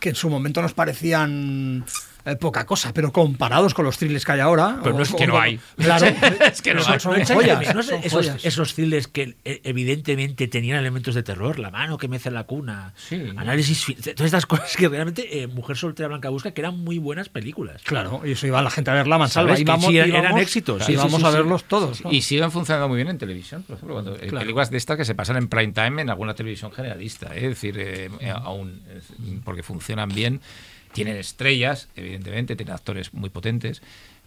[0.00, 1.84] que en su momento nos parecían
[2.26, 4.78] eh, poca cosa, pero comparados con los thrillers que hay ahora.
[4.82, 5.58] Pero no es que no hay.
[5.76, 6.06] Claro,
[6.52, 7.00] Es que no son, hay.
[7.00, 8.44] son ¿No echáis de joyas, menos son esos, joyas.
[8.44, 12.44] esos thrillers que eh, evidentemente tenían elementos de terror, la mano que mece en la
[12.44, 13.22] cuna, Sí.
[13.36, 13.84] análisis,
[14.14, 17.80] todas estas cosas que realmente eh, Mujer Soltera Blanca Busca, que eran muy buenas películas.
[17.84, 19.58] Claro, y eso iba la gente a verla a mansalva.
[19.58, 22.04] Íbamos, eran íbamos- éxitos, sí, íbamos sí, sí, a verlos todos.
[22.04, 22.10] ¿no?
[22.12, 24.38] Y siguen funcionando muy bien en televisión, por ejemplo, cuando, Claro.
[24.40, 27.46] películas de estas que se pasan en prime time en alguna televisión generalista, ¿eh?
[27.46, 28.10] es decir,
[28.42, 28.82] aún
[29.44, 30.40] porque funcionan bien,
[30.96, 33.82] tienen estrellas, evidentemente, tienen actores muy potentes,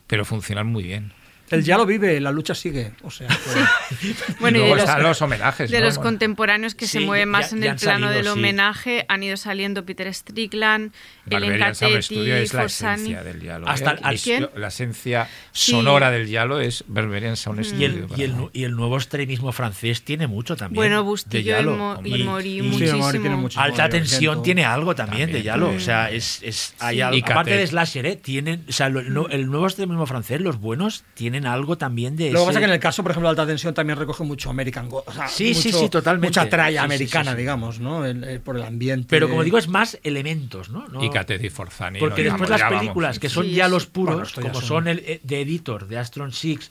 [0.06, 1.12] pero funcionan muy bien.
[1.52, 2.92] El ya lo vive, la lucha sigue.
[3.04, 5.70] O sea, que- Bueno, y de los, están los homenajes.
[5.72, 5.86] de ¿no?
[5.86, 8.30] los Bueno, contemporáneos que se mueven ya- más en ya el plano salido, del sí.
[8.32, 10.92] homenaje han ido saliendo Peter Strickland,
[11.30, 13.02] Ellen Barbarian Sound Studio Catetti, es la Fossani.
[13.02, 13.72] esencia del diálogo.
[13.72, 14.20] Hasta ¿eh?
[14.24, 14.50] ¿Quién?
[14.56, 15.72] La esencia Sí.
[15.72, 17.86] sonora del diálogo es Berberian Sound Y Studio.
[17.88, 20.76] el, y, el, y el nuevo extremismo francés tiene mucho también.
[20.76, 21.76] Bueno, Bustillo y, Yalo.
[21.78, 23.00] Mori muchísimo.
[23.00, 23.60] Mori tiene mucho.
[23.60, 25.44] Alta tensión tiene algo también, de.
[25.44, 25.70] Yalo.
[25.70, 28.16] O sea, es, es hay algo- aparte de Slasher, ¿eh?
[28.16, 32.32] tienen, o sea, lo- el nuevo extremismo francés, los buenos, tienen algo también de Lo
[32.32, 34.24] que ese- pasa es que en el caso, por ejemplo, de alta tensión también recoge
[34.24, 36.28] mucho American Go- o sea, Sí, sí, mucho- sí, totalmente.
[36.40, 37.38] Mucha tralla Sí, sí, sí, americana, sí.
[37.38, 38.06] digamos, ¿no?
[38.06, 39.08] El- el- por el ambiente.
[39.10, 40.88] Pero como digo, es más elementos, ¿no?
[40.88, 42.00] No- Y Forzani.
[42.00, 42.80] Porque no digamos, después las vamos.
[42.82, 45.42] películas que son Sí, ya los puros, Bueno, esto ya como son- el eh, de
[45.42, 46.70] Editor, de Astron Six,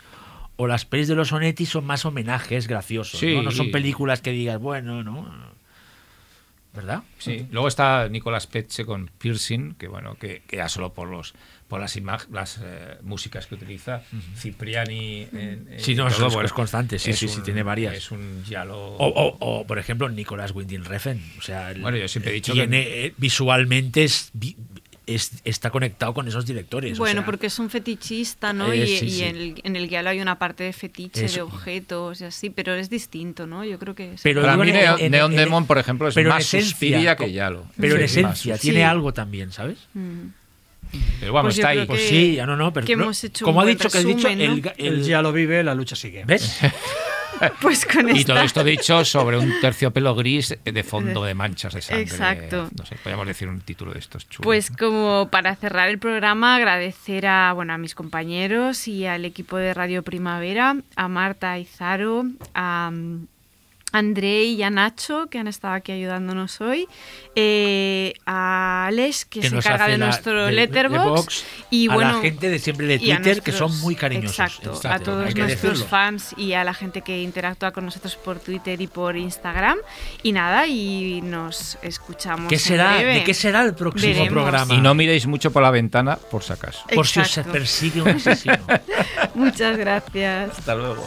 [0.56, 3.20] o las pelis de los Onetti, son más homenajes graciosos.
[3.20, 3.34] Sí.
[3.34, 3.42] ¿no?
[3.42, 5.26] no son películas que digas, bueno, ¿no?
[6.74, 7.02] ¿Verdad?
[7.18, 7.46] Sí.
[7.50, 11.34] Luego está Nicolas Petche con Piercing, que bueno, que, que ya solo por los
[11.68, 11.96] por las
[12.32, 14.02] las eh, músicas que utiliza
[14.36, 17.94] Cipriani en, en Sí, no, es- es constante, sí, sí, sí, tiene varias.
[17.94, 21.18] Es un giallo O, o- o, por ejemplo, Nicolas Winding Refn.
[21.38, 24.32] O sea, el- Bueno, yo siempre he dicho tiene, que- eh, visualmente es,
[25.06, 26.98] es- está conectado con esos directores.
[26.98, 28.72] o Bueno, sea, porque es un fetichista, ¿no?
[28.72, 29.22] Eh, y sí, y sí.
[29.24, 32.74] En, el, en el guialo hay una parte de fetiche, de objetos y así, pero
[32.74, 33.64] es distinto, ¿no?
[33.64, 34.22] Yo creo que es.
[34.22, 37.16] Pero Para mí en- Neon, en- Neon en- Demon, por ejemplo, es pero más esencia,
[37.16, 37.66] que Yalo.
[37.78, 38.82] Pero en esencia tiene Sí.
[38.84, 39.78] algo también, ¿sabes?
[39.94, 40.28] Mm.
[41.20, 41.86] Pero vamos, Pues está ahí.
[41.86, 44.04] Pues sí, ya no, no, pero que no, hemos hecho como ha dicho que has
[44.04, 44.42] dicho, ¿no?
[44.42, 46.24] el, ga- El el- ya lo vive, la lucha sigue.
[46.24, 46.58] ¿ves?
[47.60, 51.72] Pues con Y esta- todo esto dicho sobre un terciopelo gris de fondo de manchas
[51.72, 52.02] de sangre.
[52.02, 52.68] Exacto.
[52.76, 54.44] No sé, podríamos decir un título de estos chulos.
[54.44, 59.56] Pues como para cerrar el programa, agradecer a, bueno, a mis compañeros y al equipo
[59.56, 62.24] de Radio Primavera, a Marta Izaro,
[62.56, 62.90] a,
[63.92, 66.86] André y a Nacho, que han estado aquí ayudándonos hoy,
[67.34, 72.12] eh, a Alex, que, que se encarga de la- nuestro de- letterbox, y a bueno,
[72.16, 74.30] la gente de siempre de Twitter, que son muy cariñosos.
[74.38, 78.38] Exacto, Exacto, a todos nuestros fans y a la gente que interactúa con nosotros por
[78.40, 79.78] Twitter y por Instagram.
[80.22, 82.48] Y nada, y nos escuchamos.
[82.48, 82.94] ¿Qué en será?
[82.96, 83.14] breve.
[83.14, 84.32] ¿De qué será el próximo Veremos.
[84.32, 84.74] programa?
[84.74, 86.84] Y no miréis mucho por la ventana, por si acaso.
[86.94, 88.58] por si os persigue un asesino.
[89.34, 90.58] Muchas gracias.
[90.58, 91.06] Hasta luego.